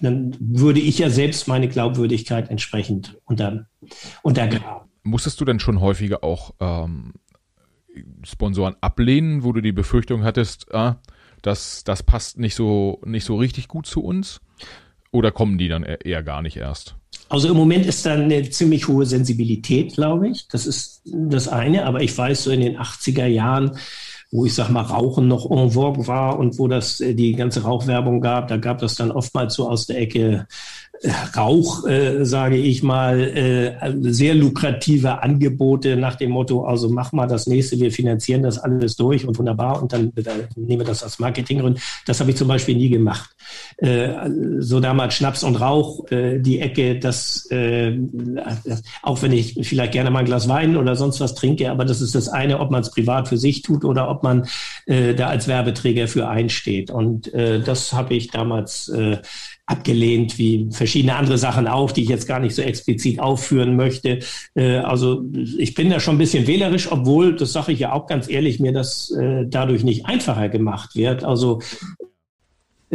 dann 0.05 0.37
würde 0.39 0.81
ich 0.81 0.99
ja 0.99 1.11
selbst 1.11 1.49
meine 1.49 1.69
Glaubwürdigkeit 1.69 2.51
entsprechend 2.51 3.17
unter, 3.25 3.67
untergraben. 4.23 4.84
Musstest 5.05 5.41
du 5.41 5.45
denn 5.45 5.61
schon 5.61 5.81
häufiger 5.81 6.25
auch 6.25 6.55
ähm, 6.61 7.13
Sponsoren 8.25 8.75
ablehnen, 8.81 9.45
wo 9.45 9.53
du 9.53 9.61
die 9.61 9.73
Befürchtung 9.73 10.25
hattest, 10.25 10.75
ah, 10.75 10.97
das, 11.43 11.85
das 11.85 12.03
passt 12.03 12.39
nicht 12.39 12.55
so, 12.55 13.01
nicht 13.05 13.25
so 13.25 13.37
richtig 13.37 13.69
gut 13.69 13.87
zu 13.87 14.03
uns? 14.03 14.41
Oder 15.13 15.31
kommen 15.31 15.59
die 15.59 15.69
dann 15.69 15.85
eher 15.85 16.23
gar 16.23 16.43
nicht 16.43 16.57
erst? 16.57 16.97
Also 17.29 17.49
im 17.49 17.57
Moment 17.57 17.87
ist 17.87 18.05
da 18.05 18.15
eine 18.15 18.49
ziemlich 18.51 18.89
hohe 18.89 19.07
Sensibilität, 19.07 19.95
glaube 19.95 20.29
ich. 20.29 20.49
Das 20.49 20.67
ist 20.67 21.03
das 21.05 21.49
eine. 21.49 21.87
Aber 21.87 22.03
ich 22.03 22.17
weiß, 22.17 22.45
so 22.45 22.51
in 22.51 22.61
den 22.61 22.79
80er 22.79 23.27
Jahren, 23.27 23.79
wo 24.31 24.45
ich 24.45 24.55
sag 24.55 24.71
mal 24.71 24.83
Rauchen 24.83 25.29
noch 25.29 25.49
en 25.51 25.71
vogue 25.71 26.07
war 26.09 26.39
und 26.39 26.59
wo 26.59 26.67
das 26.67 27.01
äh, 27.01 27.15
die 27.15 27.35
ganze 27.35 27.63
Rauchwerbung 27.63 28.21
gab, 28.21 28.49
da 28.49 28.57
gab 28.57 28.79
das 28.79 28.97
dann 28.97 29.13
oftmals 29.13 29.55
so 29.55 29.69
aus 29.69 29.87
der 29.87 30.01
Ecke 30.01 30.47
Rauch, 31.37 31.87
äh, 31.87 32.25
sage 32.25 32.57
ich 32.57 32.83
mal, 32.83 33.21
äh, 33.21 33.93
sehr 34.01 34.35
lukrative 34.35 35.23
Angebote 35.23 35.97
nach 35.97 36.15
dem 36.15 36.31
Motto, 36.31 36.65
also 36.65 36.89
mach 36.89 37.13
mal 37.13 37.27
das 37.27 37.47
nächste, 37.47 37.79
wir 37.79 37.91
finanzieren 37.91 38.43
das 38.43 38.59
alles 38.59 38.97
durch 38.97 39.27
und 39.27 39.39
wunderbar 39.39 39.83
und 39.83 39.93
dann 39.93 40.13
äh, 40.17 40.23
nehmen 40.57 40.81
wir 40.81 40.87
das 40.87 41.03
als 41.03 41.19
Marketinggrund. 41.19 41.81
Das 42.07 42.21
habe 42.21 42.31
ich 42.31 42.37
zum 42.37 42.49
Beispiel 42.49 42.77
nie 42.77 42.89
gemacht. 42.89 43.31
Äh, 43.79 44.31
so 44.61 44.81
damals 44.81 45.15
Schnaps 45.15 45.43
und 45.43 45.57
Rauch, 45.57 46.11
äh, 46.11 46.39
die 46.39 46.61
Ecke, 46.61 46.99
das, 46.99 47.47
äh, 47.51 47.99
auch 49.03 49.21
wenn 49.21 49.33
ich 49.33 49.59
vielleicht 49.63 49.93
gerne 49.93 50.11
mal 50.11 50.21
ein 50.21 50.27
Glas 50.27 50.49
Wein 50.49 50.77
oder 50.77 50.97
sonst 50.97 51.21
was 51.21 51.35
trinke, 51.35 51.71
aber 51.71 51.85
das 51.85 52.01
ist 52.01 52.15
das 52.15 52.29
eine, 52.29 52.61
ob 52.61 52.71
man 52.71 52.83
es 52.83 52.91
privat 52.91 53.29
für 53.29 53.37
sich 53.37 53.63
tut 53.63 53.85
oder 53.85 54.09
ob 54.09 54.23
man 54.23 54.47
äh, 54.87 55.15
da 55.15 55.27
als 55.29 55.49
Werbeträger 55.49 56.09
für 56.09 56.29
einsteht. 56.29 56.91
Und 56.91 57.35
äh, 57.35 57.61
das 57.61 57.93
habe 57.93 58.15
ich 58.15 58.31
damals 58.31 58.89
äh, 58.89 59.19
abgelehnt, 59.67 60.39
wie 60.39 60.69
verschiedene 60.71 61.17
andere 61.17 61.39
Sachen 61.39 61.67
auch, 61.67 61.91
die 61.91 62.03
ich 62.03 62.09
jetzt 62.09 62.29
gar 62.29 62.39
nicht 62.39 62.55
so 62.55 62.61
explizit 62.61 63.19
aufführen 63.19 63.77
möchte. 63.77 64.19
Äh, 64.55 64.77
also 64.79 65.25
ich 65.59 65.75
bin 65.75 65.91
da 65.91 66.01
schon 66.01 66.17
ein 66.17 66.19
bisschen 66.19 66.47
wählerisch, 66.47 66.93
obwohl, 66.93 67.35
das 67.35 67.53
sage 67.53 67.73
ich 67.73 67.79
ja 67.79 67.93
auch 67.93 68.07
ganz 68.07 68.29
ehrlich, 68.29 68.61
mir 68.61 68.73
das 68.73 69.11
äh, 69.11 69.47
dadurch 69.47 69.83
nicht 69.83 70.07
einfacher 70.07 70.49
gemacht 70.51 70.97
wird. 70.97 71.25
Also 71.25 71.61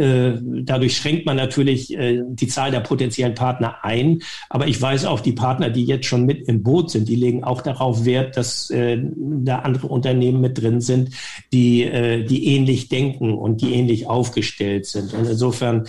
dadurch 0.00 0.96
schränkt 0.96 1.26
man 1.26 1.36
natürlich 1.36 1.96
äh, 1.96 2.22
die 2.26 2.48
Zahl 2.48 2.70
der 2.70 2.80
potenziellen 2.80 3.34
Partner 3.34 3.84
ein. 3.84 4.22
Aber 4.48 4.66
ich 4.66 4.80
weiß 4.80 5.04
auch, 5.04 5.20
die 5.20 5.32
Partner, 5.32 5.70
die 5.70 5.84
jetzt 5.84 6.06
schon 6.06 6.26
mit 6.26 6.48
im 6.48 6.62
Boot 6.62 6.90
sind, 6.90 7.08
die 7.08 7.16
legen 7.16 7.44
auch 7.44 7.62
darauf 7.62 8.04
Wert, 8.04 8.36
dass 8.36 8.70
äh, 8.70 8.98
da 9.16 9.60
andere 9.60 9.86
Unternehmen 9.86 10.40
mit 10.40 10.60
drin 10.60 10.80
sind, 10.80 11.10
die, 11.52 11.80
die 12.28 12.46
ähnlich 12.46 12.88
denken 12.88 13.34
und 13.34 13.60
die 13.60 13.74
ähnlich 13.74 14.06
aufgestellt 14.06 14.86
sind. 14.86 15.12
Und 15.14 15.26
insofern 15.26 15.86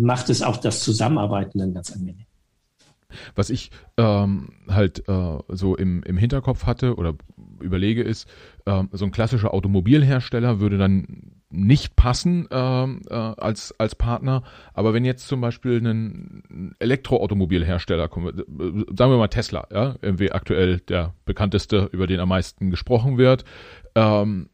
macht 0.00 0.30
es 0.30 0.42
auch 0.42 0.56
das 0.56 0.80
Zusammenarbeiten 0.80 1.58
dann 1.58 1.74
ganz 1.74 1.92
angenehm. 1.92 2.26
Was 3.34 3.50
ich 3.50 3.70
ähm, 3.96 4.50
halt 4.68 5.08
äh, 5.08 5.38
so 5.48 5.76
im, 5.76 6.02
im 6.02 6.16
Hinterkopf 6.16 6.64
hatte 6.64 6.96
oder 6.96 7.14
überlege 7.60 8.02
ist, 8.02 8.28
äh, 8.66 8.84
so 8.92 9.04
ein 9.04 9.10
klassischer 9.10 9.54
Automobilhersteller 9.54 10.60
würde 10.60 10.78
dann 10.78 11.35
nicht 11.48 11.94
passen 11.96 12.48
ähm, 12.50 13.02
äh, 13.08 13.14
als, 13.14 13.74
als 13.78 13.94
Partner. 13.94 14.42
Aber 14.74 14.94
wenn 14.94 15.04
jetzt 15.04 15.28
zum 15.28 15.40
Beispiel 15.40 15.80
ein 15.80 16.74
Elektroautomobilhersteller 16.80 18.08
kommt, 18.08 18.40
äh, 18.40 18.42
sagen 18.44 19.12
wir 19.12 19.18
mal 19.18 19.28
Tesla, 19.28 19.66
ja, 19.72 19.94
irgendwie 20.02 20.32
aktuell 20.32 20.80
der 20.80 21.14
bekannteste, 21.24 21.88
über 21.92 22.06
den 22.06 22.20
am 22.20 22.30
meisten 22.30 22.70
gesprochen 22.70 23.16
wird, 23.18 23.44
ähm, 23.94 24.48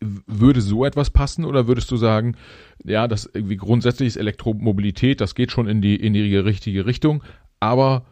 würde 0.00 0.62
so 0.62 0.84
etwas 0.84 1.10
passen 1.10 1.44
oder 1.44 1.68
würdest 1.68 1.90
du 1.90 1.96
sagen, 1.96 2.36
ja, 2.84 3.06
das 3.06 3.30
irgendwie 3.32 3.56
grundsätzlich 3.56 4.08
ist 4.08 4.16
Elektromobilität, 4.16 5.20
das 5.20 5.34
geht 5.34 5.52
schon 5.52 5.68
in 5.68 5.82
die, 5.82 5.96
in 5.96 6.14
die 6.14 6.36
richtige 6.36 6.86
Richtung, 6.86 7.22
aber 7.60 8.06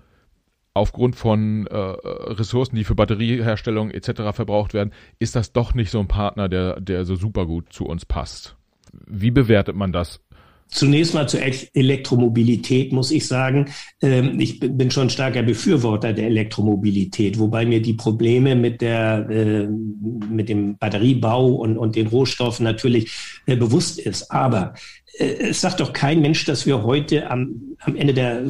aufgrund 0.78 1.16
von 1.16 1.66
äh, 1.66 1.76
Ressourcen, 1.76 2.76
die 2.76 2.84
für 2.84 2.94
Batterieherstellung 2.94 3.90
etc. 3.90 4.32
verbraucht 4.32 4.74
werden, 4.74 4.92
ist 5.18 5.36
das 5.36 5.52
doch 5.52 5.74
nicht 5.74 5.90
so 5.90 6.00
ein 6.00 6.08
Partner, 6.08 6.48
der, 6.48 6.80
der 6.80 7.04
so 7.04 7.14
super 7.14 7.46
gut 7.46 7.72
zu 7.72 7.84
uns 7.84 8.04
passt. 8.04 8.56
Wie 9.06 9.30
bewertet 9.30 9.76
man 9.76 9.92
das? 9.92 10.20
Zunächst 10.70 11.14
mal 11.14 11.26
zur 11.26 11.40
Elektromobilität 11.40 12.92
muss 12.92 13.10
ich 13.10 13.26
sagen, 13.26 13.70
ähm, 14.02 14.38
ich 14.38 14.60
bin 14.60 14.90
schon 14.90 15.08
starker 15.08 15.42
Befürworter 15.42 16.12
der 16.12 16.26
Elektromobilität, 16.26 17.38
wobei 17.38 17.64
mir 17.64 17.80
die 17.80 17.94
Probleme 17.94 18.54
mit 18.54 18.82
der 18.82 19.26
äh, 19.30 19.66
mit 19.66 20.50
dem 20.50 20.76
Batteriebau 20.76 21.54
und, 21.54 21.78
und 21.78 21.96
den 21.96 22.08
Rohstoffen 22.08 22.64
natürlich 22.64 23.10
äh, 23.46 23.56
bewusst 23.56 23.98
ist. 23.98 24.30
Aber 24.30 24.74
es 25.18 25.60
sagt 25.60 25.80
doch 25.80 25.92
kein 25.92 26.20
Mensch, 26.20 26.44
dass 26.44 26.66
wir 26.66 26.84
heute 26.84 27.30
am, 27.30 27.76
am 27.80 27.96
Ende 27.96 28.14
der 28.14 28.42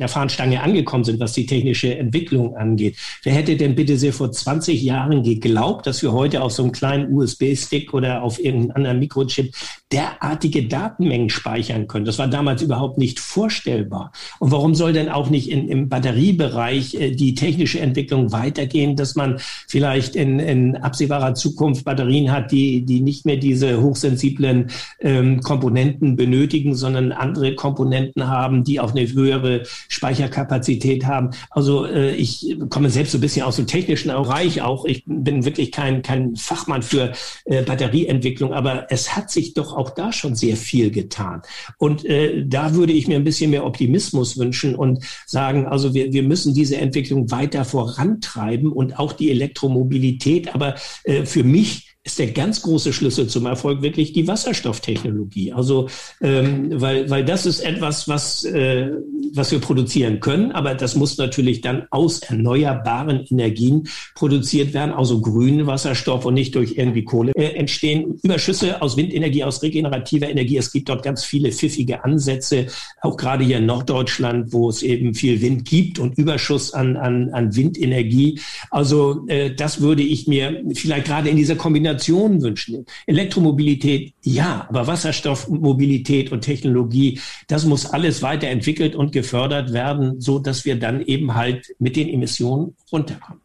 der 0.00 0.08
Fahnenstange 0.08 0.62
angekommen 0.62 1.04
sind, 1.04 1.20
was 1.20 1.34
die 1.34 1.46
technische 1.46 1.96
Entwicklung 1.96 2.56
angeht. 2.56 2.96
Wer 3.22 3.34
hätte 3.34 3.56
denn 3.56 3.74
bitte 3.74 3.98
sehr 3.98 4.14
vor 4.14 4.32
20 4.32 4.82
Jahren 4.82 5.22
geglaubt, 5.22 5.86
dass 5.86 6.02
wir 6.02 6.12
heute 6.12 6.42
auf 6.42 6.52
so 6.52 6.62
einem 6.62 6.72
kleinen 6.72 7.12
USB-Stick 7.12 7.92
oder 7.92 8.22
auf 8.22 8.42
irgendeinem 8.42 8.76
anderen 8.76 8.98
Mikrochip 8.98 9.54
derartige 9.92 10.66
Datenmengen 10.66 11.28
speichern 11.28 11.86
können? 11.86 12.06
Das 12.06 12.18
war 12.18 12.28
damals 12.28 12.62
überhaupt 12.62 12.96
nicht 12.96 13.20
vorstellbar. 13.20 14.12
Und 14.38 14.52
warum 14.52 14.74
soll 14.74 14.94
denn 14.94 15.10
auch 15.10 15.28
nicht 15.28 15.50
in, 15.50 15.68
im 15.68 15.90
Batteriebereich 15.90 16.94
äh, 16.94 17.10
die 17.10 17.34
technische 17.34 17.80
Entwicklung 17.80 18.32
weitergehen, 18.32 18.96
dass 18.96 19.16
man 19.16 19.38
vielleicht 19.68 20.16
in, 20.16 20.38
in 20.38 20.76
absehbarer 20.76 21.34
Zukunft 21.34 21.84
Batterien 21.84 22.32
hat, 22.32 22.52
die, 22.52 22.86
die 22.86 23.00
nicht 23.00 23.26
mehr 23.26 23.36
diese 23.36 23.82
hochsensiblen 23.82 24.70
ähm, 25.00 25.40
Komponenten 25.40 25.69
benötigen, 25.70 26.74
sondern 26.74 27.12
andere 27.12 27.54
Komponenten 27.54 28.28
haben, 28.28 28.64
die 28.64 28.80
auch 28.80 28.92
eine 28.94 29.10
höhere 29.12 29.62
Speicherkapazität 29.88 31.04
haben. 31.06 31.30
Also 31.50 31.86
äh, 31.86 32.14
ich 32.14 32.56
komme 32.70 32.90
selbst 32.90 33.12
so 33.12 33.18
ein 33.18 33.20
bisschen 33.20 33.44
aus 33.44 33.56
dem 33.56 33.66
technischen 33.66 34.10
Bereich 34.10 34.62
auch. 34.62 34.84
Ich 34.84 35.04
bin 35.06 35.44
wirklich 35.44 35.72
kein, 35.72 36.02
kein 36.02 36.36
Fachmann 36.36 36.82
für 36.82 37.12
äh, 37.44 37.62
Batterieentwicklung, 37.62 38.52
aber 38.52 38.86
es 38.90 39.16
hat 39.16 39.30
sich 39.30 39.54
doch 39.54 39.76
auch 39.76 39.90
da 39.90 40.12
schon 40.12 40.34
sehr 40.34 40.56
viel 40.56 40.90
getan. 40.90 41.42
Und 41.78 42.04
äh, 42.04 42.44
da 42.46 42.74
würde 42.74 42.92
ich 42.92 43.08
mir 43.08 43.16
ein 43.16 43.24
bisschen 43.24 43.50
mehr 43.50 43.66
Optimismus 43.66 44.38
wünschen 44.38 44.74
und 44.74 45.04
sagen, 45.26 45.66
also 45.66 45.94
wir, 45.94 46.12
wir 46.12 46.22
müssen 46.22 46.54
diese 46.54 46.76
Entwicklung 46.76 47.30
weiter 47.30 47.64
vorantreiben 47.64 48.72
und 48.72 48.98
auch 48.98 49.12
die 49.12 49.30
Elektromobilität. 49.30 50.54
Aber 50.54 50.74
äh, 51.04 51.24
für 51.24 51.44
mich 51.44 51.89
ist 52.02 52.18
der 52.18 52.28
ganz 52.28 52.62
große 52.62 52.94
Schlüssel 52.94 53.26
zum 53.26 53.44
Erfolg 53.44 53.82
wirklich 53.82 54.14
die 54.14 54.26
Wasserstofftechnologie. 54.26 55.52
Also 55.52 55.90
ähm, 56.22 56.80
weil, 56.80 57.10
weil 57.10 57.26
das 57.26 57.44
ist 57.44 57.60
etwas, 57.60 58.08
was, 58.08 58.42
äh, 58.44 58.90
was 59.34 59.52
wir 59.52 59.58
produzieren 59.58 60.18
können, 60.18 60.50
aber 60.52 60.74
das 60.74 60.96
muss 60.96 61.18
natürlich 61.18 61.60
dann 61.60 61.86
aus 61.90 62.20
erneuerbaren 62.20 63.26
Energien 63.30 63.86
produziert 64.14 64.72
werden, 64.72 64.92
also 64.94 65.20
grünen 65.20 65.66
Wasserstoff 65.66 66.24
und 66.24 66.32
nicht 66.32 66.54
durch 66.54 66.78
irgendwie 66.78 67.04
Kohle 67.04 67.32
äh, 67.34 67.52
entstehen. 67.56 68.18
Überschüsse 68.22 68.80
aus 68.80 68.96
Windenergie, 68.96 69.44
aus 69.44 69.62
regenerativer 69.62 70.30
Energie. 70.30 70.56
Es 70.56 70.72
gibt 70.72 70.88
dort 70.88 71.02
ganz 71.02 71.22
viele 71.22 71.52
pfiffige 71.52 72.02
Ansätze, 72.02 72.68
auch 73.02 73.18
gerade 73.18 73.44
hier 73.44 73.58
in 73.58 73.66
Norddeutschland, 73.66 74.54
wo 74.54 74.70
es 74.70 74.82
eben 74.82 75.12
viel 75.12 75.42
Wind 75.42 75.66
gibt 75.66 75.98
und 75.98 76.16
Überschuss 76.16 76.72
an, 76.72 76.96
an, 76.96 77.28
an 77.34 77.54
Windenergie. 77.54 78.40
Also 78.70 79.26
äh, 79.28 79.54
das 79.54 79.82
würde 79.82 80.02
ich 80.02 80.26
mir 80.26 80.64
vielleicht 80.72 81.06
gerade 81.06 81.28
in 81.28 81.36
dieser 81.36 81.56
Kombination 81.56 81.89
Kombination 81.90 82.42
wünschen. 82.42 82.86
Elektromobilität, 83.06 84.14
ja, 84.22 84.66
aber 84.68 84.86
Wasserstoffmobilität 84.86 86.32
und 86.32 86.42
Technologie, 86.42 87.20
das 87.48 87.64
muss 87.64 87.86
alles 87.86 88.22
weiterentwickelt 88.22 88.94
und 88.94 89.12
gefördert 89.12 89.72
werden, 89.72 90.20
so 90.20 90.38
dass 90.38 90.64
wir 90.64 90.78
dann 90.78 91.00
eben 91.00 91.34
halt 91.34 91.74
mit 91.78 91.96
den 91.96 92.08
Emissionen 92.08 92.76
runterkommen. 92.92 93.42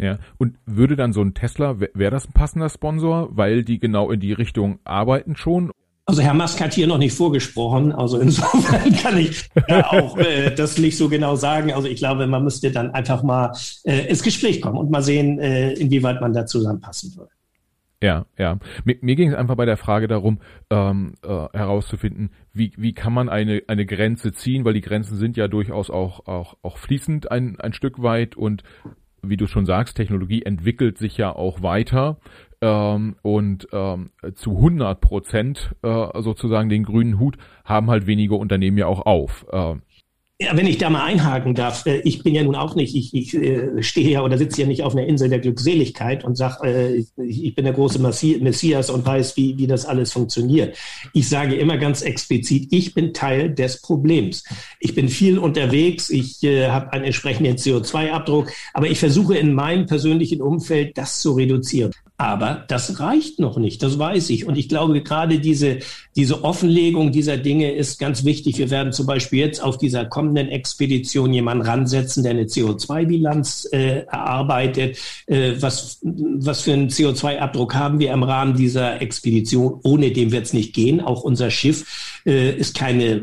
Ja, 0.00 0.18
und 0.38 0.54
würde 0.64 0.94
dann 0.94 1.12
so 1.12 1.22
ein 1.22 1.34
Tesla, 1.34 1.80
wäre 1.80 2.12
das 2.12 2.26
ein 2.26 2.32
passender 2.32 2.68
Sponsor, 2.68 3.30
weil 3.32 3.64
die 3.64 3.80
genau 3.80 4.12
in 4.12 4.20
die 4.20 4.32
Richtung 4.32 4.78
arbeiten 4.84 5.34
schon? 5.34 5.72
Also 6.06 6.22
Herr 6.22 6.34
Musk 6.34 6.60
hat 6.60 6.72
hier 6.72 6.86
noch 6.86 6.96
nicht 6.96 7.12
vorgesprochen, 7.12 7.92
also 7.92 8.18
insofern 8.18 8.92
kann 9.02 9.18
ich 9.18 9.46
äh, 9.66 9.82
auch 9.82 10.16
äh, 10.16 10.54
das 10.54 10.78
nicht 10.78 10.96
so 10.96 11.08
genau 11.08 11.36
sagen. 11.36 11.72
Also 11.72 11.88
ich 11.88 11.98
glaube, 11.98 12.26
man 12.26 12.44
müsste 12.44 12.70
dann 12.70 12.92
einfach 12.92 13.22
mal 13.22 13.52
äh, 13.84 14.08
ins 14.08 14.22
Gespräch 14.22 14.62
kommen 14.62 14.78
und 14.78 14.90
mal 14.90 15.02
sehen, 15.02 15.38
äh, 15.38 15.72
inwieweit 15.72 16.20
man 16.22 16.32
da 16.32 16.46
zusammenpassen 16.46 17.14
würde. 17.14 17.30
Ja, 18.00 18.26
ja. 18.38 18.58
Mir, 18.84 18.96
mir 19.00 19.16
ging 19.16 19.30
es 19.30 19.34
einfach 19.34 19.56
bei 19.56 19.64
der 19.64 19.76
Frage 19.76 20.06
darum, 20.06 20.38
ähm, 20.70 21.14
äh, 21.22 21.48
herauszufinden, 21.52 22.30
wie, 22.52 22.72
wie 22.76 22.92
kann 22.92 23.12
man 23.12 23.28
eine, 23.28 23.62
eine 23.66 23.86
Grenze 23.86 24.32
ziehen, 24.32 24.64
weil 24.64 24.74
die 24.74 24.82
Grenzen 24.82 25.16
sind 25.16 25.36
ja 25.36 25.48
durchaus 25.48 25.90
auch, 25.90 26.26
auch, 26.26 26.56
auch 26.62 26.78
fließend 26.78 27.30
ein, 27.32 27.58
ein 27.60 27.72
Stück 27.72 28.00
weit 28.00 28.36
und 28.36 28.62
wie 29.22 29.36
du 29.36 29.48
schon 29.48 29.66
sagst, 29.66 29.96
Technologie 29.96 30.42
entwickelt 30.42 30.96
sich 30.96 31.16
ja 31.16 31.34
auch 31.34 31.60
weiter 31.60 32.18
ähm, 32.60 33.16
und 33.22 33.66
ähm, 33.72 34.10
zu 34.34 34.56
100 34.56 35.00
Prozent 35.00 35.74
äh, 35.82 36.22
sozusagen 36.22 36.68
den 36.68 36.84
grünen 36.84 37.18
Hut 37.18 37.36
haben 37.64 37.90
halt 37.90 38.06
wenige 38.06 38.36
Unternehmen 38.36 38.78
ja 38.78 38.86
auch 38.86 39.06
auf. 39.06 39.46
Äh, 39.50 39.74
ja, 40.40 40.56
wenn 40.56 40.68
ich 40.68 40.78
da 40.78 40.88
mal 40.88 41.04
einhaken 41.04 41.56
darf, 41.56 41.84
äh, 41.86 41.98
ich 42.00 42.22
bin 42.22 42.32
ja 42.32 42.44
nun 42.44 42.54
auch 42.54 42.76
nicht, 42.76 42.94
ich, 42.94 43.12
ich 43.12 43.34
äh, 43.34 43.82
stehe 43.82 44.08
ja 44.08 44.22
oder 44.22 44.38
sitze 44.38 44.60
ja 44.60 44.68
nicht 44.68 44.84
auf 44.84 44.94
einer 44.94 45.04
Insel 45.04 45.28
der 45.28 45.40
Glückseligkeit 45.40 46.24
und 46.24 46.36
sage, 46.36 46.64
äh, 46.64 47.04
ich 47.24 47.56
bin 47.56 47.64
der 47.64 47.74
große 47.74 47.98
Messias 47.98 48.88
und 48.88 49.04
weiß, 49.04 49.36
wie, 49.36 49.58
wie 49.58 49.66
das 49.66 49.84
alles 49.84 50.12
funktioniert. 50.12 50.78
Ich 51.12 51.28
sage 51.28 51.56
immer 51.56 51.76
ganz 51.76 52.02
explizit, 52.02 52.68
ich 52.70 52.94
bin 52.94 53.12
Teil 53.12 53.52
des 53.52 53.80
Problems. 53.80 54.44
Ich 54.78 54.94
bin 54.94 55.08
viel 55.08 55.38
unterwegs, 55.38 56.08
ich 56.08 56.38
habe 56.42 56.92
einen 56.92 57.04
entsprechenden 57.04 57.56
CO2-Abdruck, 57.56 58.52
aber 58.74 58.86
ich 58.86 58.98
versuche 58.98 59.36
in 59.36 59.52
meinem 59.54 59.86
persönlichen 59.86 60.40
Umfeld 60.40 60.96
das 60.96 61.20
zu 61.20 61.32
reduzieren. 61.32 61.92
Aber 62.20 62.64
das 62.66 62.98
reicht 62.98 63.38
noch 63.38 63.58
nicht, 63.58 63.80
das 63.80 63.96
weiß 63.96 64.30
ich. 64.30 64.44
Und 64.44 64.58
ich 64.58 64.68
glaube, 64.68 65.00
gerade 65.04 65.38
diese, 65.38 65.78
diese 66.16 66.42
Offenlegung 66.42 67.12
dieser 67.12 67.36
Dinge 67.36 67.70
ist 67.70 68.00
ganz 68.00 68.24
wichtig. 68.24 68.58
Wir 68.58 68.70
werden 68.70 68.92
zum 68.92 69.06
Beispiel 69.06 69.38
jetzt 69.38 69.62
auf 69.62 69.78
dieser 69.78 70.04
kommenden 70.04 70.48
Expedition 70.48 71.32
jemanden 71.32 71.64
ransetzen, 71.64 72.24
der 72.24 72.32
eine 72.32 72.46
CO2-Bilanz 72.46 73.68
äh, 73.70 74.00
erarbeitet. 74.00 74.98
Äh, 75.26 75.52
was, 75.60 76.00
was 76.02 76.62
für 76.62 76.72
einen 76.72 76.88
CO2-Abdruck 76.88 77.76
haben 77.76 78.00
wir 78.00 78.12
im 78.12 78.24
Rahmen 78.24 78.56
dieser 78.56 79.00
Expedition? 79.00 79.78
Ohne 79.84 80.10
dem 80.10 80.32
wird 80.32 80.46
es 80.46 80.52
nicht 80.52 80.74
gehen. 80.74 81.00
Auch 81.00 81.22
unser 81.22 81.52
Schiff 81.52 82.17
ist 82.32 82.76
keine 82.76 83.04
äh, 83.04 83.22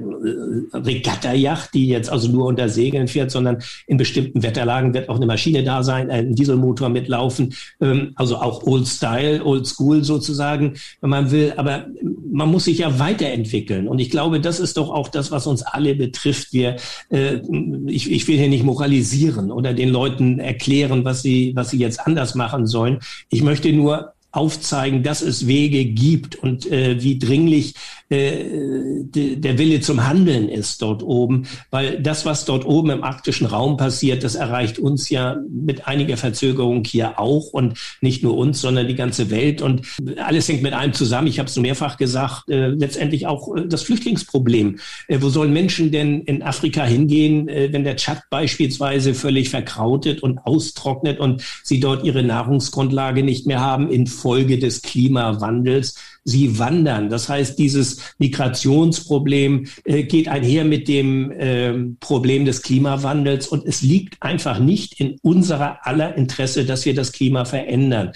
Regattajacht, 0.73 1.73
die 1.73 1.87
jetzt 1.87 2.09
also 2.09 2.29
nur 2.31 2.45
unter 2.45 2.69
Segeln 2.69 3.07
fährt, 3.07 3.31
sondern 3.31 3.61
in 3.87 3.97
bestimmten 3.97 4.41
Wetterlagen 4.41 4.93
wird 4.93 5.09
auch 5.09 5.17
eine 5.17 5.25
Maschine 5.25 5.63
da 5.63 5.83
sein, 5.83 6.09
ein 6.09 6.33
Dieselmotor 6.33 6.89
mitlaufen. 6.89 7.53
Ähm, 7.81 8.11
also 8.15 8.37
auch 8.37 8.63
Old 8.63 8.85
Old 8.85 8.87
Style, 8.87 9.43
Old 9.43 9.65
School 9.65 10.03
sozusagen, 10.03 10.73
wenn 11.01 11.09
man 11.09 11.31
will. 11.31 11.53
Aber 11.57 11.87
man 12.31 12.49
muss 12.49 12.65
sich 12.65 12.79
ja 12.79 12.99
weiterentwickeln. 12.99 13.87
Und 13.87 13.99
ich 13.99 14.09
glaube, 14.09 14.39
das 14.39 14.59
ist 14.59 14.77
doch 14.77 14.89
auch 14.89 15.07
das, 15.07 15.31
was 15.31 15.47
uns 15.47 15.63
alle 15.63 15.95
betrifft. 15.95 16.53
Wir, 16.53 16.75
äh, 17.09 17.39
ich, 17.87 18.11
ich 18.11 18.27
will 18.27 18.37
hier 18.37 18.49
nicht 18.49 18.63
moralisieren 18.63 19.51
oder 19.51 19.73
den 19.73 19.89
Leuten 19.89 20.39
erklären, 20.39 21.03
was 21.03 21.21
sie, 21.21 21.53
was 21.55 21.71
sie 21.71 21.77
jetzt 21.77 21.99
anders 22.05 22.35
machen 22.35 22.67
sollen. 22.67 22.99
Ich 23.29 23.41
möchte 23.41 23.71
nur 23.73 24.13
aufzeigen, 24.31 25.01
dass 25.01 25.21
es 25.21 25.47
Wege 25.47 25.85
gibt 25.85 26.35
und 26.35 26.69
äh, 26.69 27.01
wie 27.01 27.17
dringlich 27.17 27.73
äh, 28.09 29.03
der 29.03 29.57
Wille 29.57 29.81
zum 29.81 30.07
Handeln 30.07 30.47
ist 30.47 30.81
dort 30.81 31.01
oben, 31.01 31.47
weil 31.71 32.01
das, 32.01 32.25
was 32.25 32.45
dort 32.45 32.65
oben 32.65 32.91
im 32.91 33.03
arktischen 33.03 33.47
Raum 33.47 33.77
passiert, 33.77 34.23
das 34.23 34.35
erreicht 34.35 34.77
uns 34.77 35.09
ja 35.09 35.37
mit 35.49 35.87
einiger 35.87 36.15
Verzögerung 36.17 36.83
hier 36.85 37.19
auch 37.19 37.47
und 37.47 37.79
nicht 38.01 38.23
nur 38.23 38.37
uns, 38.37 38.61
sondern 38.61 38.87
die 38.87 38.95
ganze 38.95 39.31
Welt 39.31 39.61
und 39.61 39.87
alles 40.17 40.47
hängt 40.47 40.61
mit 40.61 40.73
einem 40.73 40.93
zusammen. 40.93 41.27
Ich 41.27 41.39
habe 41.39 41.49
es 41.49 41.57
mehrfach 41.57 41.97
gesagt, 41.97 42.49
äh, 42.49 42.67
letztendlich 42.67 43.25
auch 43.25 43.55
äh, 43.55 43.67
das 43.67 43.81
Flüchtlingsproblem. 43.83 44.77
Äh, 45.07 45.17
wo 45.21 45.29
sollen 45.29 45.53
Menschen 45.53 45.91
denn 45.91 46.21
in 46.21 46.43
Afrika 46.43 46.83
hingehen, 46.83 47.47
äh, 47.47 47.69
wenn 47.71 47.83
der 47.83 47.95
Tschad 47.95 48.21
beispielsweise 48.29 49.15
völlig 49.15 49.49
verkrautet 49.49 50.21
und 50.21 50.39
austrocknet 50.39 51.19
und 51.19 51.41
sie 51.63 51.79
dort 51.79 52.03
ihre 52.03 52.21
Nahrungsgrundlage 52.21 53.23
nicht 53.23 53.47
mehr 53.47 53.61
haben 53.61 53.89
infolge 53.89 54.59
des 54.59 54.83
Klimawandels? 54.83 55.95
Sie 56.25 56.59
wandern. 56.59 57.09
Das 57.09 57.29
heißt, 57.29 57.57
dieses 57.57 58.15
Migrationsproblem 58.17 59.67
äh, 59.85 60.03
geht 60.03 60.27
einher 60.27 60.65
mit 60.65 60.87
dem 60.87 61.31
äh, 61.31 61.73
Problem 61.99 62.45
des 62.45 62.63
Klimawandels 62.63 63.47
und 63.47 63.65
es 63.65 63.81
liegt 63.81 64.21
einfach 64.21 64.59
nicht 64.59 64.99
in 64.99 65.17
unserer 65.21 65.85
aller 65.85 66.15
Interesse, 66.15 66.65
dass 66.65 66.85
wir 66.85 66.95
das 66.95 67.11
Klima 67.11 67.45
verändern. 67.45 68.11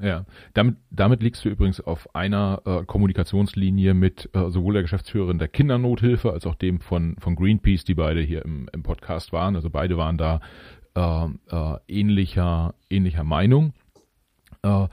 Ja, 0.00 0.26
damit, 0.54 0.76
damit 0.90 1.22
liegst 1.22 1.44
du 1.44 1.48
übrigens 1.48 1.80
auf 1.80 2.14
einer 2.14 2.62
äh, 2.64 2.84
Kommunikationslinie 2.84 3.94
mit 3.94 4.30
äh, 4.32 4.48
sowohl 4.50 4.74
der 4.74 4.82
Geschäftsführerin 4.82 5.38
der 5.38 5.48
Kindernothilfe 5.48 6.32
als 6.32 6.46
auch 6.46 6.54
dem 6.54 6.80
von, 6.80 7.16
von 7.18 7.34
Greenpeace, 7.34 7.82
die 7.84 7.94
beide 7.94 8.20
hier 8.20 8.44
im, 8.44 8.68
im 8.72 8.84
Podcast 8.84 9.32
waren. 9.32 9.56
Also 9.56 9.70
beide 9.70 9.96
waren 9.96 10.16
da 10.16 10.40
äh, 10.94 11.24
äh, 11.50 11.78
ähnlicher, 11.88 12.74
ähnlicher 12.88 13.24
Meinung. 13.24 13.72
Äh, 14.62 14.86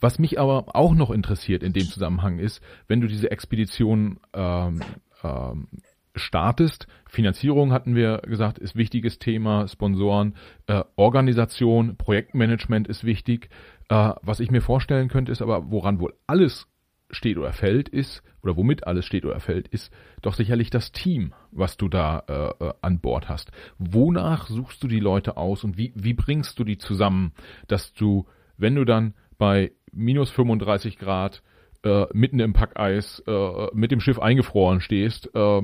was 0.00 0.18
mich 0.18 0.38
aber 0.40 0.74
auch 0.74 0.94
noch 0.94 1.10
interessiert 1.10 1.62
in 1.62 1.72
dem 1.72 1.84
Zusammenhang 1.84 2.38
ist, 2.38 2.62
wenn 2.88 3.00
du 3.00 3.06
diese 3.06 3.30
Expedition 3.30 4.18
ähm, 4.32 4.82
ähm, 5.22 5.68
startest, 6.14 6.86
Finanzierung 7.08 7.72
hatten 7.72 7.94
wir 7.94 8.18
gesagt, 8.18 8.58
ist 8.58 8.76
wichtiges 8.76 9.18
Thema, 9.18 9.68
Sponsoren, 9.68 10.34
äh, 10.66 10.82
Organisation, 10.96 11.96
Projektmanagement 11.96 12.88
ist 12.88 13.04
wichtig. 13.04 13.48
Äh, 13.88 14.12
was 14.22 14.40
ich 14.40 14.50
mir 14.50 14.60
vorstellen 14.60 15.08
könnte, 15.08 15.32
ist 15.32 15.42
aber, 15.42 15.70
woran 15.70 16.00
wohl 16.00 16.14
alles 16.26 16.66
steht 17.10 17.38
oder 17.38 17.52
fällt, 17.52 17.88
ist, 17.88 18.22
oder 18.42 18.56
womit 18.56 18.86
alles 18.86 19.04
steht 19.04 19.24
oder 19.24 19.40
fällt, 19.40 19.68
ist 19.68 19.92
doch 20.22 20.34
sicherlich 20.34 20.70
das 20.70 20.92
Team, 20.92 21.34
was 21.50 21.76
du 21.76 21.88
da 21.88 22.22
äh, 22.28 22.64
äh 22.64 22.72
an 22.82 23.00
Bord 23.00 23.28
hast. 23.28 23.50
Wonach 23.78 24.46
suchst 24.46 24.82
du 24.82 24.88
die 24.88 25.00
Leute 25.00 25.36
aus 25.36 25.64
und 25.64 25.76
wie, 25.76 25.92
wie 25.96 26.14
bringst 26.14 26.58
du 26.58 26.64
die 26.64 26.78
zusammen, 26.78 27.32
dass 27.66 27.92
du, 27.92 28.26
wenn 28.56 28.76
du 28.76 28.84
dann 28.84 29.14
bei 29.38 29.72
minus 29.92 30.30
35 30.30 30.98
Grad 30.98 31.42
äh, 31.84 32.06
mitten 32.12 32.40
im 32.40 32.52
Packeis 32.52 33.22
äh, 33.26 33.66
mit 33.72 33.90
dem 33.90 34.00
Schiff 34.00 34.18
eingefroren 34.18 34.80
stehst, 34.80 35.30
äh, 35.34 35.62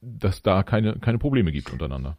dass 0.00 0.42
da 0.42 0.62
keine, 0.62 0.98
keine 1.00 1.18
Probleme 1.18 1.52
gibt 1.52 1.72
untereinander. 1.72 2.16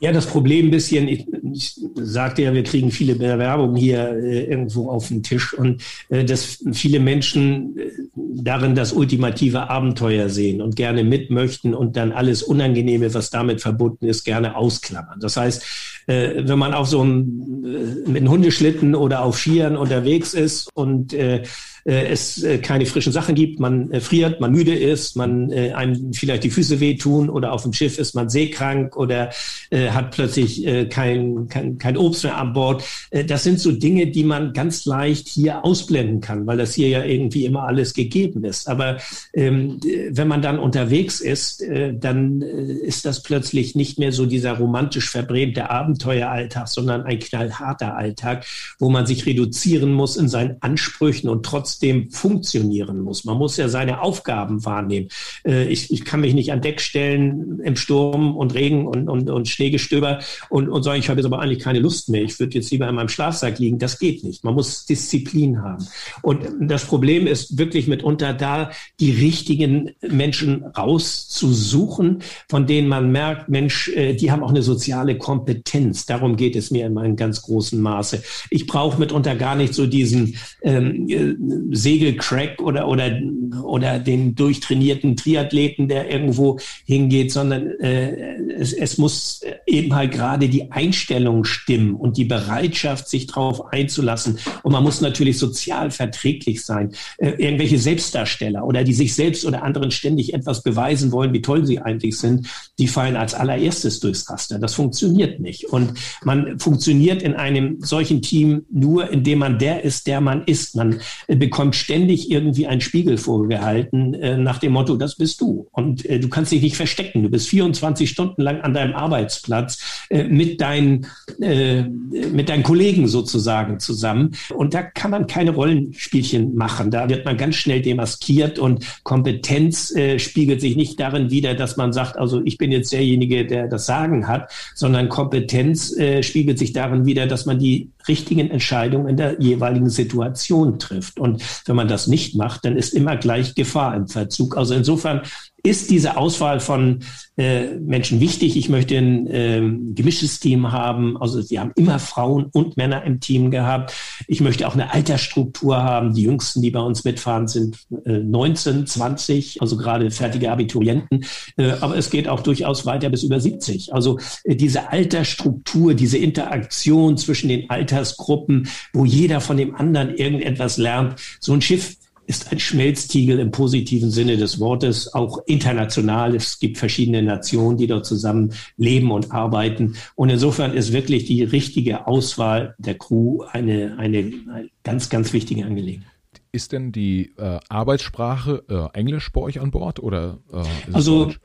Ja, 0.00 0.12
das 0.12 0.26
Problem 0.26 0.66
ein 0.66 0.70
bisschen, 0.70 1.08
ich, 1.08 1.26
ich 1.52 1.80
sagte 1.94 2.42
ja, 2.42 2.52
wir 2.52 2.64
kriegen 2.64 2.90
viele 2.90 3.14
Bewerbungen 3.14 3.76
hier 3.76 4.10
äh, 4.10 4.44
irgendwo 4.44 4.90
auf 4.90 5.08
den 5.08 5.22
Tisch 5.22 5.54
und 5.54 5.82
äh, 6.08 6.24
dass 6.24 6.62
viele 6.72 6.98
Menschen 6.98 7.78
äh, 7.78 7.90
darin 8.14 8.74
das 8.74 8.92
ultimative 8.92 9.70
Abenteuer 9.70 10.28
sehen 10.28 10.60
und 10.60 10.74
gerne 10.74 11.04
mitmöchten 11.04 11.74
und 11.74 11.96
dann 11.96 12.10
alles 12.10 12.42
Unangenehme, 12.42 13.14
was 13.14 13.30
damit 13.30 13.60
verbunden 13.60 14.06
ist, 14.06 14.24
gerne 14.24 14.56
ausklammern. 14.56 15.20
Das 15.20 15.36
heißt, 15.36 15.93
äh, 16.06 16.42
wenn 16.46 16.58
man 16.58 16.74
auf 16.74 16.88
so 16.88 17.00
einem 17.00 17.64
äh, 17.64 18.08
mit 18.08 18.22
einem 18.22 18.30
Hundeschlitten 18.30 18.94
oder 18.94 19.22
auf 19.22 19.38
Skiern 19.38 19.76
unterwegs 19.76 20.34
ist 20.34 20.68
und 20.74 21.12
äh, 21.12 21.42
es 21.84 22.42
äh, 22.42 22.58
keine 22.58 22.86
frischen 22.86 23.12
Sachen 23.12 23.34
gibt, 23.34 23.60
man 23.60 23.90
äh, 23.90 24.00
friert, 24.00 24.40
man 24.40 24.52
müde 24.52 24.74
ist, 24.74 25.16
man 25.16 25.50
äh, 25.52 25.72
einem 25.72 26.14
vielleicht 26.14 26.44
die 26.44 26.50
Füße 26.50 26.80
wehtun 26.80 27.28
oder 27.28 27.52
auf 27.52 27.62
dem 27.62 27.74
Schiff 27.74 27.98
ist 27.98 28.14
man 28.14 28.30
seekrank 28.30 28.96
oder 28.96 29.30
äh, 29.70 29.90
hat 29.90 30.12
plötzlich 30.12 30.66
äh, 30.66 30.86
kein, 30.86 31.48
kein, 31.48 31.76
kein 31.76 31.98
Obst 31.98 32.24
mehr 32.24 32.38
an 32.38 32.54
Bord. 32.54 32.82
Äh, 33.10 33.24
das 33.24 33.44
sind 33.44 33.60
so 33.60 33.70
Dinge, 33.70 34.06
die 34.06 34.24
man 34.24 34.54
ganz 34.54 34.86
leicht 34.86 35.28
hier 35.28 35.62
ausblenden 35.64 36.22
kann, 36.22 36.46
weil 36.46 36.56
das 36.56 36.72
hier 36.72 36.88
ja 36.88 37.04
irgendwie 37.04 37.44
immer 37.44 37.64
alles 37.64 37.92
gegeben 37.92 38.44
ist. 38.44 38.66
Aber 38.66 38.96
ähm, 39.34 39.78
wenn 40.10 40.28
man 40.28 40.40
dann 40.40 40.58
unterwegs 40.58 41.20
ist, 41.20 41.60
äh, 41.60 41.92
dann 41.94 42.40
äh, 42.40 42.46
ist 42.46 43.04
das 43.04 43.22
plötzlich 43.22 43.74
nicht 43.74 43.98
mehr 43.98 44.12
so 44.12 44.24
dieser 44.24 44.52
romantisch 44.52 45.10
verbrämte 45.10 45.68
Abenteueralltag, 45.68 46.68
sondern 46.68 47.02
ein 47.02 47.18
knallharter 47.18 47.94
Alltag, 47.94 48.46
wo 48.78 48.88
man 48.88 49.04
sich 49.04 49.26
reduzieren 49.26 49.92
muss 49.92 50.16
in 50.16 50.30
seinen 50.30 50.56
Ansprüchen 50.60 51.28
und 51.28 51.44
trotzdem 51.44 51.73
trotzdem 51.74 52.10
funktionieren 52.10 53.00
muss. 53.00 53.24
Man 53.24 53.36
muss 53.36 53.56
ja 53.56 53.68
seine 53.68 54.00
Aufgaben 54.00 54.64
wahrnehmen. 54.64 55.08
Äh, 55.44 55.66
ich, 55.66 55.92
ich 55.92 56.04
kann 56.04 56.20
mich 56.20 56.34
nicht 56.34 56.52
an 56.52 56.60
Deck 56.60 56.80
stellen 56.80 57.60
im 57.64 57.76
Sturm 57.76 58.36
und 58.36 58.54
Regen 58.54 58.86
und, 58.86 59.08
und, 59.08 59.28
und 59.28 59.48
Schneegestöber 59.48 60.20
und, 60.50 60.68
und 60.68 60.82
sagen, 60.84 61.00
ich 61.00 61.08
habe 61.08 61.20
jetzt 61.20 61.26
aber 61.26 61.40
eigentlich 61.40 61.58
keine 61.58 61.80
Lust 61.80 62.08
mehr. 62.08 62.22
Ich 62.22 62.38
würde 62.38 62.54
jetzt 62.54 62.70
lieber 62.70 62.88
in 62.88 62.94
meinem 62.94 63.08
Schlafsack 63.08 63.58
liegen. 63.58 63.78
Das 63.78 63.98
geht 63.98 64.22
nicht. 64.22 64.44
Man 64.44 64.54
muss 64.54 64.86
Disziplin 64.86 65.62
haben. 65.62 65.84
Und 66.22 66.44
das 66.60 66.84
Problem 66.84 67.26
ist 67.26 67.58
wirklich 67.58 67.88
mitunter 67.88 68.32
da, 68.32 68.70
die 69.00 69.10
richtigen 69.10 69.90
Menschen 70.00 70.64
rauszusuchen, 70.64 72.20
von 72.48 72.66
denen 72.66 72.88
man 72.88 73.10
merkt, 73.10 73.48
Mensch, 73.48 73.88
äh, 73.88 74.14
die 74.14 74.30
haben 74.30 74.44
auch 74.44 74.50
eine 74.50 74.62
soziale 74.62 75.18
Kompetenz. 75.18 76.06
Darum 76.06 76.36
geht 76.36 76.54
es 76.54 76.70
mir 76.70 76.86
in 76.86 76.94
meinem 76.94 77.16
ganz 77.16 77.42
großen 77.42 77.80
Maße. 77.80 78.22
Ich 78.50 78.66
brauche 78.66 79.00
mitunter 79.00 79.34
gar 79.34 79.56
nicht 79.56 79.74
so 79.74 79.86
diesen 79.86 80.36
ähm, 80.62 81.08
äh, 81.08 81.34
Segelcrack 81.70 82.60
oder, 82.62 82.88
oder, 82.88 83.18
oder 83.62 83.98
den 83.98 84.34
durchtrainierten 84.34 85.16
Triathleten, 85.16 85.88
der 85.88 86.10
irgendwo 86.10 86.58
hingeht, 86.84 87.32
sondern 87.32 87.68
äh, 87.80 88.36
es, 88.58 88.72
es 88.72 88.98
muss 88.98 89.42
eben 89.66 89.94
halt 89.94 90.12
gerade 90.12 90.48
die 90.48 90.70
Einstellung 90.70 91.44
stimmen 91.44 91.94
und 91.94 92.16
die 92.16 92.24
Bereitschaft, 92.24 93.08
sich 93.08 93.26
darauf 93.26 93.72
einzulassen. 93.72 94.38
Und 94.62 94.72
man 94.72 94.82
muss 94.82 95.00
natürlich 95.00 95.38
sozial 95.38 95.90
verträglich 95.90 96.64
sein. 96.64 96.92
Äh, 97.18 97.30
irgendwelche 97.30 97.78
Selbstdarsteller 97.78 98.64
oder 98.64 98.84
die 98.84 98.94
sich 98.94 99.14
selbst 99.14 99.44
oder 99.44 99.62
anderen 99.62 99.90
ständig 99.90 100.34
etwas 100.34 100.62
beweisen 100.62 101.12
wollen, 101.12 101.32
wie 101.32 101.42
toll 101.42 101.66
sie 101.66 101.80
eigentlich 101.80 102.18
sind, 102.18 102.46
die 102.78 102.88
fallen 102.88 103.16
als 103.16 103.34
allererstes 103.34 104.00
durchs 104.00 104.28
Raster. 104.28 104.58
Das 104.58 104.74
funktioniert 104.74 105.40
nicht. 105.40 105.66
Und 105.66 105.94
man 106.22 106.58
funktioniert 106.58 107.22
in 107.22 107.34
einem 107.34 107.78
solchen 107.80 108.22
Team 108.22 108.64
nur, 108.70 109.10
indem 109.10 109.40
man 109.40 109.58
der 109.58 109.82
ist, 109.82 110.06
der 110.06 110.20
man 110.20 110.44
ist. 110.44 110.76
Man 110.76 111.00
bekommt 111.26 111.53
ständig 111.72 112.30
irgendwie 112.30 112.66
einen 112.66 112.80
Spiegel 112.80 113.16
vorgehalten 113.16 114.14
äh, 114.14 114.36
nach 114.36 114.58
dem 114.58 114.72
Motto, 114.72 114.96
das 114.96 115.16
bist 115.16 115.40
du. 115.40 115.68
Und 115.72 116.04
äh, 116.04 116.18
du 116.18 116.28
kannst 116.28 116.52
dich 116.52 116.62
nicht 116.62 116.76
verstecken. 116.76 117.22
Du 117.22 117.30
bist 117.30 117.48
24 117.48 118.10
Stunden 118.10 118.42
lang 118.42 118.60
an 118.60 118.74
deinem 118.74 118.94
Arbeitsplatz 118.94 120.06
äh, 120.10 120.24
mit, 120.24 120.60
deinen, 120.60 121.06
äh, 121.40 121.82
mit 121.82 122.48
deinen 122.48 122.62
Kollegen 122.62 123.06
sozusagen 123.08 123.80
zusammen. 123.80 124.32
Und 124.54 124.74
da 124.74 124.82
kann 124.82 125.10
man 125.10 125.26
keine 125.26 125.52
Rollenspielchen 125.52 126.54
machen. 126.54 126.90
Da 126.90 127.08
wird 127.08 127.24
man 127.24 127.36
ganz 127.36 127.56
schnell 127.56 127.82
demaskiert 127.82 128.58
und 128.58 128.84
Kompetenz 129.04 129.94
äh, 129.94 130.18
spiegelt 130.18 130.60
sich 130.60 130.76
nicht 130.76 130.98
darin 130.98 131.30
wider, 131.30 131.54
dass 131.54 131.76
man 131.76 131.92
sagt, 131.92 132.16
also 132.16 132.42
ich 132.44 132.58
bin 132.58 132.72
jetzt 132.72 132.92
derjenige, 132.92 133.46
der 133.46 133.68
das 133.68 133.86
Sagen 133.86 134.26
hat, 134.26 134.50
sondern 134.74 135.08
Kompetenz 135.08 135.96
äh, 135.96 136.22
spiegelt 136.22 136.58
sich 136.58 136.72
darin 136.72 137.06
wider, 137.06 137.26
dass 137.26 137.46
man 137.46 137.58
die 137.58 137.90
richtigen 138.08 138.50
Entscheidungen 138.50 139.08
in 139.08 139.16
der 139.16 139.40
jeweiligen 139.40 139.90
Situation 139.90 140.78
trifft. 140.78 141.18
Und 141.18 141.42
wenn 141.66 141.76
man 141.76 141.88
das 141.88 142.06
nicht 142.06 142.34
macht, 142.34 142.64
dann 142.64 142.76
ist 142.76 142.94
immer 142.94 143.16
gleich 143.16 143.54
Gefahr 143.54 143.96
im 143.96 144.08
Verzug. 144.08 144.56
Also 144.56 144.74
insofern 144.74 145.22
ist 145.64 145.90
diese 145.90 146.18
Auswahl 146.18 146.60
von 146.60 147.00
äh, 147.38 147.76
Menschen 147.78 148.20
wichtig. 148.20 148.56
Ich 148.56 148.68
möchte 148.68 148.98
ein 148.98 149.26
äh, 149.26 149.62
gemischtes 149.94 150.38
Team 150.38 150.70
haben. 150.70 151.16
Also 151.16 151.50
wir 151.50 151.60
haben 151.60 151.72
immer 151.74 151.98
Frauen 151.98 152.50
und 152.52 152.76
Männer 152.76 153.02
im 153.04 153.18
Team 153.18 153.50
gehabt. 153.50 153.94
Ich 154.28 154.42
möchte 154.42 154.68
auch 154.68 154.74
eine 154.74 154.92
Altersstruktur 154.92 155.82
haben. 155.82 156.12
Die 156.12 156.24
jüngsten, 156.24 156.60
die 156.60 156.70
bei 156.70 156.80
uns 156.80 157.04
mitfahren, 157.04 157.48
sind 157.48 157.78
äh, 158.04 158.18
19, 158.18 158.86
20, 158.86 159.62
also 159.62 159.78
gerade 159.78 160.10
fertige 160.10 160.52
Abiturienten. 160.52 161.24
Äh, 161.56 161.70
aber 161.80 161.96
es 161.96 162.10
geht 162.10 162.28
auch 162.28 162.40
durchaus 162.40 162.84
weiter 162.84 163.08
bis 163.08 163.22
über 163.22 163.40
70. 163.40 163.94
Also 163.94 164.18
äh, 164.44 164.56
diese 164.56 164.90
Altersstruktur, 164.90 165.94
diese 165.94 166.18
Interaktion 166.18 167.16
zwischen 167.16 167.48
den 167.48 167.70
Altersgruppen, 167.70 168.68
wo 168.92 169.06
jeder 169.06 169.40
von 169.40 169.56
dem 169.56 169.74
anderen 169.74 170.14
irgendetwas 170.14 170.76
lernt. 170.76 171.18
So 171.40 171.54
ein 171.54 171.62
Schiff 171.62 171.96
ist 172.26 172.52
ein 172.52 172.58
Schmelztiegel 172.58 173.38
im 173.38 173.50
positiven 173.50 174.10
Sinne 174.10 174.36
des 174.36 174.60
Wortes, 174.60 175.12
auch 175.14 175.38
international. 175.46 176.34
Es 176.34 176.58
gibt 176.58 176.78
verschiedene 176.78 177.22
Nationen, 177.22 177.76
die 177.76 177.86
dort 177.86 178.06
zusammen 178.06 178.52
leben 178.76 179.10
und 179.10 179.32
arbeiten. 179.32 179.96
Und 180.14 180.30
insofern 180.30 180.72
ist 180.74 180.92
wirklich 180.92 181.24
die 181.26 181.42
richtige 181.42 182.06
Auswahl 182.06 182.74
der 182.78 182.96
Crew 182.96 183.42
eine, 183.50 183.96
eine, 183.98 184.18
eine 184.18 184.68
ganz, 184.82 185.08
ganz 185.08 185.32
wichtige 185.32 185.64
Angelegenheit. 185.64 186.10
Ist 186.52 186.72
denn 186.72 186.92
die 186.92 187.32
äh, 187.36 187.58
Arbeitssprache 187.68 188.62
äh, 188.68 188.98
Englisch 188.98 189.32
bei 189.32 189.40
euch 189.40 189.60
an 189.60 189.70
Bord 189.70 190.00
oder 190.00 190.38
äh, 190.52 190.62
also 190.92 191.26
Deutsch? 191.26 191.40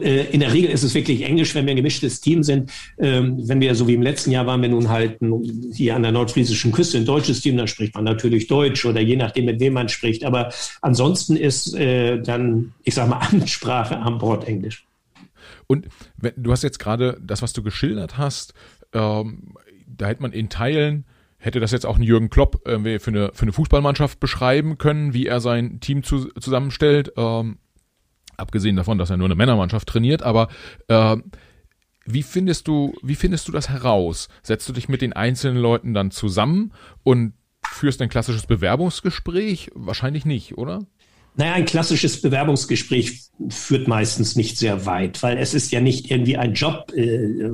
Äh, 0.00 0.24
in 0.32 0.40
der 0.40 0.52
Regel 0.52 0.70
ist 0.70 0.82
es 0.82 0.94
wirklich 0.94 1.22
Englisch, 1.22 1.54
wenn 1.54 1.66
wir 1.66 1.72
ein 1.72 1.76
gemischtes 1.76 2.20
Team 2.20 2.42
sind. 2.42 2.70
Ähm, 2.98 3.36
wenn 3.48 3.60
wir 3.60 3.74
so 3.74 3.86
wie 3.86 3.94
im 3.94 4.02
letzten 4.02 4.30
Jahr 4.30 4.46
waren 4.46 4.62
wir 4.62 4.68
nun 4.68 4.88
halt 4.88 5.18
hier 5.72 5.94
an 5.94 6.02
der 6.02 6.12
nordfriesischen 6.12 6.72
Küste 6.72 6.98
ein 6.98 7.04
deutsches 7.04 7.40
Team, 7.40 7.56
dann 7.56 7.68
spricht 7.68 7.94
man 7.94 8.04
natürlich 8.04 8.46
Deutsch 8.46 8.84
oder 8.84 9.00
je 9.00 9.16
nachdem, 9.16 9.44
mit 9.44 9.60
wem 9.60 9.74
man 9.74 9.88
spricht. 9.88 10.24
Aber 10.24 10.52
ansonsten 10.82 11.36
ist 11.36 11.74
äh, 11.74 12.20
dann, 12.20 12.72
ich 12.82 12.94
sag 12.94 13.08
mal, 13.08 13.18
Amtssprache 13.30 13.98
an 13.98 14.18
Bord 14.18 14.46
Englisch. 14.46 14.84
Und 15.66 15.88
du 16.36 16.52
hast 16.52 16.62
jetzt 16.62 16.78
gerade 16.78 17.18
das, 17.24 17.40
was 17.40 17.52
du 17.52 17.62
geschildert 17.62 18.18
hast, 18.18 18.52
ähm, 18.92 19.54
da 19.86 20.06
hätte 20.06 20.22
man 20.22 20.32
in 20.32 20.48
Teilen 20.48 21.04
hätte 21.38 21.60
das 21.60 21.72
jetzt 21.72 21.84
auch 21.84 21.96
ein 21.96 22.02
Jürgen 22.02 22.30
Klopp 22.30 22.62
für, 22.64 22.74
eine, 22.74 22.98
für 22.98 23.42
eine 23.42 23.52
Fußballmannschaft 23.52 24.18
beschreiben 24.18 24.78
können, 24.78 25.12
wie 25.12 25.26
er 25.26 25.40
sein 25.40 25.78
Team 25.80 26.02
zu, 26.02 26.30
zusammenstellt. 26.40 27.12
Ähm, 27.18 27.58
Abgesehen 28.36 28.76
davon, 28.76 28.98
dass 28.98 29.10
er 29.10 29.16
nur 29.16 29.26
eine 29.26 29.34
Männermannschaft 29.34 29.88
trainiert, 29.88 30.22
aber 30.22 30.48
äh, 30.88 31.16
wie 32.06 32.22
findest 32.22 32.68
du, 32.68 32.94
wie 33.02 33.14
findest 33.14 33.48
du 33.48 33.52
das 33.52 33.68
heraus? 33.68 34.28
Setzt 34.42 34.68
du 34.68 34.72
dich 34.72 34.88
mit 34.88 35.02
den 35.02 35.12
einzelnen 35.12 35.56
Leuten 35.56 35.94
dann 35.94 36.10
zusammen 36.10 36.72
und 37.02 37.34
führst 37.66 38.02
ein 38.02 38.08
klassisches 38.08 38.46
Bewerbungsgespräch? 38.46 39.70
Wahrscheinlich 39.74 40.24
nicht, 40.24 40.58
oder? 40.58 40.86
Naja, 41.36 41.54
ein 41.54 41.64
klassisches 41.64 42.20
Bewerbungsgespräch 42.20 43.22
führt 43.48 43.88
meistens 43.88 44.36
nicht 44.36 44.56
sehr 44.56 44.86
weit, 44.86 45.22
weil 45.22 45.36
es 45.38 45.52
ist 45.52 45.72
ja 45.72 45.80
nicht 45.80 46.10
irgendwie 46.10 46.36
ein 46.36 46.54
Job, 46.54 46.92
äh, 46.94 47.50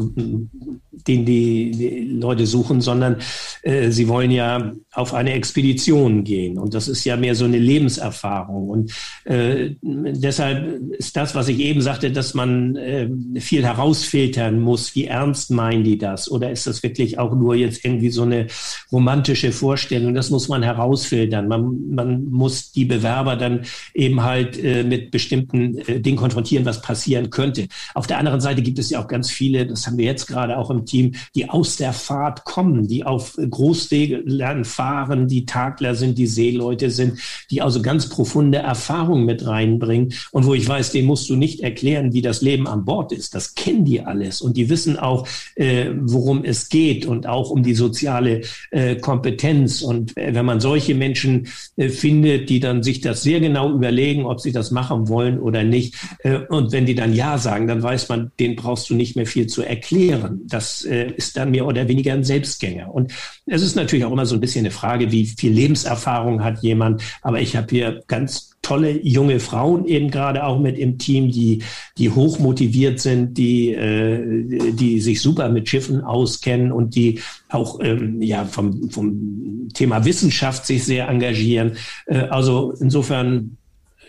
den 1.07 1.25
die, 1.25 1.71
die, 1.71 2.01
Leute 2.21 2.47
suchen, 2.47 2.81
sondern 2.81 3.17
äh, 3.63 3.91
sie 3.91 4.09
wollen 4.09 4.31
ja 4.31 4.73
auf 4.93 5.15
eine 5.15 5.33
Expedition 5.33 6.25
gehen. 6.25 6.59
Und 6.59 6.75
das 6.75 6.89
ist 6.89 7.05
ja 7.05 7.17
mehr 7.17 7.35
so 7.35 7.45
eine 7.45 7.59
Lebenserfahrung. 7.59 8.69
Und 8.69 8.93
äh, 9.25 9.71
deshalb 9.83 10.93
ist 10.93 11.17
das, 11.17 11.35
was 11.35 11.49
ich 11.49 11.59
eben 11.61 11.81
sagte, 11.81 12.11
dass 12.11 12.35
man 12.35 12.77
äh, 12.77 13.09
viel 13.41 13.65
herausfiltern 13.65 14.61
muss. 14.61 14.95
Wie 14.95 15.07
ernst 15.07 15.51
meinen 15.51 15.85
die 15.85 15.99
das? 15.99 16.31
Oder 16.31 16.51
ist 16.51 16.67
das 16.67 16.83
wirklich 16.83 17.19
auch 17.19 17.35
nur 17.35 17.55
jetzt 17.55 17.85
irgendwie 17.85 18.11
so 18.11 18.23
eine 18.23 18.47
romantische 18.93 19.53
Vorstellung? 19.53 20.15
Das 20.15 20.31
muss 20.31 20.49
man 20.49 20.63
herausfiltern. 20.63 21.49
Man, 21.49 21.91
man 21.91 22.25
muss 22.31 22.73
die 22.73 22.85
Bewerber 22.85 23.37
dann 23.37 23.63
eben 23.95 24.23
halt 24.23 24.63
äh, 24.63 24.83
mit 24.83 25.11
bestimmten 25.11 25.79
äh, 25.79 26.01
Dingen 26.01 26.17
konfrontieren, 26.17 26.65
was 26.65 26.83
passieren 26.83 27.31
könnte. 27.31 27.69
Auf 27.95 28.07
der 28.07 28.19
anderen 28.19 28.41
Seite 28.41 28.63
gibt 28.63 28.79
es 28.79 28.91
ja 28.91 29.03
auch 29.03 29.09
ganz 29.09 29.31
viele, 29.31 29.67
das 29.67 29.87
haben 29.87 29.99
wir 29.99 30.05
jetzt 30.05 30.27
gerade 30.27 30.57
auch 30.57 30.71
im 30.71 30.85
Team, 30.91 31.13
die 31.35 31.49
aus 31.49 31.77
der 31.77 31.93
Fahrt 31.93 32.45
kommen, 32.45 32.89
die 32.89 33.05
auf 33.05 33.37
Großseglern 33.37 34.65
fahren, 34.65 35.29
die 35.29 35.47
Tagler 35.47 35.95
sind, 35.95 36.19
die 36.19 36.27
Seeleute 36.27 36.91
sind, 36.91 37.19
die 37.51 37.63
also 37.63 37.81
ganz 37.83 38.09
profunde 38.09 38.59
Erfahrungen 38.59 39.25
mit 39.25 39.47
reinbringen 39.47 40.13
und 40.33 40.47
wo 40.47 40.55
ich 40.55 40.69
weiß, 40.69 40.93
denen 40.93 41.07
musst 41.07 41.31
du 41.31 41.37
nicht 41.37 41.61
erklären, 41.61 42.13
wie 42.13 42.23
das 42.23 42.43
Leben 42.43 42.67
an 42.67 42.85
Bord 42.85 43.13
ist. 43.13 43.35
Das 43.35 43.55
kennen 43.55 43.85
die 43.85 44.01
alles 44.01 44.41
und 44.41 44.57
die 44.57 44.69
wissen 44.69 44.99
auch, 44.99 45.27
äh, 45.55 45.91
worum 46.01 46.45
es 46.45 46.69
geht 46.69 47.07
und 47.07 47.27
auch 47.27 47.51
um 47.51 47.63
die 47.63 47.75
soziale 47.75 48.43
äh, 48.71 48.97
Kompetenz. 48.97 49.83
Und 49.83 50.17
äh, 50.17 50.35
wenn 50.35 50.45
man 50.45 50.61
solche 50.61 50.95
Menschen 50.95 51.49
äh, 51.77 51.89
findet, 51.89 52.51
die 52.51 52.61
dann 52.61 52.83
sich 52.83 53.01
das 53.01 53.23
sehr 53.23 53.41
genau 53.41 53.73
überlegen, 53.73 54.25
ob 54.25 54.41
sie 54.41 54.53
das 54.53 54.71
machen 54.71 55.09
wollen 55.09 55.39
oder 55.39 55.65
nicht, 55.65 55.95
äh, 56.25 56.41
und 56.49 56.73
wenn 56.73 56.87
die 56.87 56.95
dann 56.95 57.15
Ja 57.15 57.39
sagen, 57.39 57.67
dann 57.67 57.83
weiß 57.83 58.09
man, 58.09 58.33
den 58.39 58.57
brauchst 58.57 58.91
du 58.91 58.95
nicht 58.95 59.17
mehr 59.17 59.27
viel 59.27 59.47
zu 59.47 59.63
erklären. 59.63 60.41
Das 60.47 60.80
äh, 60.85 61.13
ist 61.13 61.37
dann 61.37 61.51
mehr 61.51 61.67
oder 61.67 61.89
weniger 61.89 62.13
ein 62.13 62.25
Selbstgänger. 62.25 62.93
Und 62.93 63.13
es 63.47 63.63
ist 63.63 63.77
natürlich 63.77 64.05
auch 64.05 64.13
immer 64.13 64.27
so 64.27 64.35
ein 64.35 64.41
bisschen 64.41 64.65
eine 64.65 64.71
Frage, 64.73 65.13
wie 65.13 65.27
viel 65.27 65.53
Lebenserfahrung 65.53 66.43
hat 66.45 66.63
jemand. 66.63 67.03
Aber 67.23 67.41
ich 67.41 67.57
habe 67.57 67.67
hier 67.71 68.03
ganz 68.07 68.51
tolle 68.63 69.01
junge 69.03 69.41
Frauen 69.41 69.87
eben 69.87 70.11
gerade 70.11 70.45
auch 70.45 70.59
mit 70.59 70.79
im 70.79 70.99
Team, 70.99 71.31
die, 71.31 71.63
die 71.99 72.11
hoch 72.11 72.39
motiviert 72.39 73.01
sind, 73.01 73.39
die, 73.39 73.73
äh, 73.73 74.73
die 74.73 75.01
sich 75.01 75.21
super 75.23 75.49
mit 75.49 75.69
Schiffen 75.69 76.03
auskennen 76.03 76.71
und 76.71 76.95
die 76.95 77.21
auch 77.49 77.81
ähm, 77.83 78.21
ja, 78.21 78.45
vom, 78.45 78.91
vom 78.91 79.69
Thema 79.73 80.05
Wissenschaft 80.05 80.67
sich 80.67 80.85
sehr 80.85 81.09
engagieren. 81.09 81.77
Äh, 82.07 82.19
also 82.19 82.75
insofern 82.81 83.57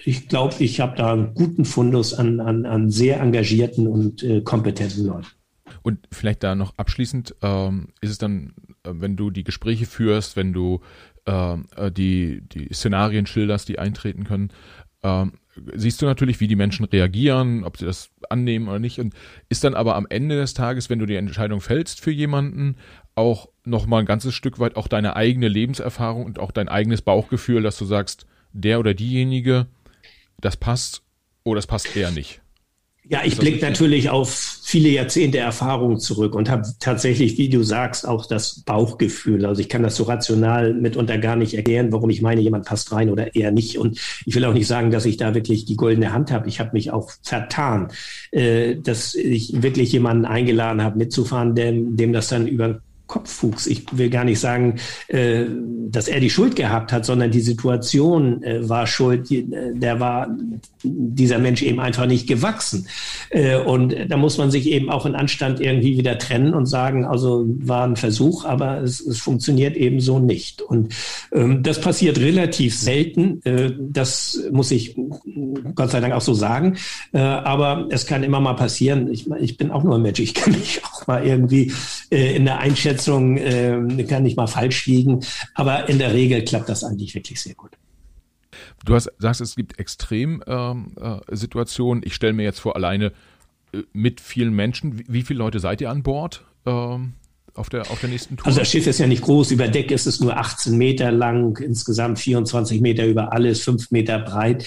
ich 0.04 0.28
glaube, 0.28 0.56
ich 0.60 0.80
habe 0.80 0.98
da 0.98 1.14
einen 1.14 1.34
guten 1.34 1.66
Fundus 1.66 2.14
an, 2.14 2.40
an, 2.40 2.66
an 2.66 2.90
sehr 2.90 3.22
engagierten 3.22 3.88
und 3.88 4.24
äh, 4.24 4.42
kompetenten 4.42 5.06
Leuten. 5.06 5.28
Und 5.82 6.08
vielleicht 6.12 6.44
da 6.44 6.56
noch 6.56 6.78
abschließend, 6.78 7.36
ähm, 7.42 7.90
ist 8.02 8.12
es 8.12 8.18
dann, 8.18 8.54
äh, 8.84 8.92
wenn 8.94 9.16
du 9.16 9.30
die 9.30 9.44
Gespräche 9.44 9.86
führst, 9.86 10.36
wenn 10.36 10.54
du 10.54 10.82
ähm, 11.26 11.66
äh, 11.76 11.92
die, 11.92 12.42
die 12.42 12.74
Szenarien 12.74 13.26
schilderst, 13.26 13.70
die 13.70 13.80
eintreten 13.80 14.24
können, 14.24 14.52
ähm, 15.04 15.34
siehst 15.74 16.02
du 16.02 16.06
natürlich, 16.06 16.40
wie 16.40 16.48
die 16.48 16.56
Menschen 16.56 16.86
reagieren, 16.86 17.64
ob 17.64 17.78
sie 17.78 17.86
das 17.86 18.10
annehmen 18.30 18.68
oder 18.68 18.80
nicht. 18.80 19.00
Und 19.00 19.14
ist 19.50 19.64
dann 19.64 19.74
aber 19.74 19.96
am 19.96 20.08
Ende 20.10 20.36
des 20.36 20.54
Tages, 20.54 20.90
wenn 20.90 21.00
du 21.00 21.06
die 21.06 21.16
Entscheidung 21.16 21.62
fällst 21.62 22.02
für 22.02 22.12
jemanden, 22.12 22.78
auch 23.16 23.50
nochmal 23.66 24.02
ein 24.02 24.06
ganzes 24.06 24.34
Stück 24.34 24.60
weit 24.60 24.76
auch 24.76 24.88
deine 24.88 25.16
eigene 25.16 25.48
Lebenserfahrung 25.48 26.26
und 26.26 26.40
auch 26.40 26.52
dein 26.52 26.70
eigenes 26.70 27.02
Bauchgefühl, 27.02 27.62
dass 27.62 27.78
du 27.78 27.86
sagst, 27.86 28.26
der 28.54 28.80
oder 28.80 28.94
diejenige, 28.94 29.68
das 30.40 30.58
passt 30.58 31.04
oder 31.44 31.58
das 31.58 31.68
passt 31.68 31.96
eher 31.96 32.12
nicht. 32.12 32.41
Ja, 33.12 33.24
ich 33.26 33.38
blicke 33.38 33.66
natürlich 33.66 34.10
auf 34.10 34.30
viele 34.64 34.88
Jahrzehnte 34.88 35.38
Erfahrung 35.38 36.00
zurück 36.00 36.34
und 36.34 36.50
habe 36.50 36.66
tatsächlich, 36.80 37.38
wie 37.38 37.50
du 37.50 37.62
sagst, 37.62 38.08
auch 38.08 38.26
das 38.26 38.62
Bauchgefühl. 38.62 39.46
Also 39.46 39.60
ich 39.60 39.68
kann 39.68 39.84
das 39.84 39.98
so 39.98 40.04
rational 40.04 40.74
mitunter 40.74 41.18
gar 41.18 41.36
nicht 41.36 41.54
erklären, 41.54 41.92
warum 41.92 42.10
ich 42.10 42.22
meine, 42.22 42.40
jemand 42.40 42.64
passt 42.64 42.94
rein 42.94 43.10
oder 43.10 43.36
eher 43.36 43.52
nicht. 43.52 43.78
Und 43.78 44.00
ich 44.26 44.34
will 44.34 44.46
auch 44.46 44.54
nicht 44.54 44.68
sagen, 44.68 44.92
dass 44.92 45.06
ich 45.06 45.18
da 45.18 45.36
wirklich 45.36 45.66
die 45.66 45.76
goldene 45.76 46.14
Hand 46.14 46.32
habe. 46.32 46.48
Ich 46.48 46.62
habe 46.62 46.70
mich 46.72 46.92
auch 46.92 47.12
vertan, 47.22 47.90
äh, 48.32 48.78
dass 48.78 49.14
ich 49.14 49.62
wirklich 49.62 49.92
jemanden 49.92 50.24
eingeladen 50.24 50.82
habe, 50.82 50.98
mitzufahren, 50.98 51.54
dem, 51.54 51.98
dem 51.98 52.14
das 52.14 52.30
dann 52.30 52.48
über 52.48 52.80
Kopffuchs. 53.12 53.68
Ich 53.68 53.84
will 53.92 54.10
gar 54.10 54.24
nicht 54.24 54.40
sagen, 54.40 54.76
äh, 55.10 55.44
dass 55.90 56.08
er 56.08 56.22
die 56.22 56.30
Schuld 56.30 56.56
gehabt 56.56 56.94
hat, 56.94 57.06
sondern 57.06 57.30
die 57.30 57.42
Situation 57.42 58.42
äh, 58.42 58.70
war 58.70 58.88
schuld. 58.88 59.30
Äh, 59.30 59.44
der 59.74 60.00
war 60.00 60.30
dieser 60.84 61.38
Mensch 61.38 61.62
eben 61.62 61.80
einfach 61.80 62.08
nicht 62.08 62.28
gewachsen. 62.28 62.88
Und 63.68 63.96
da 64.10 64.18
muss 64.18 64.40
man 64.40 64.50
sich 64.50 64.66
eben 64.66 64.90
auch 64.90 65.06
in 65.06 65.14
Anstand 65.14 65.60
irgendwie 65.60 65.96
wieder 65.96 66.18
trennen 66.18 66.56
und 66.56 66.66
sagen, 66.66 67.06
also 67.06 67.46
war 67.60 67.86
ein 67.86 67.98
Versuch, 67.98 68.46
aber 68.46 68.82
es, 68.82 69.00
es 69.00 69.20
funktioniert 69.20 69.78
eben 69.78 70.00
so 70.00 70.18
nicht. 70.18 70.64
Und 70.64 70.94
ähm, 71.32 71.62
das 71.62 71.80
passiert 71.80 72.18
relativ 72.18 72.76
selten. 72.76 73.42
Das 73.92 74.40
muss 74.52 74.72
ich 74.72 74.96
Gott 75.76 75.92
sei 75.92 76.00
Dank 76.00 76.16
auch 76.16 76.22
so 76.22 76.34
sagen. 76.34 76.78
Aber 77.12 77.88
es 77.92 78.08
kann 78.08 78.24
immer 78.24 78.40
mal 78.40 78.56
passieren. 78.56 79.12
Ich, 79.12 79.30
ich 79.40 79.58
bin 79.58 79.70
auch 79.70 79.84
nur 79.84 79.96
ein 79.96 80.02
Mensch. 80.02 80.20
Ich 80.20 80.34
kann 80.34 80.52
mich 80.54 80.82
auch 80.84 81.06
mal 81.06 81.24
irgendwie 81.24 81.72
in 82.10 82.46
der 82.46 82.58
Einschätzung 82.58 83.01
Einschätzung 83.02 83.38
äh, 83.38 84.04
kann 84.04 84.24
nicht 84.24 84.38
mal 84.38 84.48
falsch 84.48 84.88
liegen, 84.88 85.20
aber 85.56 85.90
in 85.90 86.00
der 86.00 86.14
Regel 86.14 86.44
klappt 86.44 86.68
das 86.70 86.84
eigentlich 86.84 87.14
wirklich 87.16 87.42
sehr 87.42 87.56
gut. 87.56 87.72
Du 88.86 88.94
hast, 88.96 89.10
sagst, 89.18 89.42
es 89.42 89.56
gibt 89.56 89.80
Extremsituationen. 89.80 92.04
Ähm, 92.04 92.06
äh, 92.06 92.08
ich 92.08 92.14
stelle 92.16 92.34
mir 92.34 92.44
jetzt 92.44 92.60
vor, 92.60 92.76
alleine 92.76 93.14
äh, 93.74 93.80
mit 93.94 94.22
vielen 94.22 94.54
Menschen. 94.54 95.00
Wie, 95.00 95.06
wie, 95.08 95.24
viele 95.24 95.40
Leute 95.40 95.60
seid 95.60 95.82
ihr 95.82 95.90
an 95.90 96.04
Bord? 96.04 96.46
Ähm, 96.66 97.14
auf 97.56 97.70
der, 97.70 97.82
auf 97.82 98.00
der 98.00 98.10
nächsten 98.10 98.38
Tour? 98.38 98.48
Also 98.48 98.60
das 98.60 98.70
Schiff 98.70 98.88
ist 98.88 99.00
ja 99.00 99.08
nicht 99.08 99.24
groß. 99.24 99.52
Über 99.52 99.68
Deck 99.68 99.92
ist 99.92 100.08
es 100.08 100.22
nur 100.22 100.38
18 100.38 100.78
Meter 100.78 101.12
lang, 101.12 101.58
insgesamt 101.58 102.18
24 102.20 102.80
Meter 102.80 103.06
über 103.06 103.34
alles, 103.34 103.62
5 103.64 103.92
Meter 103.92 104.20
breit. 104.20 104.66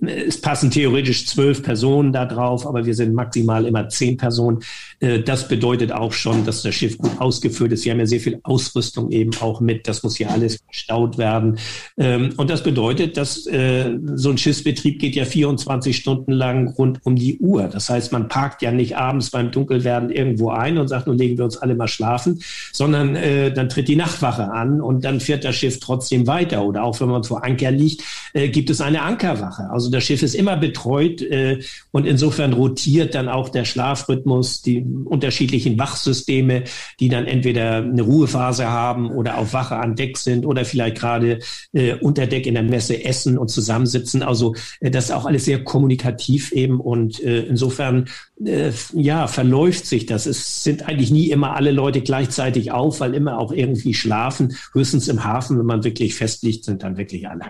Es 0.00 0.40
passen 0.40 0.70
theoretisch 0.70 1.26
zwölf 1.26 1.62
Personen 1.62 2.12
da 2.12 2.26
drauf, 2.26 2.66
aber 2.66 2.84
wir 2.86 2.94
sind 2.94 3.14
maximal 3.14 3.66
immer 3.66 3.88
zehn 3.88 4.16
Personen. 4.16 4.60
Äh, 4.98 5.20
das 5.20 5.46
bedeutet 5.46 5.92
auch 5.92 6.12
schon, 6.12 6.44
dass 6.44 6.62
das 6.62 6.74
Schiff 6.74 6.98
gut 6.98 7.20
ausgefüllt 7.20 7.72
ist. 7.72 7.84
Wir 7.84 7.92
haben 7.92 8.00
ja 8.00 8.06
sehr 8.06 8.20
viel 8.20 8.40
Ausrüstung 8.42 9.12
eben 9.12 9.30
auch 9.40 9.60
mit. 9.60 9.86
Das 9.86 10.02
muss 10.02 10.16
hier 10.16 10.30
alles 10.30 10.58
verstaut 10.64 11.18
werden. 11.18 11.58
Ähm, 11.96 12.34
und 12.36 12.50
das 12.50 12.64
bedeutet, 12.64 13.16
dass 13.16 13.46
äh, 13.46 13.96
so 14.14 14.30
ein 14.30 14.38
Schiffsbetrieb 14.38 14.98
geht 14.98 15.14
ja 15.14 15.24
24 15.24 15.96
Stunden 15.96 16.32
lang 16.32 16.68
rund 16.68 16.98
um 17.04 17.14
die 17.14 17.38
Uhr. 17.38 17.68
Das 17.68 17.88
heißt, 17.88 18.10
man 18.10 18.28
parkt 18.28 18.62
ja 18.62 18.72
nicht 18.72 18.96
abends 18.96 19.30
beim 19.30 19.52
Dunkelwerden 19.52 20.10
irgendwo 20.10 20.50
ein 20.50 20.78
und 20.78 20.88
sagt, 20.88 21.06
nun 21.06 21.16
legen 21.16 21.38
wir 21.38 21.44
uns 21.44 21.56
alle 21.58 21.76
mal 21.76 21.86
schlafen 21.86 22.23
schlafen, 22.24 22.40
sondern 22.72 23.16
äh, 23.16 23.52
dann 23.52 23.68
tritt 23.68 23.88
die 23.88 23.96
Nachtwache 23.96 24.50
an 24.50 24.80
und 24.80 25.04
dann 25.04 25.20
fährt 25.20 25.44
das 25.44 25.56
Schiff 25.56 25.80
trotzdem 25.80 26.26
weiter. 26.26 26.64
Oder 26.64 26.84
auch 26.84 27.00
wenn 27.00 27.08
man 27.08 27.24
vor 27.24 27.44
Anker 27.44 27.70
liegt, 27.70 28.02
äh, 28.32 28.48
gibt 28.48 28.70
es 28.70 28.80
eine 28.80 29.02
Ankerwache. 29.02 29.70
Also 29.70 29.90
das 29.90 30.04
Schiff 30.04 30.22
ist 30.22 30.34
immer 30.34 30.56
betreut 30.56 31.22
äh, 31.22 31.60
und 31.92 32.06
insofern 32.06 32.52
rotiert 32.52 33.14
dann 33.14 33.28
auch 33.28 33.48
der 33.48 33.64
Schlafrhythmus, 33.64 34.62
die 34.62 34.84
unterschiedlichen 35.04 35.78
Wachsysteme, 35.78 36.64
die 37.00 37.08
dann 37.08 37.26
entweder 37.26 37.76
eine 37.76 38.02
Ruhephase 38.02 38.68
haben 38.68 39.10
oder 39.10 39.38
auf 39.38 39.52
Wache 39.52 39.76
an 39.76 39.96
Deck 39.96 40.16
sind 40.18 40.46
oder 40.46 40.64
vielleicht 40.64 40.96
gerade 40.96 41.38
äh, 41.72 41.94
unter 41.94 42.26
Deck 42.26 42.46
in 42.46 42.54
der 42.54 42.62
Messe 42.62 43.04
essen 43.04 43.38
und 43.38 43.48
zusammensitzen. 43.48 44.22
Also 44.22 44.54
äh, 44.80 44.90
das 44.90 45.06
ist 45.06 45.10
auch 45.10 45.26
alles 45.26 45.44
sehr 45.44 45.62
kommunikativ 45.62 46.52
eben 46.52 46.80
und 46.80 47.22
äh, 47.22 47.42
insofern 47.42 48.06
äh, 48.44 48.70
ja 48.92 49.26
verläuft 49.26 49.86
sich 49.86 50.06
das. 50.06 50.26
Es 50.26 50.64
sind 50.64 50.88
eigentlich 50.88 51.10
nie 51.10 51.30
immer 51.30 51.54
alle 51.54 51.70
Leute 51.70 52.00
gleich 52.00 52.13
gleichzeitig 52.14 52.70
auf, 52.70 53.00
weil 53.00 53.12
immer 53.12 53.38
auch 53.40 53.50
irgendwie 53.50 53.92
schlafen. 53.92 54.56
Höchstens 54.72 55.08
im 55.08 55.24
Hafen, 55.24 55.58
wenn 55.58 55.66
man 55.66 55.82
wirklich 55.82 56.14
festliegt, 56.14 56.64
sind 56.64 56.84
dann 56.84 56.96
wirklich 56.96 57.28
alle. 57.28 57.46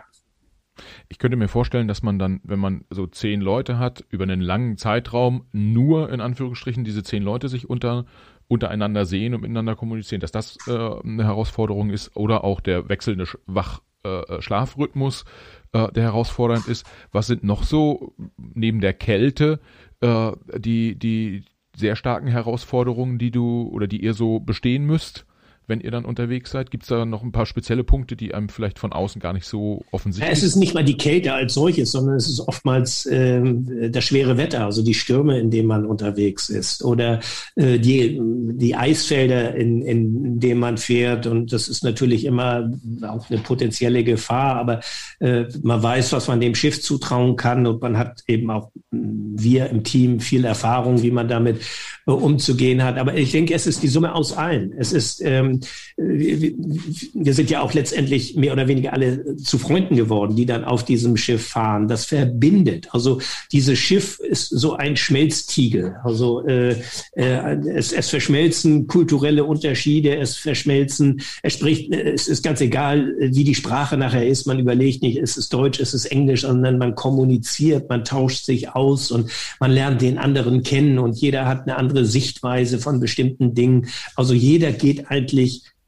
Ich 1.10 1.18
könnte 1.18 1.36
mir 1.36 1.48
vorstellen, 1.48 1.86
dass 1.86 2.02
man 2.02 2.18
dann, 2.18 2.40
wenn 2.44 2.58
man 2.58 2.86
so 2.88 3.06
zehn 3.06 3.42
Leute 3.42 3.78
hat, 3.78 4.04
über 4.08 4.24
einen 4.24 4.40
langen 4.40 4.78
Zeitraum 4.78 5.44
nur 5.52 6.10
in 6.10 6.22
Anführungsstrichen 6.22 6.82
diese 6.82 7.02
zehn 7.02 7.22
Leute 7.22 7.50
sich 7.50 7.68
unter, 7.68 8.06
untereinander 8.48 9.04
sehen 9.04 9.34
und 9.34 9.42
miteinander 9.42 9.76
kommunizieren, 9.76 10.22
dass 10.22 10.32
das 10.32 10.56
äh, 10.66 10.72
eine 10.72 11.24
Herausforderung 11.24 11.90
ist 11.90 12.16
oder 12.16 12.42
auch 12.42 12.60
der 12.60 12.88
wechselnde 12.88 13.26
Wach-Schlafrhythmus, 13.44 15.26
äh, 15.74 15.78
äh, 15.84 15.92
der 15.92 16.04
herausfordernd 16.04 16.68
ist. 16.68 16.86
Was 17.12 17.26
sind 17.26 17.44
noch 17.44 17.64
so 17.64 18.14
neben 18.38 18.80
der 18.80 18.94
Kälte 18.94 19.60
äh, 20.00 20.32
die, 20.56 20.98
die, 20.98 21.44
sehr 21.76 21.96
starken 21.96 22.28
Herausforderungen, 22.28 23.18
die 23.18 23.30
du 23.30 23.68
oder 23.72 23.86
die 23.86 24.02
ihr 24.02 24.14
so 24.14 24.40
bestehen 24.40 24.84
müsst? 24.84 25.26
Wenn 25.66 25.80
ihr 25.80 25.90
dann 25.90 26.04
unterwegs 26.04 26.50
seid? 26.50 26.70
Gibt 26.70 26.84
es 26.84 26.88
da 26.88 27.04
noch 27.04 27.22
ein 27.22 27.32
paar 27.32 27.46
spezielle 27.46 27.84
Punkte, 27.84 28.16
die 28.16 28.34
einem 28.34 28.48
vielleicht 28.48 28.78
von 28.78 28.92
außen 28.92 29.20
gar 29.20 29.32
nicht 29.32 29.46
so 29.46 29.84
offensichtlich 29.90 30.28
sind? 30.28 30.42
Ja, 30.42 30.46
es 30.46 30.54
ist 30.54 30.56
nicht 30.56 30.74
mal 30.74 30.84
die 30.84 30.96
Kälte 30.96 31.32
als 31.32 31.54
solches, 31.54 31.92
sondern 31.92 32.16
es 32.16 32.28
ist 32.28 32.40
oftmals 32.40 33.06
äh, 33.06 33.42
das 33.90 34.04
schwere 34.04 34.36
Wetter, 34.36 34.64
also 34.64 34.82
die 34.82 34.94
Stürme, 34.94 35.38
in 35.38 35.50
denen 35.50 35.68
man 35.68 35.86
unterwegs 35.86 36.48
ist 36.48 36.84
oder 36.84 37.20
äh, 37.56 37.78
die, 37.78 38.20
die 38.20 38.76
Eisfelder, 38.76 39.54
in, 39.54 39.82
in 39.82 40.40
denen 40.40 40.60
man 40.60 40.76
fährt. 40.76 41.26
Und 41.26 41.52
das 41.52 41.68
ist 41.68 41.84
natürlich 41.84 42.24
immer 42.24 42.70
auch 43.02 43.30
eine 43.30 43.40
potenzielle 43.40 44.04
Gefahr, 44.04 44.56
aber 44.56 44.80
äh, 45.20 45.44
man 45.62 45.82
weiß, 45.82 46.12
was 46.12 46.28
man 46.28 46.40
dem 46.40 46.54
Schiff 46.54 46.82
zutrauen 46.82 47.36
kann 47.36 47.66
und 47.66 47.80
man 47.80 47.98
hat 47.98 48.22
eben 48.26 48.50
auch 48.50 48.70
wir 48.90 49.70
im 49.70 49.82
Team 49.82 50.20
viel 50.20 50.44
Erfahrung, 50.44 51.02
wie 51.02 51.10
man 51.10 51.28
damit 51.28 51.60
äh, 52.06 52.10
umzugehen 52.10 52.82
hat. 52.82 52.98
Aber 52.98 53.14
ich 53.14 53.32
denke, 53.32 53.54
es 53.54 53.66
ist 53.66 53.82
die 53.82 53.88
Summe 53.88 54.14
aus 54.14 54.36
allen. 54.36 54.72
Es 54.76 54.92
ist 54.92 55.20
ähm, 55.24 55.53
wir 55.96 57.34
sind 57.34 57.50
ja 57.50 57.60
auch 57.60 57.74
letztendlich 57.74 58.36
mehr 58.36 58.52
oder 58.52 58.68
weniger 58.68 58.92
alle 58.92 59.36
zu 59.36 59.58
Freunden 59.58 59.96
geworden, 59.96 60.36
die 60.36 60.46
dann 60.46 60.64
auf 60.64 60.84
diesem 60.84 61.16
Schiff 61.16 61.48
fahren. 61.48 61.88
Das 61.88 62.04
verbindet. 62.04 62.88
Also 62.92 63.20
dieses 63.52 63.78
Schiff 63.78 64.18
ist 64.20 64.48
so 64.48 64.74
ein 64.74 64.96
Schmelztiegel. 64.96 65.96
Also 66.04 66.46
äh, 66.46 66.76
äh, 67.12 67.56
es, 67.74 67.92
es 67.92 68.10
verschmelzen 68.10 68.86
kulturelle 68.86 69.44
Unterschiede, 69.44 70.16
es 70.16 70.36
verschmelzen, 70.36 71.20
es 71.42 71.54
spricht, 71.54 71.92
es 71.92 72.28
ist 72.28 72.42
ganz 72.42 72.60
egal, 72.60 73.14
wie 73.18 73.44
die 73.44 73.54
Sprache 73.54 73.96
nachher 73.96 74.26
ist. 74.26 74.46
Man 74.46 74.58
überlegt 74.58 75.02
nicht, 75.02 75.18
ist 75.18 75.36
es 75.36 75.48
Deutsch, 75.48 75.80
ist 75.80 75.94
es 75.94 76.06
Englisch, 76.06 76.42
sondern 76.42 76.78
man 76.78 76.94
kommuniziert, 76.94 77.88
man 77.88 78.04
tauscht 78.04 78.44
sich 78.44 78.70
aus 78.70 79.10
und 79.10 79.30
man 79.60 79.70
lernt 79.70 80.02
den 80.02 80.18
anderen 80.18 80.62
kennen 80.62 80.98
und 80.98 81.16
jeder 81.16 81.46
hat 81.46 81.62
eine 81.62 81.76
andere 81.76 82.04
Sichtweise 82.04 82.78
von 82.78 83.00
bestimmten 83.00 83.54
Dingen. 83.54 83.88
Also 84.16 84.34
jeder 84.34 84.72
geht 84.72 85.10
eigentlich 85.10 85.43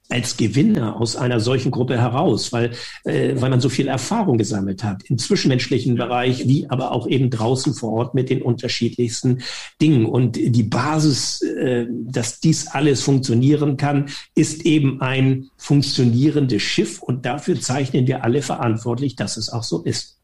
als 0.08 0.36
Gewinner 0.36 1.00
aus 1.00 1.16
einer 1.16 1.40
solchen 1.40 1.70
Gruppe 1.70 1.98
heraus, 1.98 2.52
weil, 2.52 2.70
äh, 3.04 3.34
weil 3.40 3.50
man 3.50 3.60
so 3.60 3.68
viel 3.68 3.88
Erfahrung 3.88 4.38
gesammelt 4.38 4.84
hat 4.84 5.02
im 5.10 5.18
zwischenmenschlichen 5.18 5.96
Bereich, 5.96 6.46
wie 6.46 6.68
aber 6.70 6.92
auch 6.92 7.08
eben 7.08 7.30
draußen 7.30 7.74
vor 7.74 7.92
Ort 7.92 8.14
mit 8.14 8.30
den 8.30 8.42
unterschiedlichsten 8.42 9.42
Dingen. 9.80 10.06
Und 10.06 10.36
die 10.36 10.62
Basis, 10.62 11.42
äh, 11.42 11.86
dass 11.90 12.40
dies 12.40 12.68
alles 12.68 13.02
funktionieren 13.02 13.76
kann, 13.76 14.08
ist 14.34 14.64
eben 14.64 15.00
ein 15.00 15.50
funktionierendes 15.56 16.62
Schiff. 16.62 17.02
Und 17.02 17.26
dafür 17.26 17.60
zeichnen 17.60 18.06
wir 18.06 18.22
alle 18.22 18.42
verantwortlich, 18.42 19.16
dass 19.16 19.36
es 19.36 19.50
auch 19.50 19.64
so 19.64 19.82
ist. 19.82 20.18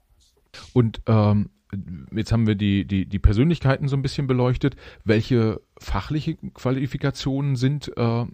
Und 0.72 1.00
ähm, 1.06 1.48
jetzt 2.14 2.32
haben 2.32 2.46
wir 2.46 2.54
die, 2.54 2.84
die, 2.84 3.06
die 3.06 3.18
Persönlichkeiten 3.18 3.88
so 3.88 3.96
ein 3.96 4.02
bisschen 4.02 4.26
beleuchtet. 4.26 4.76
Welche 5.04 5.60
fachliche 5.78 6.36
Qualifikationen 6.54 7.56
sind 7.56 7.92
äh, 7.96 8.24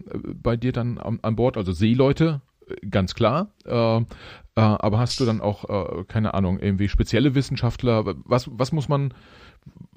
bei 0.41 0.57
dir 0.57 0.71
dann 0.71 0.97
an, 0.97 1.19
an 1.21 1.35
Bord? 1.35 1.57
Also 1.57 1.71
Seeleute, 1.71 2.41
ganz 2.89 3.15
klar. 3.15 3.51
Äh, 3.65 3.97
äh, 3.97 4.03
aber 4.55 4.99
hast 4.99 5.19
du 5.19 5.25
dann 5.25 5.41
auch, 5.41 5.69
äh, 5.99 6.03
keine 6.05 6.33
Ahnung, 6.33 6.59
irgendwie 6.59 6.89
spezielle 6.89 7.35
Wissenschaftler? 7.35 8.15
Was, 8.25 8.49
was 8.51 8.71
muss 8.71 8.89
man 8.89 9.13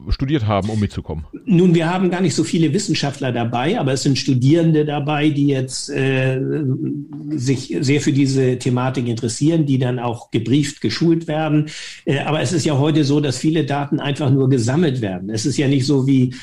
studiert 0.08 0.46
haben, 0.46 0.68
um 0.68 0.80
mitzukommen? 0.80 1.24
Nun, 1.44 1.74
wir 1.74 1.92
haben 1.92 2.10
gar 2.10 2.20
nicht 2.20 2.34
so 2.34 2.44
viele 2.44 2.72
Wissenschaftler 2.72 3.32
dabei, 3.32 3.78
aber 3.78 3.92
es 3.92 4.02
sind 4.02 4.18
Studierende 4.18 4.84
dabei, 4.84 5.30
die 5.30 5.48
jetzt 5.48 5.90
äh, 5.90 6.40
sich 7.30 7.76
sehr 7.80 8.00
für 8.00 8.12
diese 8.12 8.58
Thematik 8.58 9.08
interessieren, 9.08 9.66
die 9.66 9.78
dann 9.78 9.98
auch 9.98 10.30
gebrieft, 10.30 10.80
geschult 10.80 11.28
werden. 11.28 11.68
Äh, 12.04 12.20
aber 12.20 12.40
es 12.40 12.52
ist 12.52 12.64
ja 12.64 12.78
heute 12.78 13.04
so, 13.04 13.20
dass 13.20 13.38
viele 13.38 13.64
Daten 13.64 14.00
einfach 14.00 14.30
nur 14.30 14.48
gesammelt 14.48 15.00
werden. 15.00 15.30
Es 15.30 15.46
ist 15.46 15.56
ja 15.56 15.68
nicht 15.68 15.86
so 15.86 16.06
wie 16.06 16.34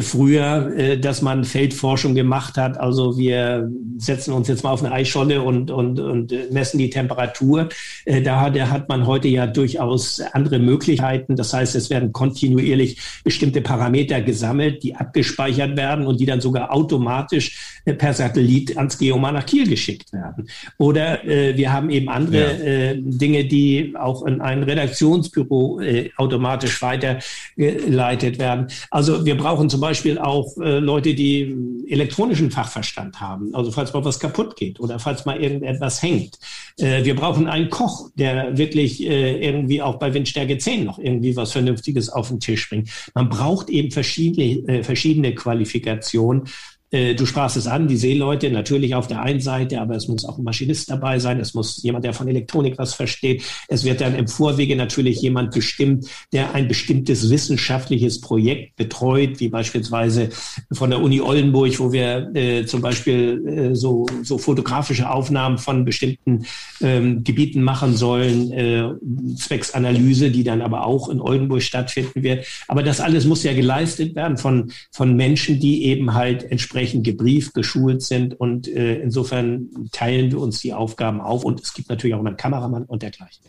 früher, 0.00 0.72
äh, 0.76 0.98
dass 0.98 1.22
man 1.22 1.44
Feldforschung 1.44 2.14
gemacht 2.14 2.56
hat. 2.56 2.78
Also 2.78 3.16
wir 3.16 3.70
setzen 3.96 4.34
uns 4.34 4.48
jetzt 4.48 4.62
mal 4.62 4.70
auf 4.70 4.84
eine 4.84 4.92
Eisscholle 4.92 5.42
und, 5.42 5.70
und, 5.70 5.98
und 5.98 6.52
messen 6.52 6.78
die 6.78 6.90
Temperatur. 6.90 7.68
Äh, 8.04 8.20
da 8.20 8.40
hat 8.50 8.88
man 8.88 9.06
heute 9.06 9.28
ja 9.28 9.46
durchaus 9.46 10.20
andere 10.32 10.58
Möglichkeiten. 10.58 11.36
Das 11.36 11.54
heißt, 11.54 11.74
es 11.76 11.88
werden 11.88 12.12
kontinuierlich 12.12 12.99
bestimmte 13.24 13.60
Parameter 13.60 14.20
gesammelt, 14.20 14.82
die 14.82 14.94
abgespeichert 14.94 15.76
werden 15.76 16.06
und 16.06 16.20
die 16.20 16.26
dann 16.26 16.40
sogar 16.40 16.72
automatisch 16.72 17.80
äh, 17.84 17.94
per 17.94 18.14
Satellit 18.14 18.76
ans 18.76 18.98
Geomar 18.98 19.32
nach 19.32 19.46
Kiel 19.46 19.68
geschickt 19.68 20.12
werden. 20.12 20.48
Oder 20.78 21.24
äh, 21.24 21.56
wir 21.56 21.72
haben 21.72 21.90
eben 21.90 22.08
andere 22.08 22.36
ja. 22.36 22.64
äh, 22.64 22.96
Dinge, 22.98 23.44
die 23.44 23.94
auch 23.98 24.24
in 24.24 24.40
ein 24.40 24.62
Redaktionsbüro 24.62 25.80
äh, 25.80 26.10
automatisch 26.16 26.80
weitergeleitet 26.82 28.38
werden. 28.38 28.68
Also 28.90 29.24
wir 29.24 29.36
brauchen 29.36 29.70
zum 29.70 29.80
Beispiel 29.80 30.18
auch 30.18 30.56
äh, 30.58 30.78
Leute, 30.78 31.14
die 31.14 31.56
elektronischen 31.88 32.50
Fachverstand 32.50 33.20
haben. 33.20 33.54
Also 33.54 33.70
falls 33.70 33.92
mal 33.92 34.04
was 34.04 34.18
kaputt 34.20 34.56
geht 34.56 34.80
oder 34.80 34.98
falls 34.98 35.24
mal 35.24 35.40
irgendetwas 35.40 36.02
hängt. 36.02 36.38
Äh, 36.78 37.04
wir 37.04 37.16
brauchen 37.16 37.46
einen 37.46 37.70
Koch, 37.70 38.10
der 38.14 38.56
wirklich 38.56 39.02
äh, 39.04 39.44
irgendwie 39.44 39.82
auch 39.82 39.98
bei 39.98 40.12
Windstärke 40.12 40.58
10 40.58 40.84
noch 40.84 40.98
irgendwie 40.98 41.36
was 41.36 41.52
Vernünftiges 41.52 42.08
auf 42.10 42.28
den 42.28 42.40
Tisch 42.40 42.68
bringt. 42.68 42.89
Man 43.14 43.28
braucht 43.28 43.70
eben 43.70 43.90
verschiedene, 43.90 44.68
äh, 44.68 44.82
verschiedene 44.84 45.34
Qualifikationen. 45.34 46.44
Äh, 46.90 47.14
du 47.14 47.24
sprachst 47.24 47.56
es 47.56 47.66
an, 47.66 47.86
die 47.86 47.96
Seeleute 47.96 48.50
natürlich 48.50 48.94
auf 48.94 49.06
der 49.06 49.22
einen 49.22 49.40
Seite, 49.40 49.80
aber 49.80 49.94
es 49.94 50.08
muss 50.08 50.24
auch 50.24 50.38
ein 50.38 50.44
Maschinist 50.44 50.90
dabei 50.90 51.18
sein, 51.18 51.38
es 51.38 51.54
muss 51.54 51.82
jemand, 51.82 52.04
der 52.04 52.14
von 52.14 52.26
Elektronik 52.26 52.78
was 52.78 52.94
versteht. 52.94 53.44
Es 53.68 53.84
wird 53.84 54.00
dann 54.00 54.16
im 54.16 54.26
Vorwege 54.26 54.74
natürlich 54.74 55.20
jemand 55.22 55.52
bestimmt, 55.52 56.06
der 56.32 56.54
ein 56.54 56.66
bestimmtes 56.66 57.30
wissenschaftliches 57.30 58.20
Projekt 58.20 58.76
betreut, 58.76 59.38
wie 59.38 59.48
beispielsweise 59.48 60.30
von 60.72 60.90
der 60.90 61.00
Uni 61.00 61.20
Oldenburg, 61.20 61.78
wo 61.78 61.92
wir 61.92 62.30
äh, 62.34 62.66
zum 62.66 62.80
Beispiel 62.80 63.46
äh, 63.46 63.74
so, 63.76 64.06
so 64.22 64.38
fotografische 64.38 65.08
Aufnahmen 65.10 65.58
von 65.58 65.84
bestimmten 65.84 66.44
ähm, 66.80 67.22
Gebieten 67.22 67.62
machen 67.62 67.96
sollen, 67.96 68.50
äh, 68.52 68.88
zwecks 69.36 69.72
die 69.72 70.44
dann 70.44 70.62
aber 70.62 70.86
auch 70.86 71.08
in 71.08 71.20
Oldenburg 71.20 71.62
stattfinden 71.62 72.22
wird. 72.22 72.46
Aber 72.66 72.82
das 72.82 73.00
alles 73.00 73.24
muss 73.24 73.44
ja 73.44 73.52
geleistet 73.52 74.14
werden 74.16 74.36
von, 74.36 74.72
von 74.90 75.14
Menschen, 75.14 75.60
die 75.60 75.84
eben 75.84 76.14
halt 76.14 76.50
entsprechend 76.50 76.79
entsprechend 76.80 77.04
gebrieft, 77.04 77.54
geschult 77.54 78.02
sind 78.02 78.38
und 78.38 78.66
äh, 78.68 79.00
insofern 79.00 79.68
teilen 79.92 80.30
wir 80.30 80.40
uns 80.40 80.60
die 80.60 80.72
Aufgaben 80.72 81.20
auf 81.20 81.44
und 81.44 81.60
es 81.60 81.74
gibt 81.74 81.90
natürlich 81.90 82.14
auch 82.14 82.24
einen 82.24 82.36
Kameramann 82.36 82.84
und 82.84 83.02
dergleichen. 83.02 83.44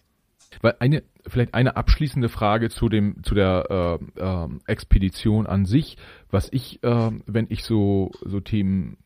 Weil 0.61 0.75
eine, 0.79 1.03
vielleicht 1.25 1.53
eine 1.53 1.75
abschließende 1.75 2.29
Frage 2.29 2.69
zu 2.69 2.89
dem, 2.89 3.23
zu 3.23 3.33
der 3.33 3.99
äh, 4.17 4.21
äh, 4.21 4.47
Expedition 4.67 5.47
an 5.47 5.65
sich, 5.65 5.97
was 6.29 6.49
ich, 6.51 6.83
äh, 6.83 7.11
wenn 7.25 7.47
ich 7.49 7.63
so, 7.63 8.11
so 8.23 8.41
Themen 8.41 8.97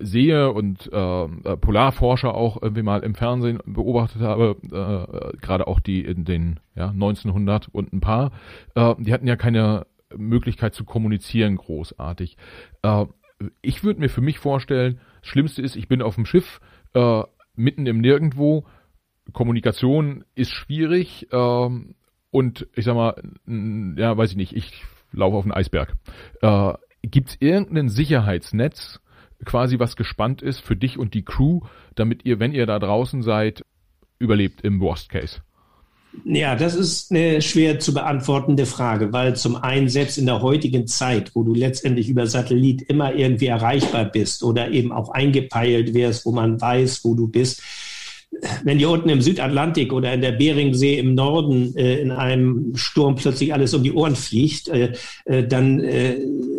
sehe 0.00 0.50
und 0.52 0.90
äh, 0.92 1.24
äh, 1.24 1.56
Polarforscher 1.56 2.34
auch 2.34 2.60
irgendwie 2.60 2.82
mal 2.82 3.02
im 3.04 3.14
Fernsehen 3.14 3.60
beobachtet 3.64 4.22
habe, 4.22 4.56
äh, 4.64 5.36
gerade 5.38 5.66
auch 5.66 5.78
die 5.78 6.04
in 6.04 6.24
den 6.24 6.58
ja, 6.74 6.88
1900 6.88 7.68
und 7.68 7.92
ein 7.92 8.00
paar, 8.00 8.32
äh, 8.74 8.94
die 8.98 9.12
hatten 9.12 9.26
ja 9.26 9.36
keine 9.36 9.86
Möglichkeit 10.16 10.74
zu 10.74 10.84
kommunizieren 10.84 11.56
großartig. 11.56 12.36
Äh, 12.82 13.06
ich 13.62 13.84
würde 13.84 14.00
mir 14.00 14.08
für 14.08 14.20
mich 14.20 14.38
vorstellen, 14.38 15.00
das 15.20 15.28
Schlimmste 15.28 15.62
ist, 15.62 15.76
ich 15.76 15.88
bin 15.88 16.02
auf 16.02 16.14
dem 16.14 16.26
Schiff, 16.26 16.60
äh, 16.94 17.22
mitten 17.54 17.86
im 17.86 18.00
Nirgendwo, 18.00 18.64
Kommunikation 19.32 20.24
ist 20.34 20.50
schwierig 20.50 21.28
ähm, 21.32 21.94
und 22.30 22.66
ich 22.74 22.84
sag 22.84 22.94
mal, 22.94 23.22
ja, 23.96 24.16
weiß 24.16 24.30
ich 24.30 24.36
nicht, 24.36 24.56
ich 24.56 24.84
laufe 25.12 25.36
auf 25.36 25.44
einen 25.44 25.52
Eisberg. 25.52 25.94
Äh, 26.40 26.74
Gibt 27.02 27.30
es 27.30 27.36
irgendein 27.40 27.88
Sicherheitsnetz, 27.88 29.00
quasi 29.44 29.78
was 29.78 29.96
gespannt 29.96 30.42
ist 30.42 30.60
für 30.60 30.76
dich 30.76 30.98
und 30.98 31.14
die 31.14 31.24
Crew, 31.24 31.60
damit 31.94 32.24
ihr, 32.24 32.40
wenn 32.40 32.54
ihr 32.54 32.66
da 32.66 32.78
draußen 32.78 33.22
seid, 33.22 33.64
überlebt 34.18 34.62
im 34.62 34.80
Worst 34.80 35.10
Case? 35.10 35.40
Ja, 36.24 36.56
das 36.56 36.74
ist 36.74 37.10
eine 37.10 37.42
schwer 37.42 37.78
zu 37.78 37.92
beantwortende 37.92 38.66
Frage, 38.66 39.12
weil 39.12 39.36
zum 39.36 39.56
einen 39.56 39.88
selbst 39.88 40.18
in 40.18 40.26
der 40.26 40.42
heutigen 40.42 40.86
Zeit, 40.86 41.30
wo 41.34 41.42
du 41.42 41.54
letztendlich 41.54 42.08
über 42.08 42.26
Satellit 42.26 42.82
immer 42.82 43.14
irgendwie 43.14 43.46
erreichbar 43.46 44.06
bist 44.06 44.42
oder 44.42 44.70
eben 44.70 44.90
auch 44.90 45.10
eingepeilt 45.10 45.94
wirst, 45.94 46.26
wo 46.26 46.32
man 46.32 46.60
weiß, 46.60 47.04
wo 47.04 47.14
du 47.14 47.28
bist, 47.28 47.62
wenn 48.62 48.78
dir 48.78 48.90
unten 48.90 49.08
im 49.08 49.20
Südatlantik 49.20 49.92
oder 49.92 50.12
in 50.12 50.20
der 50.20 50.32
Beringsee 50.32 50.98
im 50.98 51.14
Norden 51.14 51.74
äh, 51.76 51.98
in 51.98 52.10
einem 52.10 52.76
Sturm 52.76 53.14
plötzlich 53.16 53.52
alles 53.52 53.74
um 53.74 53.82
die 53.82 53.92
Ohren 53.92 54.16
fliegt, 54.16 54.68
äh, 54.68 54.92
äh, 55.24 55.46
dann 55.46 55.80
äh, 55.80 56.18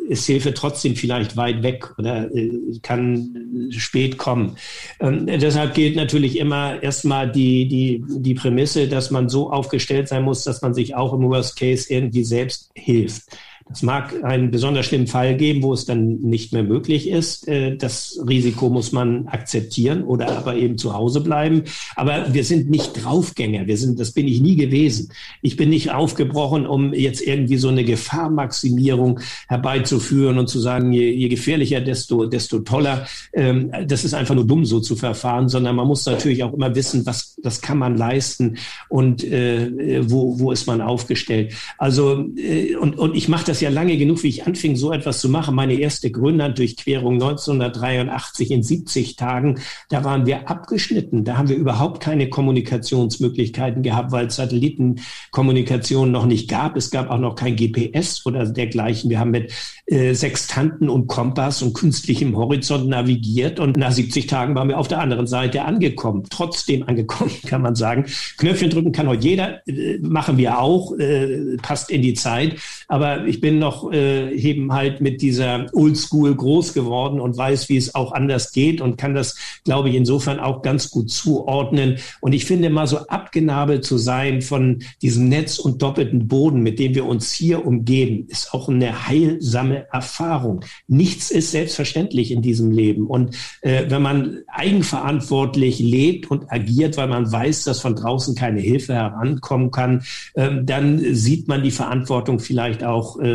ist 0.10 0.26
Hilfe 0.26 0.56
trotzdem 0.56 0.96
vielleicht 0.96 1.38
weit 1.38 1.62
weg 1.62 1.94
oder 2.00 2.34
äh, 2.36 2.52
kann 2.82 3.70
spät 3.70 4.18
kommen. 4.18 4.58
Ähm, 5.00 5.28
deshalb 5.28 5.76
gilt 5.76 5.96
natürlich 5.96 6.40
immer 6.40 6.82
erstmal 6.82 7.32
die, 7.32 7.68
die, 7.68 8.04
die 8.08 8.34
Prämisse, 8.34 8.88
dass 8.88 9.12
man 9.12 9.30
so 9.30 9.52
aufgestellt 9.52 10.08
sein 10.08 10.24
muss, 10.24 10.44
dass 10.44 10.64
man 10.64 10.74
sich 10.74 10.96
auch 10.96 11.14
im 11.14 11.30
Worst 11.30 11.58
Case 11.60 11.94
irgendwie 11.94 12.24
selbst 12.24 12.72
hilft. 12.74 13.24
Es 13.72 13.84
mag 13.84 14.24
einen 14.24 14.50
besonders 14.50 14.88
schlimmen 14.88 15.06
Fall 15.06 15.38
geben, 15.38 15.62
wo 15.62 15.74
es 15.74 15.86
dann 15.86 16.16
nicht 16.22 16.54
mehr 16.54 16.64
möglich 16.64 17.08
ist. 17.08 17.48
Äh, 17.48 17.78
das 17.78 18.20
Risiko 18.28 18.70
muss 18.70 18.92
man 18.92 19.28
akzeptieren 19.28 20.04
oder 20.04 20.38
aber 20.38 20.56
eben 20.56 20.80
zu 20.80 20.96
Hause 20.96 21.22
bleiben. 21.22 21.64
Aber 21.96 22.34
wir 22.34 22.44
sind 22.44 22.72
nicht 22.72 23.04
Draufgänger. 23.04 23.68
Wir 23.68 23.78
sind, 23.78 24.00
das 24.00 24.12
bin 24.12 24.28
ich 24.28 24.42
nie 24.42 24.56
gewesen. 24.56 25.12
Ich 25.44 25.56
bin 25.56 25.70
nicht 25.70 25.92
aufgebrochen, 25.92 26.66
um 26.66 26.94
jetzt 26.96 27.22
irgendwie 27.22 27.58
so 27.58 27.68
eine 27.68 27.84
Gefahrmaximierung 27.84 29.20
herbeizuführen 29.48 30.40
und 30.40 30.50
zu 30.50 30.60
sagen, 30.60 30.92
je, 30.92 31.12
je 31.12 31.30
gefährlicher, 31.30 31.80
desto, 31.80 32.26
desto 32.26 32.60
toller. 32.60 33.06
Ähm, 33.34 33.72
das 33.86 34.04
ist 34.04 34.16
einfach 34.16 34.34
nur 34.34 34.48
dumm, 34.48 34.66
so 34.66 34.80
zu 34.80 34.96
verfahren, 34.96 35.48
sondern 35.48 35.76
man 35.76 35.88
muss 35.88 36.08
natürlich 36.08 36.44
auch 36.44 36.54
immer 36.54 36.74
wissen, 36.74 37.06
was, 37.06 37.38
was 37.44 37.62
kann 37.62 37.78
man 37.78 37.98
leisten 37.98 38.58
und 38.90 39.24
äh, 39.24 40.10
wo, 40.10 40.40
wo 40.40 40.52
ist 40.52 40.66
man 40.66 40.82
aufgestellt. 40.82 41.54
Also, 41.78 42.26
äh, 42.36 42.76
und, 42.76 42.98
und 42.98 43.16
ich 43.16 43.30
mache 43.30 43.46
das 43.46 43.59
das 43.60 43.64
ja 43.64 43.70
lange 43.70 43.98
genug, 43.98 44.24
wie 44.24 44.30
ich 44.30 44.48
anfing, 44.48 44.78
so 44.78 44.94
etwas 44.94 45.20
zu 45.20 45.28
machen. 45.28 45.54
Meine 45.54 45.74
erste 45.74 46.10
Grönlanddurchquerung 46.12 47.16
1983 47.16 48.52
in 48.52 48.64
70 48.64 49.18
Tagen, 49.18 49.60
da 49.90 50.06
waren 50.06 50.26
wir 50.26 50.50
abgeschnitten. 50.50 51.26
Da 51.26 51.38
haben 51.38 51.50
wir 51.50 51.58
überhaupt 51.58 52.02
keine 52.02 52.30
Kommunikationsmöglichkeiten 52.30 53.84
gehabt, 53.84 54.14
weil 54.14 54.32
Satellitenkommunikation 54.32 56.10
noch 56.10 56.26
nicht 56.26 56.50
gab. 56.50 56.78
Es 56.78 56.90
gab 56.90 57.10
auch 57.10 57.20
noch 57.20 57.36
kein 57.36 57.58
GPS 57.58 58.26
oder 58.26 58.46
dergleichen. 58.46 59.10
Wir 59.10 59.20
haben 59.20 59.32
mit 59.32 59.52
äh, 59.88 60.14
Sextanten 60.14 60.88
und 60.88 61.08
Kompass 61.08 61.62
und 61.62 61.74
künstlichem 61.74 62.38
Horizont 62.38 62.88
navigiert 62.88 63.60
und 63.60 63.76
nach 63.76 63.92
70 63.92 64.28
Tagen 64.28 64.56
waren 64.56 64.70
wir 64.70 64.78
auf 64.78 64.88
der 64.88 65.00
anderen 65.00 65.28
Seite 65.28 65.66
angekommen. 65.66 66.24
Trotzdem 66.30 66.84
angekommen, 66.84 67.32
kann 67.46 67.62
man 67.62 67.76
sagen. 67.76 68.06
Knöpfchen 68.38 68.70
drücken 68.70 68.94
kann 68.94 69.10
heute 69.10 69.28
jeder, 69.28 69.68
äh, 69.68 69.98
machen 70.02 70.38
wir 70.38 70.60
auch, 70.60 70.98
äh, 70.98 71.58
passt 71.62 71.90
in 71.90 72.02
die 72.02 72.14
Zeit. 72.14 72.56
Aber 72.88 73.26
ich 73.26 73.42
bin 73.42 73.49
bin 73.50 73.58
noch 73.58 73.92
äh, 73.92 74.32
eben 74.36 74.72
halt 74.74 75.02
mit 75.02 75.24
dieser 75.24 75.66
Oldschool 75.74 76.36
groß 76.36 76.76
geworden 76.76 77.20
und 77.20 77.36
weiß, 77.36 77.68
wie 77.70 77.78
es 77.78 77.96
auch 77.96 78.12
anders 78.12 78.52
geht 78.52 78.80
und 78.80 78.96
kann 79.00 79.16
das, 79.16 79.38
glaube 79.64 79.90
ich, 79.90 79.96
insofern 79.96 80.40
auch 80.40 80.62
ganz 80.62 80.92
gut 80.92 81.10
zuordnen. 81.10 81.98
Und 82.22 82.34
ich 82.34 82.46
finde 82.46 82.70
mal 82.70 82.86
so 82.86 83.08
abgenabelt 83.08 83.84
zu 83.84 83.98
sein 83.98 84.44
von 84.44 84.84
diesem 85.02 85.30
Netz 85.30 85.58
und 85.58 85.82
doppelten 85.82 86.28
Boden, 86.28 86.62
mit 86.62 86.78
dem 86.78 86.94
wir 86.94 87.06
uns 87.06 87.32
hier 87.32 87.66
umgeben, 87.66 88.28
ist 88.28 88.54
auch 88.54 88.70
eine 88.70 89.08
heilsame 89.08 89.88
Erfahrung. 89.92 90.64
Nichts 90.88 91.32
ist 91.32 91.50
selbstverständlich 91.50 92.30
in 92.30 92.44
diesem 92.44 92.70
Leben. 92.70 93.08
Und 93.08 93.36
äh, 93.62 93.86
wenn 93.88 94.04
man 94.04 94.44
eigenverantwortlich 94.46 95.80
lebt 95.80 96.30
und 96.30 96.52
agiert, 96.52 96.98
weil 96.98 97.08
man 97.08 97.32
weiß, 97.32 97.64
dass 97.64 97.82
von 97.82 97.96
draußen 97.96 98.36
keine 98.36 98.60
Hilfe 98.60 98.94
herankommen 98.94 99.72
kann, 99.72 100.04
äh, 100.36 100.52
dann 100.62 101.00
sieht 101.16 101.48
man 101.48 101.64
die 101.64 101.72
Verantwortung 101.72 102.38
vielleicht 102.38 102.84
auch 102.84 103.20
äh, 103.20 103.29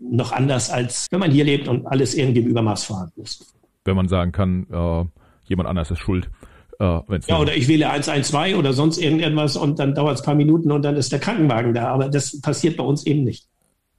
noch 0.00 0.32
anders, 0.32 0.70
als 0.70 1.06
wenn 1.10 1.20
man 1.20 1.30
hier 1.30 1.44
lebt 1.44 1.68
und 1.68 1.86
alles 1.86 2.14
irgendwie 2.14 2.40
im 2.40 2.46
Übermaß 2.48 2.84
vorhanden 2.84 3.22
ist. 3.22 3.54
Wenn 3.84 3.96
man 3.96 4.08
sagen 4.08 4.32
kann, 4.32 4.66
äh, 4.70 5.04
jemand 5.44 5.68
anders 5.68 5.90
ist 5.90 6.00
schuld. 6.00 6.30
Äh, 6.78 7.00
ja, 7.26 7.38
oder 7.38 7.54
ich 7.54 7.68
wähle 7.68 7.90
112 7.90 8.56
oder 8.56 8.72
sonst 8.72 8.98
irgendetwas 8.98 9.56
und 9.56 9.78
dann 9.78 9.94
dauert 9.94 10.14
es 10.14 10.22
ein 10.22 10.24
paar 10.24 10.34
Minuten 10.34 10.72
und 10.72 10.82
dann 10.82 10.96
ist 10.96 11.12
der 11.12 11.18
Krankenwagen 11.18 11.74
da. 11.74 11.88
Aber 11.88 12.08
das 12.08 12.40
passiert 12.40 12.76
bei 12.76 12.84
uns 12.84 13.04
eben 13.06 13.24
nicht. 13.24 13.46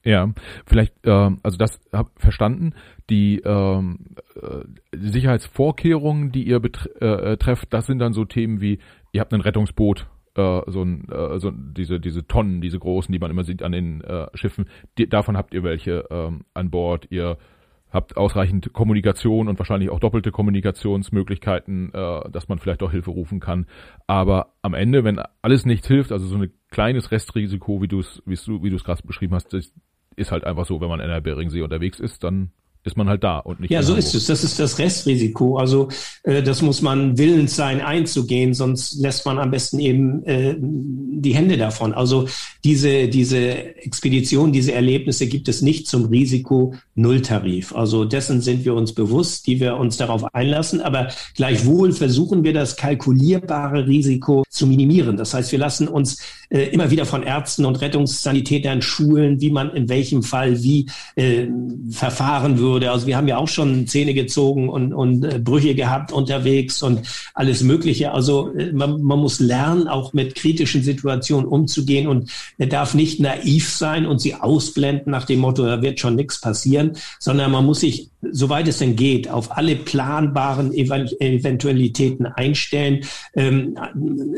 Ja, 0.03 0.31
vielleicht, 0.65 0.93
äh, 1.05 1.29
also 1.43 1.57
das 1.57 1.79
hab 1.91 2.09
verstanden. 2.19 2.73
Die 3.09 3.39
ähm, 3.45 3.99
äh, 4.35 4.97
Sicherheitsvorkehrungen, 4.97 6.31
die 6.31 6.47
ihr 6.47 6.59
betrefft, 6.59 7.01
äh, 7.01 7.37
trefft, 7.37 7.67
das 7.71 7.85
sind 7.85 7.99
dann 7.99 8.13
so 8.13 8.25
Themen 8.25 8.61
wie, 8.61 8.79
ihr 9.11 9.21
habt 9.21 9.33
ein 9.33 9.41
Rettungsboot, 9.41 10.07
äh, 10.35 10.61
so, 10.67 10.83
ein, 10.83 11.07
äh, 11.09 11.39
so 11.39 11.51
diese, 11.51 11.99
diese 11.99 12.25
Tonnen, 12.27 12.61
diese 12.61 12.79
großen, 12.79 13.11
die 13.11 13.19
man 13.19 13.31
immer 13.31 13.43
sieht 13.43 13.63
an 13.63 13.71
den 13.71 14.01
äh, 14.01 14.27
Schiffen, 14.33 14.65
die, 14.97 15.07
davon 15.07 15.37
habt 15.37 15.53
ihr 15.53 15.63
welche 15.63 16.05
ähm, 16.09 16.45
an 16.53 16.69
Bord. 16.69 17.07
Ihr 17.09 17.37
habt 17.91 18.15
ausreichend 18.15 18.71
Kommunikation 18.73 19.47
und 19.47 19.59
wahrscheinlich 19.59 19.89
auch 19.89 19.99
doppelte 19.99 20.31
Kommunikationsmöglichkeiten, 20.31 21.93
äh, 21.93 22.29
dass 22.29 22.47
man 22.47 22.59
vielleicht 22.59 22.83
auch 22.83 22.91
Hilfe 22.91 23.11
rufen 23.11 23.39
kann. 23.39 23.65
Aber 24.07 24.53
am 24.61 24.73
Ende, 24.73 25.03
wenn 25.03 25.21
alles 25.41 25.65
nichts 25.65 25.87
hilft, 25.87 26.11
also 26.11 26.25
so 26.25 26.37
ein 26.37 26.51
kleines 26.69 27.11
Restrisiko, 27.11 27.81
wie 27.81 27.87
du 27.87 27.99
es 27.99 28.23
wie 28.25 28.35
du 28.35 28.63
wie 28.63 28.69
du 28.69 28.75
es 28.77 28.83
gerade 28.83 29.05
beschrieben 29.05 29.35
hast, 29.35 29.53
ist 30.15 30.31
halt 30.31 30.43
einfach 30.45 30.65
so, 30.65 30.81
wenn 30.81 30.89
man 30.89 30.99
in 30.99 31.09
der 31.09 31.21
Beringsee 31.21 31.61
unterwegs 31.61 31.99
ist, 31.99 32.23
dann 32.23 32.51
ist 32.83 32.97
man 32.97 33.07
halt 33.07 33.23
da 33.23 33.37
und 33.37 33.59
nicht. 33.59 33.69
Ja, 33.69 33.83
so 33.83 33.93
ist 33.93 34.15
es. 34.15 34.25
Das 34.25 34.43
ist 34.43 34.59
das 34.59 34.79
Restrisiko. 34.79 35.57
Also 35.57 35.89
äh, 36.23 36.41
das 36.41 36.63
muss 36.63 36.81
man 36.81 37.17
willens 37.17 37.55
sein 37.55 37.79
einzugehen, 37.79 38.55
sonst 38.55 38.99
lässt 38.99 39.25
man 39.25 39.37
am 39.37 39.51
besten 39.51 39.79
eben 39.79 40.23
äh, 40.25 40.55
die 40.59 41.35
Hände 41.35 41.57
davon. 41.57 41.93
Also 41.93 42.27
diese 42.63 43.07
diese 43.07 43.75
Expedition, 43.75 44.51
diese 44.51 44.73
Erlebnisse 44.73 45.27
gibt 45.27 45.47
es 45.47 45.61
nicht 45.61 45.87
zum 45.87 46.05
Risiko 46.05 46.73
Nulltarif. 46.95 47.75
Also 47.75 48.03
dessen 48.03 48.41
sind 48.41 48.65
wir 48.65 48.73
uns 48.73 48.93
bewusst, 48.93 49.45
die 49.45 49.59
wir 49.59 49.77
uns 49.77 49.97
darauf 49.97 50.33
einlassen. 50.33 50.81
Aber 50.81 51.09
gleichwohl 51.35 51.91
versuchen 51.91 52.43
wir 52.43 52.53
das 52.53 52.77
kalkulierbare 52.77 53.85
Risiko 53.85 54.43
zu 54.49 54.65
minimieren. 54.65 55.17
Das 55.17 55.35
heißt, 55.35 55.51
wir 55.51 55.59
lassen 55.59 55.87
uns 55.87 56.17
äh, 56.49 56.63
immer 56.69 56.89
wieder 56.89 57.05
von 57.05 57.21
Ärzten 57.21 57.65
und 57.65 57.79
Rettungssanitätern 57.79 58.81
schulen, 58.81 59.39
wie 59.39 59.51
man 59.51 59.69
in 59.75 59.87
welchem 59.87 60.23
Fall 60.23 60.63
wie 60.63 60.87
äh, 61.15 61.47
verfahren 61.91 62.57
würde 62.57 62.70
würde. 62.71 62.91
Also 62.91 63.07
wir 63.07 63.17
haben 63.17 63.27
ja 63.27 63.37
auch 63.37 63.47
schon 63.47 63.87
Zähne 63.87 64.13
gezogen 64.13 64.69
und, 64.69 64.93
und 64.93 65.23
äh, 65.23 65.39
Brüche 65.39 65.75
gehabt 65.75 66.11
unterwegs 66.11 66.81
und 66.81 67.01
alles 67.33 67.61
Mögliche. 67.63 68.11
Also 68.11 68.53
äh, 68.53 68.71
man, 68.71 69.01
man 69.01 69.19
muss 69.19 69.39
lernen, 69.39 69.87
auch 69.87 70.13
mit 70.13 70.35
kritischen 70.35 70.83
Situationen 70.83 71.45
umzugehen 71.45 72.07
und 72.07 72.31
er 72.57 72.67
darf 72.67 72.93
nicht 72.93 73.19
naiv 73.19 73.69
sein 73.69 74.05
und 74.05 74.19
sie 74.19 74.35
ausblenden 74.35 75.11
nach 75.11 75.25
dem 75.25 75.39
Motto, 75.39 75.65
da 75.65 75.81
wird 75.81 75.99
schon 75.99 76.15
nichts 76.15 76.39
passieren, 76.39 76.93
sondern 77.19 77.51
man 77.51 77.65
muss 77.65 77.81
sich, 77.81 78.09
soweit 78.21 78.67
es 78.67 78.77
denn 78.77 78.95
geht, 78.95 79.29
auf 79.29 79.57
alle 79.57 79.75
planbaren 79.75 80.73
Eventualitäten 80.73 82.25
einstellen. 82.25 83.01
Ähm, 83.35 83.77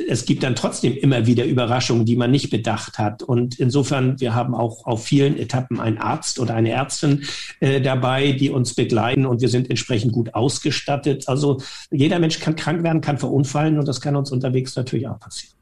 es 0.09 0.25
gibt 0.25 0.43
dann 0.43 0.55
trotzdem 0.55 0.95
immer 0.95 1.27
wieder 1.27 1.45
Überraschungen, 1.45 2.05
die 2.05 2.15
man 2.15 2.31
nicht 2.31 2.49
bedacht 2.49 2.97
hat. 2.97 3.23
Und 3.23 3.59
insofern, 3.59 4.19
wir 4.19 4.33
haben 4.33 4.55
auch 4.55 4.85
auf 4.85 5.05
vielen 5.05 5.37
Etappen 5.37 5.79
einen 5.79 5.97
Arzt 5.97 6.39
oder 6.39 6.55
eine 6.55 6.71
Ärztin 6.71 7.23
äh, 7.59 7.81
dabei, 7.81 8.22
dabei, 8.23 8.37
die 8.37 8.49
uns 8.49 8.73
begleiten 8.73 9.25
und 9.25 9.41
wir 9.41 9.49
sind 9.49 9.69
entsprechend 9.69 10.13
gut 10.13 10.33
ausgestattet. 10.33 11.27
Also 11.27 11.61
jeder 11.91 12.19
Mensch 12.19 12.39
kann 12.39 12.55
krank 12.55 12.83
werden, 12.83 13.01
kann 13.01 13.17
verunfallen 13.17 13.79
und 13.79 13.87
das 13.87 14.01
kann 14.01 14.15
uns 14.15 14.31
unterwegs 14.31 14.75
natürlich 14.75 15.07
auch 15.07 15.19
passieren. 15.19 15.53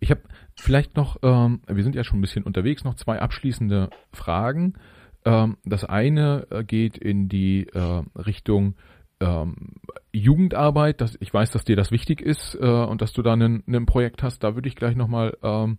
Ich 0.00 0.10
habe 0.10 0.20
vielleicht 0.56 0.96
noch, 0.96 1.16
ähm, 1.22 1.60
wir 1.66 1.82
sind 1.82 1.94
ja 1.94 2.04
schon 2.04 2.18
ein 2.18 2.22
bisschen 2.22 2.44
unterwegs, 2.44 2.84
noch 2.84 2.94
zwei 2.94 3.20
abschließende 3.20 3.90
Fragen. 4.12 4.74
Ähm, 5.24 5.56
das 5.64 5.84
eine 5.84 6.46
äh, 6.50 6.64
geht 6.64 6.98
in 6.98 7.28
die 7.28 7.66
äh, 7.72 8.02
Richtung 8.16 8.74
ähm, 9.20 9.54
Jugendarbeit. 10.12 11.00
Das, 11.00 11.16
ich 11.20 11.32
weiß, 11.32 11.50
dass 11.50 11.64
dir 11.64 11.76
das 11.76 11.90
wichtig 11.90 12.20
ist 12.20 12.56
äh, 12.60 12.66
und 12.66 13.00
dass 13.00 13.12
du 13.12 13.22
da 13.22 13.32
ein 13.32 13.86
Projekt 13.86 14.22
hast. 14.22 14.44
Da 14.44 14.54
würde 14.54 14.68
ich 14.68 14.76
gleich 14.76 14.96
nochmal 14.96 15.36
ähm, 15.42 15.78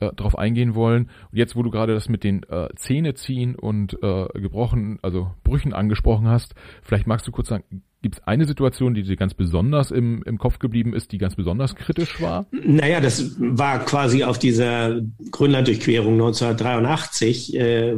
äh, 0.00 0.12
drauf 0.12 0.38
eingehen 0.38 0.74
wollen. 0.74 1.10
Und 1.30 1.38
jetzt, 1.38 1.56
wo 1.56 1.62
du 1.62 1.70
gerade 1.70 1.94
das 1.94 2.08
mit 2.08 2.24
den 2.24 2.42
äh, 2.44 2.68
Zähne 2.76 3.14
ziehen 3.14 3.54
und 3.54 3.94
äh, 4.02 4.26
gebrochen, 4.34 4.98
also 5.02 5.32
Brüchen 5.42 5.72
angesprochen 5.72 6.28
hast, 6.28 6.54
vielleicht 6.82 7.06
magst 7.06 7.26
du 7.26 7.32
kurz 7.32 7.48
sagen, 7.48 7.82
Gibt 8.04 8.16
es 8.16 8.26
eine 8.26 8.44
Situation, 8.44 8.92
die 8.92 9.02
dir 9.02 9.16
ganz 9.16 9.32
besonders 9.32 9.90
im, 9.90 10.22
im 10.24 10.36
Kopf 10.36 10.58
geblieben 10.58 10.92
ist, 10.92 11.10
die 11.12 11.16
ganz 11.16 11.36
besonders 11.36 11.74
kritisch 11.74 12.20
war? 12.20 12.44
Naja, 12.50 13.00
das 13.00 13.34
war 13.38 13.78
quasi 13.78 14.24
auf 14.24 14.38
dieser 14.38 15.00
Grönlanddurchquerung 15.30 16.12
1983, 16.12 17.56
äh, 17.56 17.96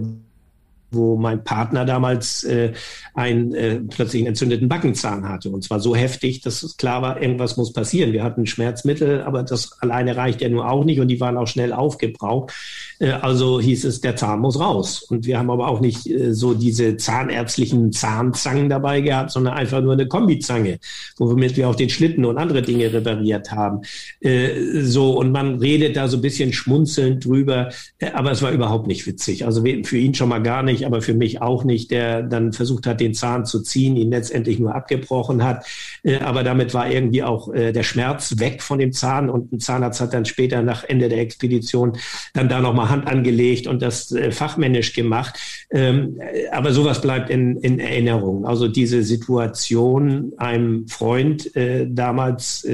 wo 0.96 1.16
mein 1.16 1.44
Partner 1.44 1.84
damals 1.84 2.44
äh, 2.44 2.72
einen 3.14 3.54
äh, 3.54 3.80
plötzlich 3.80 4.22
einen 4.22 4.28
entzündeten 4.28 4.68
Backenzahn 4.68 5.28
hatte. 5.28 5.50
Und 5.50 5.64
zwar 5.64 5.80
so 5.80 5.94
heftig, 5.94 6.40
dass 6.40 6.76
klar 6.76 7.02
war, 7.02 7.20
irgendwas 7.20 7.56
muss 7.56 7.72
passieren. 7.72 8.12
Wir 8.12 8.24
hatten 8.24 8.46
Schmerzmittel, 8.46 9.22
aber 9.22 9.42
das 9.42 9.80
alleine 9.80 10.16
reicht 10.16 10.40
ja 10.40 10.48
nur 10.48 10.68
auch 10.70 10.84
nicht 10.84 11.00
und 11.00 11.08
die 11.08 11.20
waren 11.20 11.36
auch 11.36 11.46
schnell 11.46 11.72
aufgebraucht. 11.72 12.52
Äh, 12.98 13.10
also 13.10 13.60
hieß 13.60 13.84
es, 13.84 14.00
der 14.00 14.16
Zahn 14.16 14.40
muss 14.40 14.58
raus. 14.58 15.02
Und 15.02 15.26
wir 15.26 15.38
haben 15.38 15.50
aber 15.50 15.68
auch 15.68 15.80
nicht 15.80 16.06
äh, 16.06 16.34
so 16.34 16.54
diese 16.54 16.96
zahnärztlichen 16.96 17.92
Zahnzangen 17.92 18.68
dabei 18.68 19.00
gehabt, 19.00 19.30
sondern 19.30 19.54
einfach 19.54 19.80
nur 19.80 19.92
eine 19.92 20.08
Kombizange, 20.08 20.78
womit 21.18 21.56
wir 21.56 21.68
auch 21.68 21.74
den 21.74 21.90
Schlitten 21.90 22.24
und 22.24 22.38
andere 22.38 22.62
Dinge 22.62 22.92
repariert 22.92 23.52
haben. 23.52 23.82
Äh, 24.20 24.82
so, 24.82 25.18
und 25.18 25.32
man 25.32 25.58
redet 25.58 25.96
da 25.96 26.08
so 26.08 26.18
ein 26.18 26.22
bisschen 26.22 26.52
schmunzelnd 26.52 27.24
drüber, 27.24 27.70
äh, 27.98 28.10
aber 28.10 28.30
es 28.30 28.42
war 28.42 28.50
überhaupt 28.50 28.86
nicht 28.86 29.06
witzig. 29.06 29.44
Also 29.44 29.64
für 29.84 29.98
ihn 29.98 30.14
schon 30.14 30.28
mal 30.28 30.42
gar 30.42 30.62
nicht 30.62 30.85
aber 30.86 31.02
für 31.02 31.14
mich 31.14 31.42
auch 31.42 31.64
nicht, 31.64 31.90
der 31.90 32.22
dann 32.22 32.52
versucht 32.52 32.86
hat, 32.86 33.00
den 33.00 33.14
Zahn 33.14 33.44
zu 33.44 33.60
ziehen, 33.60 33.96
ihn 33.96 34.10
letztendlich 34.10 34.58
nur 34.58 34.74
abgebrochen 34.74 35.44
hat. 35.44 35.66
Äh, 36.02 36.18
aber 36.18 36.42
damit 36.42 36.72
war 36.72 36.90
irgendwie 36.90 37.22
auch 37.22 37.52
äh, 37.52 37.72
der 37.72 37.82
Schmerz 37.82 38.38
weg 38.38 38.62
von 38.62 38.78
dem 38.78 38.92
Zahn 38.92 39.28
und 39.28 39.52
ein 39.52 39.60
Zahnarzt 39.60 40.00
hat 40.00 40.14
dann 40.14 40.24
später 40.24 40.62
nach 40.62 40.84
Ende 40.84 41.08
der 41.08 41.18
Expedition 41.18 41.98
dann 42.32 42.48
da 42.48 42.60
nochmal 42.60 42.88
Hand 42.88 43.06
angelegt 43.06 43.66
und 43.66 43.82
das 43.82 44.12
äh, 44.12 44.30
fachmännisch 44.30 44.94
gemacht. 44.94 45.38
Ähm, 45.70 46.20
aber 46.52 46.72
sowas 46.72 47.00
bleibt 47.00 47.28
in, 47.28 47.56
in 47.58 47.78
Erinnerung. 47.80 48.46
Also 48.46 48.68
diese 48.68 49.02
Situation, 49.02 50.32
einem 50.36 50.86
Freund 50.88 51.50
damals 51.86 52.66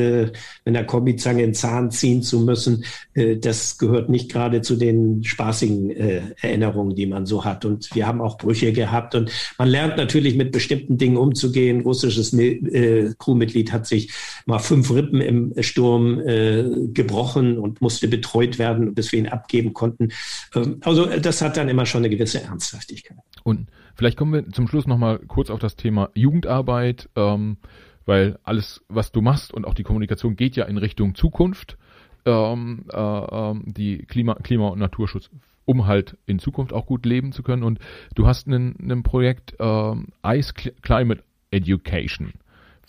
mit 0.65 0.77
einer 0.77 0.87
Kombizange 0.87 1.43
den 1.43 1.55
Zahn 1.55 1.91
ziehen 1.91 2.23
zu 2.23 2.41
müssen, 2.41 2.85
das 3.15 3.79
gehört 3.79 4.09
nicht 4.09 4.31
gerade 4.31 4.63
zu 4.63 4.77
den 4.77 5.25
spaßigen 5.25 5.91
Erinnerungen, 5.91 6.95
die 6.95 7.07
man 7.07 7.27
so 7.27 7.45
hat. 7.45 7.65
Und 7.65 7.95
wir 7.95 8.07
haben 8.07 8.21
auch 8.21 8.39
Brüche 8.39 8.73
gehabt 8.73 9.15
und 9.15 9.31
man 9.59 9.69
lernt 9.69 9.97
natürlich 9.97 10.37
mit 10.37 10.53
bestimmten 10.53 10.99
Dingen 10.99 11.17
umzugehen. 11.17 11.81
Russisches 11.83 12.33
äh, 12.33 13.13
Crewmitglied 13.19 13.73
hat 13.73 13.87
sich 13.87 14.13
mal 14.47 14.59
fünf 14.59 14.91
Rippen 14.91 15.21
im 15.21 15.53
Sturm 15.63 16.21
äh, 16.21 16.65
gebrochen 16.93 17.59
und 17.59 17.81
musste 17.81 18.09
betreut 18.09 18.59
werden, 18.59 18.95
bis 18.95 19.13
wir 19.13 19.19
ihn 19.19 19.29
abgeben 19.29 19.73
konnten. 19.73 20.11
Ähm, 20.55 20.79
also 20.83 21.07
das 21.07 21.43
hat 21.43 21.57
dann 21.57 21.69
immer 21.69 21.87
schon 21.87 22.01
eine 22.01 22.11
gewisse 22.11 22.43
Ernsthaftigkeit. 22.43 23.19
Und 23.45 23.69
vielleicht 23.95 24.17
kommen 24.17 24.33
wir 24.33 24.49
zum 24.51 24.69
Schluss 24.69 24.87
nochmal 24.87 25.19
kurz 25.19 25.51
auf 25.51 25.61
das 25.61 25.77
Thema 25.77 26.11
Jugendarbeit, 26.15 27.09
ähm, 27.17 27.57
weil 28.07 28.39
alles, 28.43 28.85
was 28.89 29.13
du 29.13 29.21
machst 29.21 29.53
und 29.53 29.67
auch 29.67 29.75
die 29.75 29.83
Kommunikation 29.83 30.37
geht 30.37 30.57
ja 30.57 30.65
in 30.65 30.79
Richtung 30.79 31.15
Zukunft. 31.15 31.79
Ähm, 32.25 32.85
äh, 32.93 32.97
ähm, 32.97 33.65
die 33.67 33.99
Klima, 34.07 34.35
Klima- 34.35 34.69
und 34.69 34.79
Naturschutz 34.79 35.29
um 35.65 35.87
halt 35.87 36.17
in 36.27 36.39
Zukunft 36.39 36.73
auch 36.73 36.87
gut 36.87 37.07
leben 37.07 37.33
zu 37.33 37.43
können. 37.43 37.63
Und 37.63 37.79
du 38.15 38.27
hast 38.27 38.47
ein 38.49 39.03
Projekt 39.03 39.55
ähm, 39.59 40.09
Ice 40.27 40.53
Climate 40.55 41.23
Education, 41.51 42.33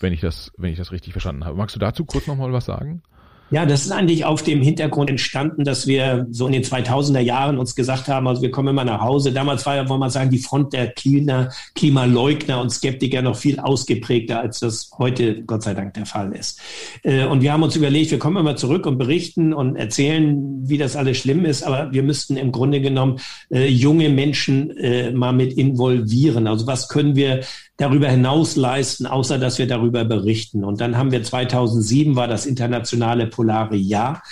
wenn 0.00 0.12
ich 0.12 0.20
das, 0.20 0.52
wenn 0.56 0.72
ich 0.72 0.78
das 0.78 0.92
richtig 0.92 1.12
verstanden 1.12 1.44
habe. 1.44 1.56
Magst 1.56 1.76
du 1.76 1.80
dazu 1.80 2.04
kurz 2.04 2.26
nochmal 2.26 2.52
was 2.52 2.64
sagen? 2.64 3.02
Ja, 3.50 3.66
das 3.66 3.84
ist 3.84 3.92
eigentlich 3.92 4.24
auf 4.24 4.42
dem 4.42 4.62
Hintergrund 4.62 5.10
entstanden, 5.10 5.64
dass 5.64 5.86
wir 5.86 6.26
so 6.30 6.46
in 6.46 6.52
den 6.52 6.64
2000er 6.64 7.20
Jahren 7.20 7.58
uns 7.58 7.74
gesagt 7.74 8.08
haben, 8.08 8.26
also 8.26 8.40
wir 8.40 8.50
kommen 8.50 8.68
immer 8.68 8.84
nach 8.84 9.02
Hause. 9.02 9.32
Damals 9.32 9.66
war 9.66 9.76
ja, 9.76 9.88
wollen 9.88 10.00
wir 10.00 10.10
sagen, 10.10 10.30
die 10.30 10.38
Front 10.38 10.72
der 10.72 10.88
Klima, 10.88 11.50
Klimaleugner 11.74 12.60
und 12.60 12.70
Skeptiker 12.70 13.20
noch 13.20 13.36
viel 13.36 13.60
ausgeprägter, 13.60 14.40
als 14.40 14.60
das 14.60 14.90
heute 14.98 15.42
Gott 15.42 15.62
sei 15.62 15.74
Dank 15.74 15.92
der 15.94 16.06
Fall 16.06 16.32
ist. 16.32 16.58
Äh, 17.02 17.26
und 17.26 17.42
wir 17.42 17.52
haben 17.52 17.62
uns 17.62 17.76
überlegt, 17.76 18.10
wir 18.10 18.18
kommen 18.18 18.38
immer 18.38 18.56
zurück 18.56 18.86
und 18.86 18.96
berichten 18.96 19.52
und 19.52 19.76
erzählen, 19.76 20.68
wie 20.68 20.78
das 20.78 20.96
alles 20.96 21.18
schlimm 21.18 21.44
ist, 21.44 21.64
aber 21.64 21.92
wir 21.92 22.02
müssten 22.02 22.38
im 22.38 22.50
Grunde 22.50 22.80
genommen 22.80 23.20
äh, 23.50 23.68
junge 23.68 24.08
Menschen 24.08 24.76
äh, 24.78 25.12
mal 25.12 25.32
mit 25.32 25.52
involvieren. 25.52 26.46
Also 26.46 26.66
was 26.66 26.88
können 26.88 27.14
wir 27.14 27.42
darüber 27.76 28.08
hinaus 28.08 28.56
leisten, 28.56 29.06
außer 29.06 29.38
dass 29.38 29.58
wir 29.58 29.66
darüber 29.66 30.04
berichten. 30.04 30.64
Und 30.64 30.80
dann 30.80 30.96
haben 30.96 31.10
wir 31.10 31.22
2007 31.22 32.16
war 32.16 32.28
das 32.28 32.46
internationale 32.46 33.26
polare 33.26 33.76
Jahr. 33.76 34.22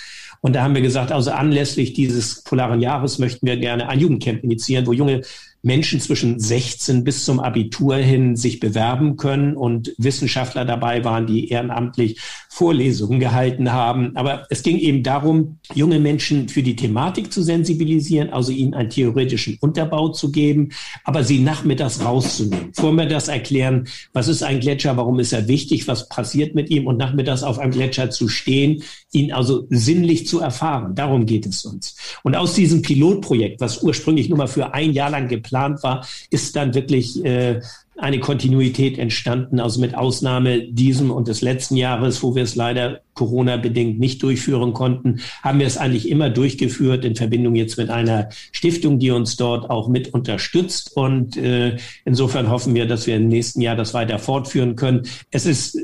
Und 0.41 0.55
da 0.55 0.63
haben 0.63 0.75
wir 0.75 0.81
gesagt, 0.81 1.11
also 1.11 1.31
anlässlich 1.31 1.93
dieses 1.93 2.43
polaren 2.43 2.81
Jahres 2.81 3.19
möchten 3.19 3.45
wir 3.45 3.57
gerne 3.57 3.87
ein 3.87 3.99
Jugendcamp 3.99 4.43
initiieren, 4.43 4.85
wo 4.85 4.93
junge 4.93 5.21
Menschen 5.65 6.01
zwischen 6.01 6.41
16 6.41 7.05
bis 7.05 7.23
zum 7.23 7.39
Abitur 7.39 7.95
hin 7.95 8.35
sich 8.35 8.59
bewerben 8.59 9.15
können 9.15 9.55
und 9.55 9.93
Wissenschaftler 9.97 10.65
dabei 10.65 11.05
waren, 11.05 11.25
die 11.25 11.47
ehrenamtlich 11.47 12.19
Vorlesungen 12.49 13.21
gehalten 13.21 13.71
haben. 13.71 14.11
Aber 14.17 14.45
es 14.49 14.61
ging 14.61 14.77
eben 14.77 15.03
darum, 15.03 15.59
junge 15.73 15.99
Menschen 15.99 16.49
für 16.49 16.63
die 16.63 16.75
Thematik 16.75 17.31
zu 17.31 17.41
sensibilisieren, 17.41 18.29
also 18.31 18.51
ihnen 18.51 18.73
einen 18.73 18.89
theoretischen 18.89 19.57
Unterbau 19.61 20.09
zu 20.09 20.33
geben, 20.33 20.69
aber 21.05 21.23
sie 21.23 21.39
nachmittags 21.39 22.03
rauszunehmen. 22.03 22.73
Vorher 22.73 23.07
das 23.07 23.29
erklären, 23.29 23.87
was 24.11 24.27
ist 24.27 24.43
ein 24.43 24.59
Gletscher, 24.59 24.97
warum 24.97 25.17
ist 25.21 25.31
er 25.31 25.47
wichtig, 25.47 25.87
was 25.87 26.09
passiert 26.09 26.55
mit 26.55 26.69
ihm 26.71 26.87
und 26.87 26.97
nachmittags 26.97 27.41
auf 27.41 27.57
einem 27.57 27.71
Gletscher 27.71 28.09
zu 28.09 28.27
stehen, 28.27 28.83
ihn 29.13 29.31
also 29.31 29.65
sinnlich 29.69 30.27
zu 30.27 30.41
erfahren. 30.41 30.93
Darum 30.93 31.25
geht 31.25 31.45
es 31.45 31.63
uns. 31.63 31.95
Und 32.23 32.35
aus 32.35 32.53
diesem 32.53 32.81
Pilotprojekt, 32.81 33.61
was 33.61 33.81
ursprünglich 33.81 34.27
nur 34.27 34.37
mal 34.37 34.47
für 34.47 34.73
ein 34.73 34.91
Jahr 34.91 35.09
lang 35.09 35.29
geplant 35.29 35.52
geplant 35.53 35.83
war, 35.83 36.05
ist 36.29 36.55
dann 36.55 36.73
wirklich 36.73 37.23
äh, 37.23 37.61
eine 37.97 38.19
Kontinuität 38.19 38.97
entstanden. 38.97 39.59
Also 39.59 39.79
mit 39.79 39.95
Ausnahme 39.95 40.61
diesem 40.61 41.11
und 41.11 41.27
des 41.27 41.41
letzten 41.41 41.77
Jahres, 41.77 42.23
wo 42.23 42.35
wir 42.35 42.43
es 42.43 42.55
leider 42.55 43.01
Corona-bedingt 43.13 43.99
nicht 43.99 44.23
durchführen 44.23 44.73
konnten, 44.73 45.19
haben 45.41 45.59
wir 45.59 45.67
es 45.67 45.77
eigentlich 45.77 46.09
immer 46.09 46.29
durchgeführt 46.29 47.05
in 47.05 47.15
Verbindung 47.15 47.55
jetzt 47.55 47.77
mit 47.77 47.89
einer 47.89 48.29
Stiftung, 48.51 48.99
die 48.99 49.11
uns 49.11 49.35
dort 49.35 49.69
auch 49.69 49.87
mit 49.87 50.13
unterstützt. 50.13 50.95
Und 50.95 51.37
äh, 51.37 51.77
insofern 52.05 52.49
hoffen 52.49 52.73
wir, 52.75 52.85
dass 52.85 53.07
wir 53.07 53.15
im 53.15 53.27
nächsten 53.27 53.61
Jahr 53.61 53.75
das 53.75 53.93
weiter 53.93 54.19
fortführen 54.19 54.75
können. 54.75 55.03
Es 55.31 55.45
ist 55.45 55.77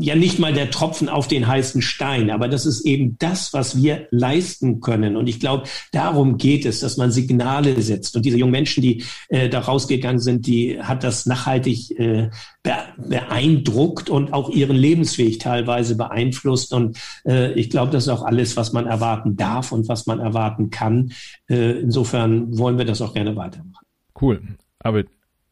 ja 0.00 0.14
nicht 0.14 0.38
mal 0.38 0.52
der 0.52 0.70
Tropfen 0.70 1.08
auf 1.08 1.28
den 1.28 1.46
heißen 1.46 1.82
Stein, 1.82 2.30
aber 2.30 2.48
das 2.48 2.64
ist 2.64 2.80
eben 2.86 3.16
das, 3.18 3.52
was 3.52 3.76
wir 3.82 4.08
leisten 4.10 4.80
können. 4.80 5.16
Und 5.16 5.28
ich 5.28 5.40
glaube, 5.40 5.64
darum 5.92 6.38
geht 6.38 6.64
es, 6.64 6.80
dass 6.80 6.96
man 6.96 7.10
Signale 7.10 7.80
setzt. 7.82 8.16
Und 8.16 8.24
diese 8.24 8.38
jungen 8.38 8.52
Menschen, 8.52 8.82
die 8.82 9.04
äh, 9.28 9.48
da 9.48 9.60
rausgegangen 9.60 10.20
sind, 10.20 10.46
die 10.46 10.80
hat 10.80 11.04
das 11.04 11.26
nachhaltig 11.26 11.98
äh, 11.98 12.30
beeindruckt 12.62 14.10
und 14.10 14.32
auch 14.32 14.50
ihren 14.50 14.76
Lebensweg 14.76 15.40
teilweise 15.40 15.96
beeinflusst. 15.96 16.59
Und 16.66 16.98
äh, 17.24 17.52
ich 17.52 17.70
glaube, 17.70 17.92
das 17.92 18.04
ist 18.04 18.08
auch 18.08 18.22
alles, 18.22 18.56
was 18.56 18.72
man 18.72 18.86
erwarten 18.86 19.36
darf 19.36 19.72
und 19.72 19.88
was 19.88 20.06
man 20.06 20.20
erwarten 20.20 20.70
kann. 20.70 21.12
Äh, 21.48 21.80
insofern 21.80 22.56
wollen 22.58 22.78
wir 22.78 22.84
das 22.84 23.02
auch 23.02 23.14
gerne 23.14 23.36
weitermachen. 23.36 23.86
Cool. 24.20 24.42
Aber 24.78 25.04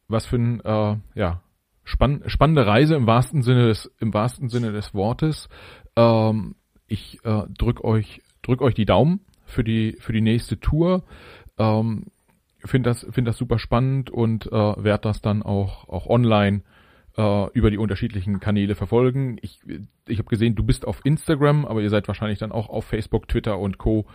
was 0.07 0.25
für 0.25 0.37
ein 0.37 0.59
äh, 0.61 0.95
ja, 1.15 1.41
spann 1.83 2.23
spannende 2.27 2.65
Reise 2.65 2.95
im 2.95 3.07
wahrsten 3.07 3.41
Sinne 3.41 3.67
des, 3.67 3.91
im 3.99 4.13
wahrsten 4.13 4.49
Sinne 4.49 4.71
des 4.71 4.93
Wortes. 4.93 5.49
Ähm, 5.95 6.55
ich 6.87 7.19
äh, 7.23 7.43
drück 7.57 7.83
euch, 7.83 8.21
drück 8.41 8.61
euch 8.61 8.75
die 8.75 8.85
Daumen 8.85 9.21
für 9.45 9.63
die, 9.63 9.97
für 9.99 10.13
die 10.13 10.21
nächste 10.21 10.59
Tour. 10.59 11.03
Ähm, 11.57 12.05
finde 12.63 12.89
das, 12.89 13.05
finde 13.11 13.29
das 13.29 13.37
super 13.37 13.59
spannend 13.59 14.09
und 14.09 14.47
äh, 14.47 14.51
werde 14.51 15.01
das 15.03 15.21
dann 15.21 15.43
auch, 15.43 15.87
auch 15.89 16.07
online 16.07 16.61
äh, 17.19 17.47
über 17.51 17.69
die 17.69 17.77
unterschiedlichen 17.77 18.39
Kanäle 18.39 18.75
verfolgen. 18.75 19.37
Ich, 19.41 19.59
ich 20.07 20.19
habe 20.19 20.29
gesehen, 20.29 20.55
du 20.55 20.63
bist 20.63 20.87
auf 20.87 21.01
Instagram, 21.03 21.65
aber 21.65 21.81
ihr 21.81 21.89
seid 21.89 22.07
wahrscheinlich 22.07 22.39
dann 22.39 22.53
auch 22.53 22.69
auf 22.69 22.85
Facebook, 22.85 23.27
Twitter 23.27 23.59
und 23.59 23.77
Co. 23.77 24.05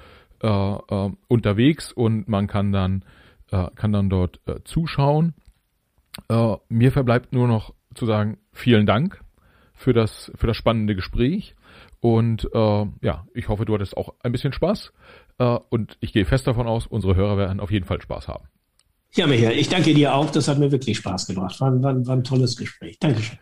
Äh, 0.42 0.48
äh, 0.48 1.11
unterwegs 1.28 1.92
und 1.92 2.28
man 2.28 2.46
kann 2.46 2.72
dann, 2.72 3.05
äh, 3.50 3.68
kann 3.74 3.92
dann 3.92 4.11
dort 4.11 4.40
äh, 4.46 4.57
zuschauen. 4.64 5.34
Äh, 6.28 6.57
mir 6.68 6.92
verbleibt 6.92 7.32
nur 7.32 7.46
noch 7.46 7.74
zu 7.94 8.07
sagen, 8.07 8.38
vielen 8.52 8.86
Dank 8.86 9.22
für 9.74 9.92
das, 9.92 10.32
für 10.34 10.46
das 10.46 10.57
spannende 10.57 10.94
Gespräch. 10.94 11.55
Und 12.00 12.48
äh, 12.52 12.86
ja, 13.00 13.26
ich 13.32 13.48
hoffe, 13.48 13.64
du 13.64 13.74
hattest 13.74 13.96
auch 13.96 14.14
ein 14.22 14.32
bisschen 14.32 14.52
Spaß. 14.52 14.92
Äh, 15.38 15.59
und 15.70 15.96
ich 16.00 16.12
gehe 16.12 16.24
fest 16.24 16.46
davon 16.46 16.66
aus, 16.66 16.86
unsere 16.86 17.16
Hörer 17.16 17.36
werden 17.36 17.61
auf 17.61 17.70
jeden 17.70 17.86
Fall 17.86 18.00
Spaß 18.00 18.28
haben. 18.28 18.44
Ja, 19.16 19.28
Michael, 19.28 19.56
ich 19.56 19.68
danke 19.68 19.94
dir 19.94 20.12
auch. 20.12 20.30
Das 20.32 20.48
hat 20.48 20.58
mir 20.58 20.72
wirklich 20.72 20.96
Spaß 20.96 21.28
gebracht. 21.28 21.60
War, 21.60 21.70
war, 21.80 22.04
war 22.04 22.16
ein 22.16 22.24
tolles 22.24 22.56
Gespräch. 22.56 22.98
Dankeschön. 22.98 23.38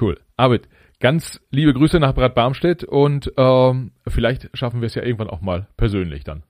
Cool. 0.00 0.20
Arvid, 0.36 0.68
ganz 1.00 1.40
liebe 1.50 1.74
Grüße 1.74 1.98
nach 1.98 2.12
Bad 2.12 2.36
Barmstedt 2.36 2.84
und 2.84 3.32
ähm, 3.36 3.90
vielleicht 4.06 4.56
schaffen 4.56 4.80
wir 4.82 4.86
es 4.86 4.94
ja 4.94 5.02
irgendwann 5.02 5.28
auch 5.28 5.40
mal 5.40 5.66
persönlich 5.76 6.22
dann. 6.22 6.44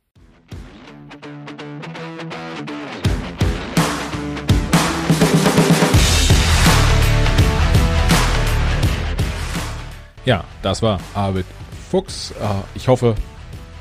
Ja, 10.26 10.44
das 10.60 10.82
war 10.82 11.00
Arvid 11.14 11.46
Fuchs. 11.88 12.32
Äh, 12.32 12.34
ich 12.74 12.88
hoffe, 12.88 13.14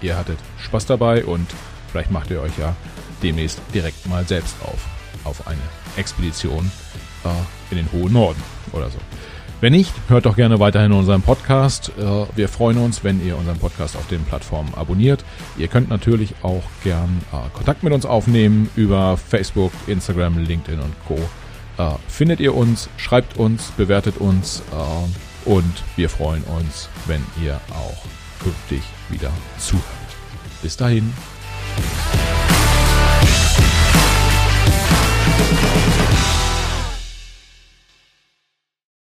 ihr 0.02 0.16
hattet 0.16 0.38
Spaß 0.60 0.86
dabei 0.86 1.26
und 1.26 1.48
vielleicht 1.92 2.12
macht 2.12 2.32
ihr 2.32 2.40
euch 2.40 2.58
ja 2.58 2.78
demnächst 3.26 3.60
direkt 3.74 4.06
mal 4.08 4.26
selbst 4.26 4.56
auf. 4.64 4.86
Auf 5.24 5.48
eine 5.48 5.62
Expedition 5.98 6.72
äh, 7.24 7.30
in 7.72 7.78
den 7.78 7.92
hohen 7.92 8.14
Norden 8.14 8.42
oder 8.72 8.90
so. 8.90 9.00
Wenn 9.62 9.74
nicht, 9.74 9.94
hört 10.10 10.28
doch 10.28 10.36
gerne 10.36 10.60
weiterhin 10.60 10.92
unseren 10.92 11.24
Podcast. 11.24 11.92
Äh, 11.98 12.26
wir 12.36 12.48
freuen 12.48 12.78
uns, 12.78 13.04
wenn 13.04 13.26
ihr 13.26 13.36
unseren 13.36 13.58
Podcast 13.58 13.96
auf 13.96 14.06
den 14.08 14.24
Plattformen 14.26 14.74
abonniert. 14.76 15.26
Ihr 15.58 15.68
könnt 15.68 15.90
natürlich 15.90 16.36
auch 16.44 16.64
gern 16.84 17.22
äh, 17.32 17.50
Kontakt 17.56 17.82
mit 17.82 17.92
uns 17.92 18.06
aufnehmen 18.06 18.70
über 18.76 19.18
Facebook, 19.18 19.72
Instagram, 19.88 20.38
LinkedIn 20.38 20.80
und 20.80 20.94
Co. 21.08 21.16
Äh, 21.82 21.96
findet 22.08 22.40
ihr 22.40 22.54
uns, 22.54 22.90
schreibt 22.98 23.38
uns, 23.38 23.72
bewertet 23.72 24.18
uns 24.18 24.62
und 25.46 25.84
wir 25.96 26.10
freuen 26.10 26.44
uns, 26.44 26.90
wenn 27.08 27.24
ihr 27.44 27.60
auch 27.72 28.04
künftig 28.44 28.82
wieder 29.10 29.32
zuhört. 29.58 29.84
Bis 30.62 30.78
dahin. 30.78 31.12
Thank 35.48 35.85